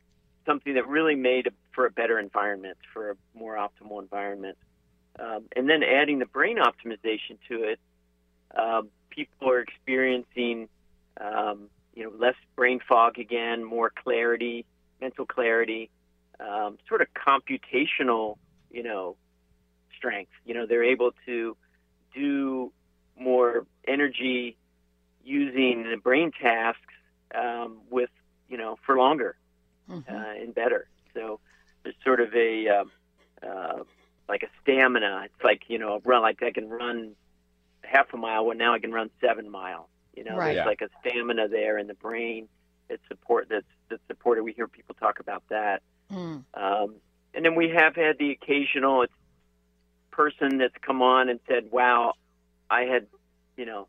something 0.46 0.76
that 0.76 0.88
really 0.88 1.16
made 1.16 1.48
a, 1.48 1.52
for 1.74 1.86
a 1.86 1.92
better 1.92 2.20
environment, 2.20 2.78
for 2.94 3.12
a 3.12 3.16
more 3.36 3.56
optimal 3.56 4.02
environment. 4.02 4.58
Um, 5.20 5.46
and 5.56 5.70
then 5.70 5.84
adding 5.84 6.20
the 6.20 6.26
brain 6.26 6.58
optimization 6.58 7.38
to 7.50 7.64
it, 7.64 7.80
uh, 8.56 8.82
people 9.10 9.50
are 9.50 9.60
experiencing, 9.60 10.70
um, 11.20 11.70
you 11.94 12.04
know, 12.04 12.12
less 12.18 12.36
brain 12.56 12.80
fog 12.88 13.20
again, 13.20 13.64
more 13.64 13.92
clarity, 13.92 14.66
mental 15.02 15.26
clarity, 15.26 15.90
um, 16.40 16.78
sort 16.88 17.02
of 17.02 17.08
computational, 17.14 18.38
you 18.72 18.84
know, 18.84 19.16
strength. 19.96 20.32
You 20.46 20.54
know, 20.56 20.66
they're 20.66 20.84
able 20.84 21.12
to 21.26 21.56
do 22.14 22.72
more 23.20 23.66
energy 23.88 24.58
using 25.24 25.84
the 25.90 25.98
brain 25.98 26.32
tasks 26.32 26.82
um, 27.36 27.78
with, 27.90 28.10
you 28.50 28.58
know, 28.58 28.78
for 28.86 28.98
longer 28.98 29.36
mm-hmm. 29.90 30.14
uh, 30.14 30.34
and 30.42 30.54
better. 30.54 30.88
So 31.14 31.40
there's 31.84 31.96
sort 32.04 32.20
of 32.20 32.34
a 32.34 32.68
uh, 32.68 33.48
uh, 33.48 33.84
like 34.28 34.44
a 34.44 34.48
stamina. 34.62 35.24
It's 35.26 35.44
like 35.44 35.64
you 35.68 35.80
know, 35.80 36.02
run 36.06 36.22
like 36.22 36.42
I 36.44 36.52
can 36.52 36.70
run 36.70 37.16
half 37.84 38.14
a 38.14 38.18
mile. 38.18 38.46
Well, 38.46 38.58
now 38.58 38.74
I 38.74 38.80
can 38.80 38.92
run 38.92 39.10
seven 39.22 39.50
miles. 39.50 39.88
You 40.16 40.24
know, 40.24 40.36
right. 40.36 40.54
there's 40.54 40.58
yeah. 40.58 40.66
like 40.66 40.82
a 40.82 40.90
stamina 41.02 41.48
there 41.48 41.78
in 41.78 41.88
the 41.88 41.96
brain 41.96 42.48
that 42.90 43.00
support 43.08 43.48
that's 43.50 43.66
that's 43.90 44.02
supported. 44.08 44.44
We 44.44 44.54
hear 44.54 44.68
people 44.68 44.96
talk 44.96 45.20
about 45.20 45.44
that. 45.50 45.82
Mm. 46.12 46.44
Um, 46.54 46.96
and 47.34 47.44
then 47.44 47.56
we 47.56 47.70
have 47.70 47.96
had 47.96 48.18
the 48.20 48.32
occasional 48.32 49.06
person 50.12 50.60
that's 50.60 50.76
come 50.82 51.02
on 51.02 51.30
and 51.30 51.40
said, 51.48 51.72
"Wow, 51.72 52.14
I 52.70 52.82
had, 52.82 53.08
you 53.58 53.66
know, 53.66 53.88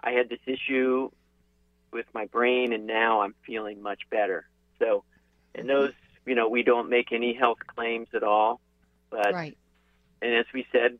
I 0.00 0.12
had 0.12 0.28
this 0.28 0.40
issue 0.46 1.10
with 1.92 2.06
my 2.12 2.26
brain, 2.26 2.72
and 2.72 2.86
now 2.86 3.22
I'm 3.22 3.34
feeling 3.46 3.80
much 3.82 4.02
better." 4.10 4.46
So 4.78 5.04
and 5.54 5.68
those, 5.68 5.92
you 6.26 6.34
know, 6.34 6.48
we 6.48 6.62
don't 6.62 6.88
make 6.88 7.12
any 7.12 7.34
health 7.34 7.58
claims 7.74 8.08
at 8.14 8.22
all. 8.22 8.60
But 9.10 9.32
right. 9.32 9.56
and 10.22 10.34
as 10.34 10.46
we 10.52 10.66
said, 10.72 10.98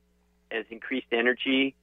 as 0.51 0.65
increased 0.71 1.09
energy, 1.13 1.75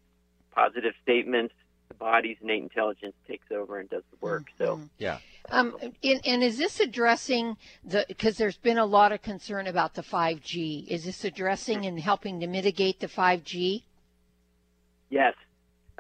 positive 0.52 0.94
statements, 1.04 1.54
the 1.88 1.96
body's 1.96 2.38
innate 2.42 2.64
intelligence 2.64 3.16
takes 3.28 3.52
over 3.52 3.80
and 3.80 3.89
does 3.89 4.04
the 4.12 4.18
work. 4.26 4.46
Mm-hmm. 4.60 4.64
So 4.64 4.82
yeah. 4.98 5.18
Um, 5.50 5.76
and, 6.04 6.22
and 6.26 6.44
is 6.44 6.58
this 6.58 6.80
addressing 6.80 7.58
the 7.84 8.06
because 8.08 8.38
there's 8.38 8.58
been 8.58 8.78
a 8.78 8.86
lot 8.86 9.12
of 9.12 9.22
concern 9.22 9.68
about 9.68 9.96
the 9.96 10.04
5G? 10.04 10.88
Is 10.88 11.04
this 11.06 11.26
addressing 11.26 11.86
and 11.86 12.00
helping 12.00 12.39
to 12.39 12.48
mitigate 12.48 13.00
the 13.00 13.08
5G? 13.08 13.84
Yes. 15.10 15.34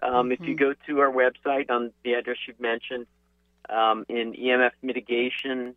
Um, 0.01 0.11
mm-hmm. 0.11 0.31
If 0.31 0.39
you 0.41 0.55
mm-hmm. 0.55 0.63
go 0.63 0.73
to 0.87 0.99
our 0.99 1.11
website 1.11 1.69
on 1.69 1.91
the 2.03 2.13
address 2.13 2.37
you've 2.47 2.59
mentioned, 2.59 3.07
um, 3.69 4.05
in 4.09 4.33
EMF 4.33 4.71
mitigation 4.81 5.75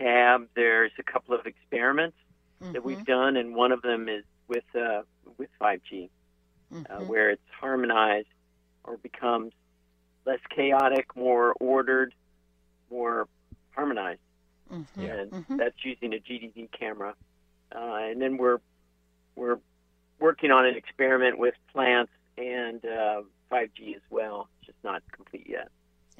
tab, 0.00 0.48
there's 0.54 0.92
a 0.98 1.02
couple 1.02 1.34
of 1.34 1.46
experiments 1.46 2.16
mm-hmm. 2.62 2.72
that 2.72 2.84
we've 2.84 2.98
mm-hmm. 2.98 3.04
done, 3.04 3.36
and 3.36 3.54
one 3.54 3.72
of 3.72 3.82
them 3.82 4.08
is 4.08 4.24
with 4.48 4.64
uh, 4.74 5.02
with 5.38 5.50
5G, 5.60 6.08
uh, 6.72 6.74
mm-hmm. 6.74 6.92
uh, 6.92 7.04
where 7.06 7.30
it's 7.30 7.42
harmonized 7.60 8.28
or 8.84 8.96
becomes 8.96 9.52
less 10.26 10.40
chaotic, 10.54 11.14
more 11.16 11.54
ordered, 11.60 12.14
more 12.90 13.28
harmonized. 13.70 14.20
Mm-hmm. 14.72 15.00
And 15.00 15.30
mm-hmm. 15.30 15.56
that's 15.56 15.84
using 15.84 16.14
a 16.14 16.18
GDV 16.18 16.70
camera. 16.72 17.14
Uh, 17.74 17.98
and 18.02 18.20
then 18.20 18.36
we're 18.36 18.58
we're 19.36 19.58
working 20.18 20.50
on 20.50 20.66
an 20.66 20.76
experiment 20.76 21.38
with 21.38 21.54
plants 21.72 22.12
and 22.36 22.82
5G 23.50 23.94
uh, 23.94 23.96
as 23.96 24.02
well. 24.10 24.48
It's 24.58 24.66
just 24.66 24.78
not 24.84 25.02
complete 25.12 25.46
yet. 25.48 25.68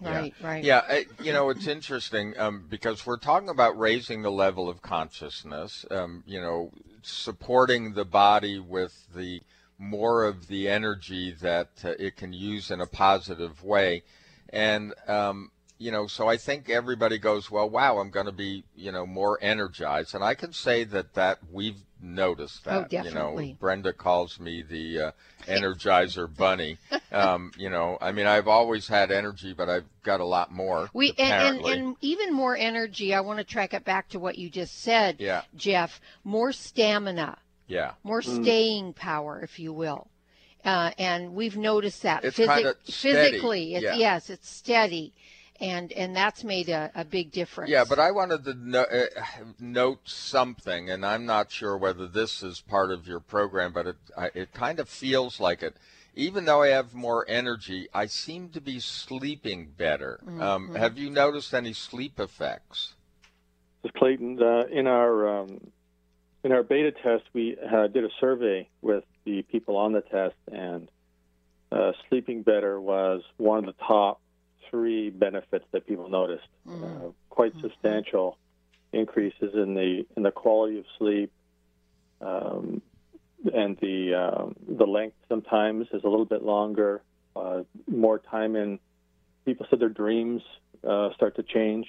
Right, 0.00 0.34
yeah. 0.40 0.46
right. 0.46 0.64
Yeah, 0.64 1.00
you 1.22 1.32
know, 1.32 1.50
it's 1.50 1.66
interesting 1.66 2.38
um, 2.38 2.64
because 2.68 3.04
we're 3.04 3.18
talking 3.18 3.48
about 3.48 3.78
raising 3.78 4.22
the 4.22 4.30
level 4.30 4.68
of 4.68 4.82
consciousness, 4.82 5.84
um, 5.90 6.22
you 6.26 6.40
know, 6.40 6.70
supporting 7.02 7.94
the 7.94 8.04
body 8.04 8.58
with 8.58 9.06
the 9.14 9.42
more 9.78 10.24
of 10.24 10.46
the 10.48 10.68
energy 10.68 11.32
that 11.32 11.70
uh, 11.84 11.92
it 11.98 12.16
can 12.16 12.32
use 12.32 12.70
in 12.70 12.80
a 12.80 12.86
positive 12.86 13.62
way. 13.64 14.02
And, 14.50 14.94
um, 15.08 15.50
you 15.78 15.90
know, 15.90 16.06
so 16.06 16.28
I 16.28 16.36
think 16.36 16.68
everybody 16.68 17.18
goes, 17.18 17.50
well, 17.50 17.68
wow, 17.68 17.98
I'm 17.98 18.10
going 18.10 18.26
to 18.26 18.32
be, 18.32 18.64
you 18.76 18.92
know, 18.92 19.06
more 19.06 19.38
energized. 19.40 20.14
And 20.14 20.22
I 20.22 20.34
can 20.34 20.52
say 20.52 20.84
that 20.84 21.14
that 21.14 21.38
we've 21.50 21.80
noticed 22.02 22.62
oh, 22.66 22.70
that. 22.70 22.84
Oh, 22.84 22.88
definitely. 22.88 23.46
You 23.46 23.52
know, 23.52 23.58
Brenda 23.58 23.92
calls 23.92 24.38
me 24.40 24.62
the 24.62 25.00
uh, 25.00 25.10
Energizer 25.46 26.34
Bunny. 26.34 26.78
Um, 27.12 27.50
you 27.58 27.70
know, 27.70 27.98
I 28.00 28.12
mean, 28.12 28.26
I've 28.26 28.46
always 28.46 28.86
had 28.86 29.10
energy, 29.10 29.52
but 29.52 29.68
I've 29.68 29.84
got 30.04 30.20
a 30.20 30.24
lot 30.24 30.52
more. 30.52 30.88
We 30.94 31.12
and, 31.18 31.58
and, 31.58 31.66
and 31.66 31.96
even 32.00 32.32
more 32.32 32.56
energy. 32.56 33.12
I 33.12 33.20
want 33.20 33.38
to 33.38 33.44
track 33.44 33.74
it 33.74 33.84
back 33.84 34.10
to 34.10 34.20
what 34.20 34.38
you 34.38 34.48
just 34.48 34.80
said, 34.80 35.16
yeah. 35.18 35.42
Jeff. 35.56 36.00
More 36.22 36.52
stamina. 36.52 37.36
Yeah. 37.66 37.94
More 38.04 38.20
mm. 38.20 38.42
staying 38.42 38.92
power, 38.92 39.40
if 39.42 39.58
you 39.58 39.72
will. 39.72 40.06
Uh, 40.64 40.92
and 40.98 41.34
we've 41.34 41.56
noticed 41.56 42.04
that 42.04 42.24
it's 42.24 42.38
Physi- 42.38 42.76
physically, 42.84 43.74
it's, 43.74 43.84
yeah. 43.84 43.94
yes, 43.94 44.30
it's 44.30 44.48
steady 44.48 45.12
and 45.60 45.92
and 45.92 46.16
that's 46.16 46.42
made 46.42 46.68
a, 46.68 46.90
a 46.94 47.04
big 47.04 47.30
difference. 47.30 47.70
Yeah, 47.70 47.84
but 47.88 47.98
I 47.98 48.10
wanted 48.10 48.44
to 48.44 48.54
no, 48.54 48.80
uh, 48.80 49.04
note 49.58 50.08
something, 50.08 50.90
and 50.90 51.04
I'm 51.04 51.26
not 51.26 51.52
sure 51.52 51.76
whether 51.76 52.06
this 52.06 52.42
is 52.42 52.60
part 52.60 52.90
of 52.90 53.06
your 53.06 53.20
program, 53.20 53.72
but 53.72 53.86
it 53.86 53.96
it 54.34 54.52
kind 54.52 54.80
of 54.80 54.88
feels 54.88 55.38
like 55.40 55.62
it. 55.62 55.76
even 56.14 56.44
though 56.44 56.62
I 56.62 56.68
have 56.68 56.94
more 56.94 57.24
energy, 57.28 57.88
I 57.94 58.06
seem 58.06 58.48
to 58.50 58.60
be 58.60 58.80
sleeping 58.80 59.68
better. 59.76 60.20
Um, 60.26 60.32
mm-hmm. 60.32 60.42
Um, 60.42 60.74
have 60.74 60.98
you 60.98 61.10
noticed 61.10 61.54
any 61.54 61.72
sleep 61.72 62.18
effects? 62.18 62.94
Mr. 63.84 63.92
Clayton, 63.94 64.42
uh, 64.42 64.64
in 64.70 64.86
our 64.86 65.40
um, 65.40 65.60
in 66.42 66.52
our 66.52 66.62
beta 66.62 66.92
test, 66.92 67.24
we 67.34 67.56
uh, 67.58 67.86
did 67.88 68.04
a 68.04 68.10
survey 68.18 68.68
with 68.80 69.04
the 69.24 69.42
people 69.42 69.76
on 69.76 69.92
the 69.92 70.00
test, 70.00 70.36
and 70.50 70.88
uh, 71.70 71.92
sleeping 72.08 72.42
better 72.42 72.80
was 72.80 73.22
one 73.36 73.58
of 73.58 73.66
the 73.66 73.84
top 73.84 74.20
three 74.70 75.10
benefits 75.10 75.64
that 75.72 75.86
people 75.86 76.08
noticed. 76.08 76.48
Mm. 76.66 77.14
quite 77.28 77.52
mm-hmm. 77.52 77.62
substantial 77.62 78.38
increases 78.92 79.54
in 79.54 79.74
the 79.74 80.06
in 80.16 80.22
the 80.22 80.30
quality 80.30 80.78
of 80.78 80.84
sleep, 80.98 81.32
um, 82.20 82.82
and 83.54 83.76
the 83.78 84.14
um, 84.14 84.56
the 84.68 84.86
length 84.86 85.16
sometimes 85.28 85.86
is 85.92 86.04
a 86.04 86.08
little 86.08 86.24
bit 86.24 86.42
longer. 86.42 87.02
Uh, 87.36 87.62
more 87.88 88.18
time 88.18 88.56
in 88.56 88.78
people 89.44 89.66
said 89.70 89.80
their 89.80 89.88
dreams 89.88 90.42
uh, 90.86 91.12
start 91.14 91.36
to 91.36 91.42
change. 91.42 91.86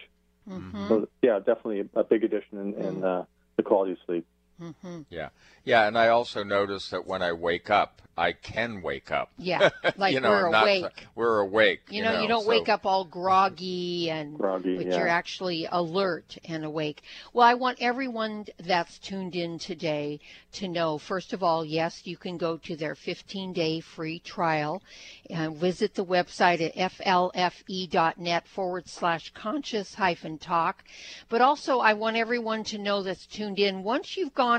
Mm-hmm. 0.49 0.87
So 0.87 1.07
yeah, 1.21 1.39
definitely 1.39 1.89
a 1.95 2.03
big 2.03 2.23
addition 2.23 2.57
in, 2.57 2.73
in 2.73 2.95
mm. 3.01 3.21
uh, 3.21 3.25
the 3.57 3.63
quality 3.63 3.93
of 3.93 3.97
sleep. 4.05 4.25
Mm-hmm. 4.61 5.01
Yeah, 5.09 5.29
yeah, 5.63 5.87
and 5.87 5.97
I 5.97 6.09
also 6.09 6.43
notice 6.43 6.89
that 6.89 7.07
when 7.07 7.21
I 7.21 7.33
wake 7.33 7.69
up, 7.69 8.01
I 8.17 8.33
can 8.33 8.81
wake 8.81 9.09
up. 9.09 9.31
Yeah, 9.37 9.69
like 9.97 10.13
you 10.13 10.19
know, 10.19 10.29
we're 10.29 10.45
awake. 10.47 10.81
Not, 10.83 10.93
we're 11.15 11.39
awake. 11.39 11.81
You, 11.89 11.97
you 11.97 12.03
know, 12.03 12.21
you 12.21 12.27
don't 12.27 12.43
so. 12.43 12.49
wake 12.49 12.69
up 12.69 12.85
all 12.85 13.05
groggy 13.05 14.09
and 14.11 14.37
groggy, 14.37 14.75
but 14.77 14.87
yeah. 14.87 14.97
you're 14.97 15.07
actually 15.07 15.67
alert 15.71 16.37
and 16.45 16.65
awake. 16.65 17.03
Well, 17.33 17.47
I 17.47 17.53
want 17.53 17.77
everyone 17.81 18.45
that's 18.59 18.99
tuned 18.99 19.35
in 19.35 19.57
today 19.57 20.19
to 20.53 20.67
know. 20.67 20.97
First 20.97 21.31
of 21.31 21.41
all, 21.41 21.63
yes, 21.63 22.01
you 22.05 22.17
can 22.17 22.37
go 22.37 22.57
to 22.57 22.75
their 22.75 22.95
15-day 22.95 23.79
free 23.79 24.19
trial 24.19 24.83
and 25.29 25.55
visit 25.55 25.95
the 25.95 26.05
website 26.05 26.61
at 26.61 26.75
flfe.net 26.75 28.47
forward 28.47 28.89
slash 28.89 29.31
conscious 29.33 29.95
hyphen 29.95 30.37
talk. 30.37 30.83
But 31.29 31.41
also, 31.41 31.79
I 31.79 31.93
want 31.93 32.17
everyone 32.17 32.65
to 32.65 32.77
know 32.77 33.01
that's 33.01 33.25
tuned 33.25 33.57
in. 33.57 33.83
Once 33.83 34.17
you've 34.17 34.33
gone 34.33 34.50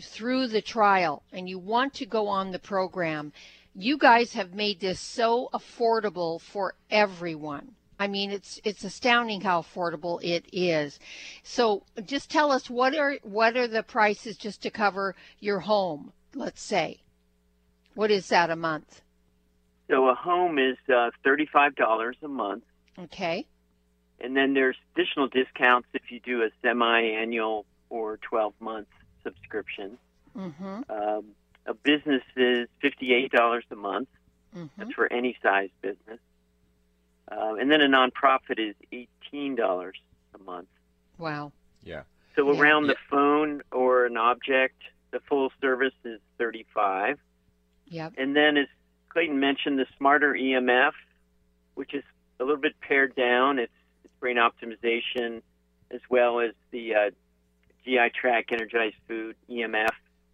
through 0.00 0.48
the 0.48 0.62
trial 0.62 1.22
and 1.32 1.48
you 1.48 1.58
want 1.58 1.94
to 1.94 2.06
go 2.06 2.28
on 2.28 2.50
the 2.50 2.58
program, 2.58 3.32
you 3.74 3.98
guys 3.98 4.32
have 4.32 4.54
made 4.54 4.80
this 4.80 5.00
so 5.00 5.48
affordable 5.52 6.40
for 6.40 6.74
everyone. 6.90 7.74
I 7.98 8.08
mean, 8.08 8.30
it's 8.30 8.60
it's 8.64 8.82
astounding 8.82 9.40
how 9.42 9.62
affordable 9.62 10.22
it 10.22 10.46
is. 10.52 10.98
So, 11.44 11.84
just 12.04 12.30
tell 12.30 12.50
us 12.50 12.68
what 12.68 12.94
are 12.96 13.18
what 13.22 13.56
are 13.56 13.68
the 13.68 13.84
prices 13.84 14.36
just 14.36 14.62
to 14.62 14.70
cover 14.70 15.14
your 15.38 15.60
home? 15.60 16.12
Let's 16.34 16.62
say, 16.62 17.00
what 17.94 18.10
is 18.10 18.28
that 18.28 18.50
a 18.50 18.56
month? 18.56 19.00
So 19.88 20.08
a 20.08 20.14
home 20.14 20.58
is 20.58 20.76
uh, 20.92 21.10
thirty-five 21.22 21.76
dollars 21.76 22.16
a 22.22 22.28
month. 22.28 22.64
Okay. 22.98 23.46
And 24.20 24.36
then 24.36 24.54
there's 24.54 24.76
additional 24.94 25.28
discounts 25.28 25.88
if 25.94 26.10
you 26.10 26.20
do 26.20 26.42
a 26.42 26.50
semi-annual 26.62 27.64
or 27.90 28.16
twelve 28.18 28.54
months 28.58 28.90
subscription. 29.24 29.98
Mm-hmm. 30.36 30.82
Um, 30.88 31.24
a 31.66 31.74
business 31.74 32.22
is 32.36 32.68
fifty-eight 32.80 33.32
dollars 33.32 33.64
a 33.70 33.76
month. 33.76 34.08
Mm-hmm. 34.54 34.66
That's 34.76 34.92
for 34.92 35.12
any 35.12 35.36
size 35.42 35.70
business. 35.82 36.20
Uh, 37.30 37.54
and 37.54 37.70
then 37.70 37.80
a 37.80 37.88
nonprofit 37.88 38.58
is 38.58 38.74
eighteen 38.92 39.56
dollars 39.56 39.96
a 40.34 40.38
month. 40.38 40.68
Wow. 41.18 41.52
Yeah. 41.82 42.02
So 42.36 42.52
yeah. 42.52 42.60
around 42.60 42.86
yeah. 42.86 42.92
the 42.92 42.96
phone 43.10 43.62
or 43.72 44.06
an 44.06 44.16
object, 44.16 44.82
the 45.10 45.20
full 45.28 45.50
service 45.60 45.94
is 46.04 46.20
thirty-five. 46.38 47.18
Yep. 47.88 48.14
And 48.18 48.34
then, 48.34 48.56
as 48.56 48.66
Clayton 49.10 49.38
mentioned, 49.40 49.78
the 49.78 49.86
smarter 49.96 50.34
EMF, 50.34 50.92
which 51.74 51.94
is 51.94 52.02
a 52.40 52.44
little 52.44 52.60
bit 52.60 52.72
pared 52.80 53.14
down. 53.14 53.58
It's, 53.58 53.72
it's 54.04 54.12
brain 54.20 54.36
optimization, 54.36 55.42
as 55.90 56.00
well 56.08 56.40
as 56.40 56.52
the 56.70 56.94
uh, 56.94 57.10
GI 57.84 58.10
tract, 58.18 58.52
energized 58.52 58.96
food, 59.06 59.36
EMF, 59.50 59.90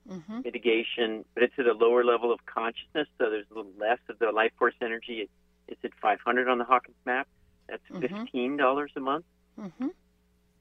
mm-hmm. 0.09 0.41
mitigation, 0.45 1.25
but 1.35 1.43
it's 1.43 1.55
at 1.59 1.67
a 1.67 1.73
lower 1.73 2.05
level 2.05 2.33
of 2.33 2.45
consciousness, 2.47 3.09
so 3.19 3.31
there's 3.31 3.47
a 3.51 3.55
little 3.55 3.73
less 3.79 3.99
of 4.09 4.19
the 4.19 4.31
life 4.31 4.53
force 4.59 4.75
energy. 4.81 5.21
It, 5.21 5.31
it's 5.69 5.85
at 5.85 5.93
500 6.01 6.49
on 6.49 6.59
the 6.59 6.65
Hawkins 6.65 6.97
map. 7.05 7.29
That's 7.69 7.83
mm-hmm. 7.91 8.25
$15 8.37 8.97
a 8.97 9.01
month. 9.01 9.25
Mm-hmm. 9.59 9.89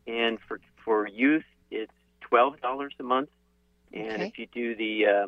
And 0.07 0.39
for 0.47 0.59
for 0.83 1.07
youth, 1.07 1.43
it's 1.71 1.91
$12 2.31 2.89
a 2.99 3.03
month. 3.03 3.29
And 3.93 4.13
okay. 4.13 4.25
if 4.27 4.37
you 4.37 4.47
do 4.47 4.75
the 4.75 5.05
uh, 5.05 5.27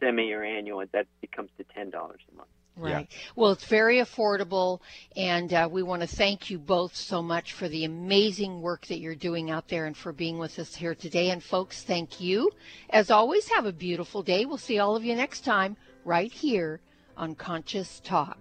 semi 0.00 0.32
or 0.32 0.42
annual, 0.42 0.84
that 0.92 1.06
becomes 1.20 1.50
to 1.58 1.64
$10 1.64 1.92
a 1.92 2.36
month. 2.36 2.48
Right. 2.76 3.06
Yeah. 3.08 3.18
Well, 3.36 3.52
it's 3.52 3.66
very 3.66 3.98
affordable, 3.98 4.80
and 5.16 5.52
uh, 5.52 5.68
we 5.70 5.84
want 5.84 6.02
to 6.02 6.08
thank 6.08 6.50
you 6.50 6.58
both 6.58 6.96
so 6.96 7.22
much 7.22 7.52
for 7.52 7.68
the 7.68 7.84
amazing 7.84 8.60
work 8.60 8.86
that 8.86 8.98
you're 8.98 9.14
doing 9.14 9.50
out 9.50 9.68
there 9.68 9.86
and 9.86 9.96
for 9.96 10.12
being 10.12 10.38
with 10.38 10.58
us 10.58 10.74
here 10.74 10.94
today. 10.94 11.30
And, 11.30 11.42
folks, 11.42 11.82
thank 11.84 12.20
you. 12.20 12.50
As 12.90 13.12
always, 13.12 13.48
have 13.48 13.64
a 13.64 13.72
beautiful 13.72 14.24
day. 14.24 14.44
We'll 14.44 14.58
see 14.58 14.80
all 14.80 14.96
of 14.96 15.04
you 15.04 15.14
next 15.14 15.44
time 15.44 15.76
right 16.04 16.32
here 16.32 16.80
on 17.16 17.36
Conscious 17.36 18.00
Talk. 18.00 18.38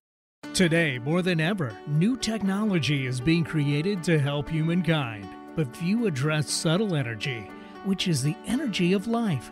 Today, 0.56 0.98
more 0.98 1.22
than 1.22 1.40
ever, 1.40 1.76
new 1.88 2.18
technology 2.18 3.06
is 3.06 3.22
being 3.22 3.44
created 3.44 4.04
to 4.04 4.20
help 4.20 4.50
humankind. 4.50 5.30
But 5.56 5.76
few 5.78 6.08
address 6.08 6.50
subtle 6.50 6.96
energy, 6.96 7.48
which 7.86 8.08
is 8.08 8.24
the 8.24 8.36
energy 8.48 8.94
of 8.94 9.06
life 9.06 9.52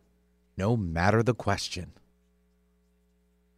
no 0.57 0.75
matter 0.77 1.23
the 1.23 1.33
question. 1.33 1.93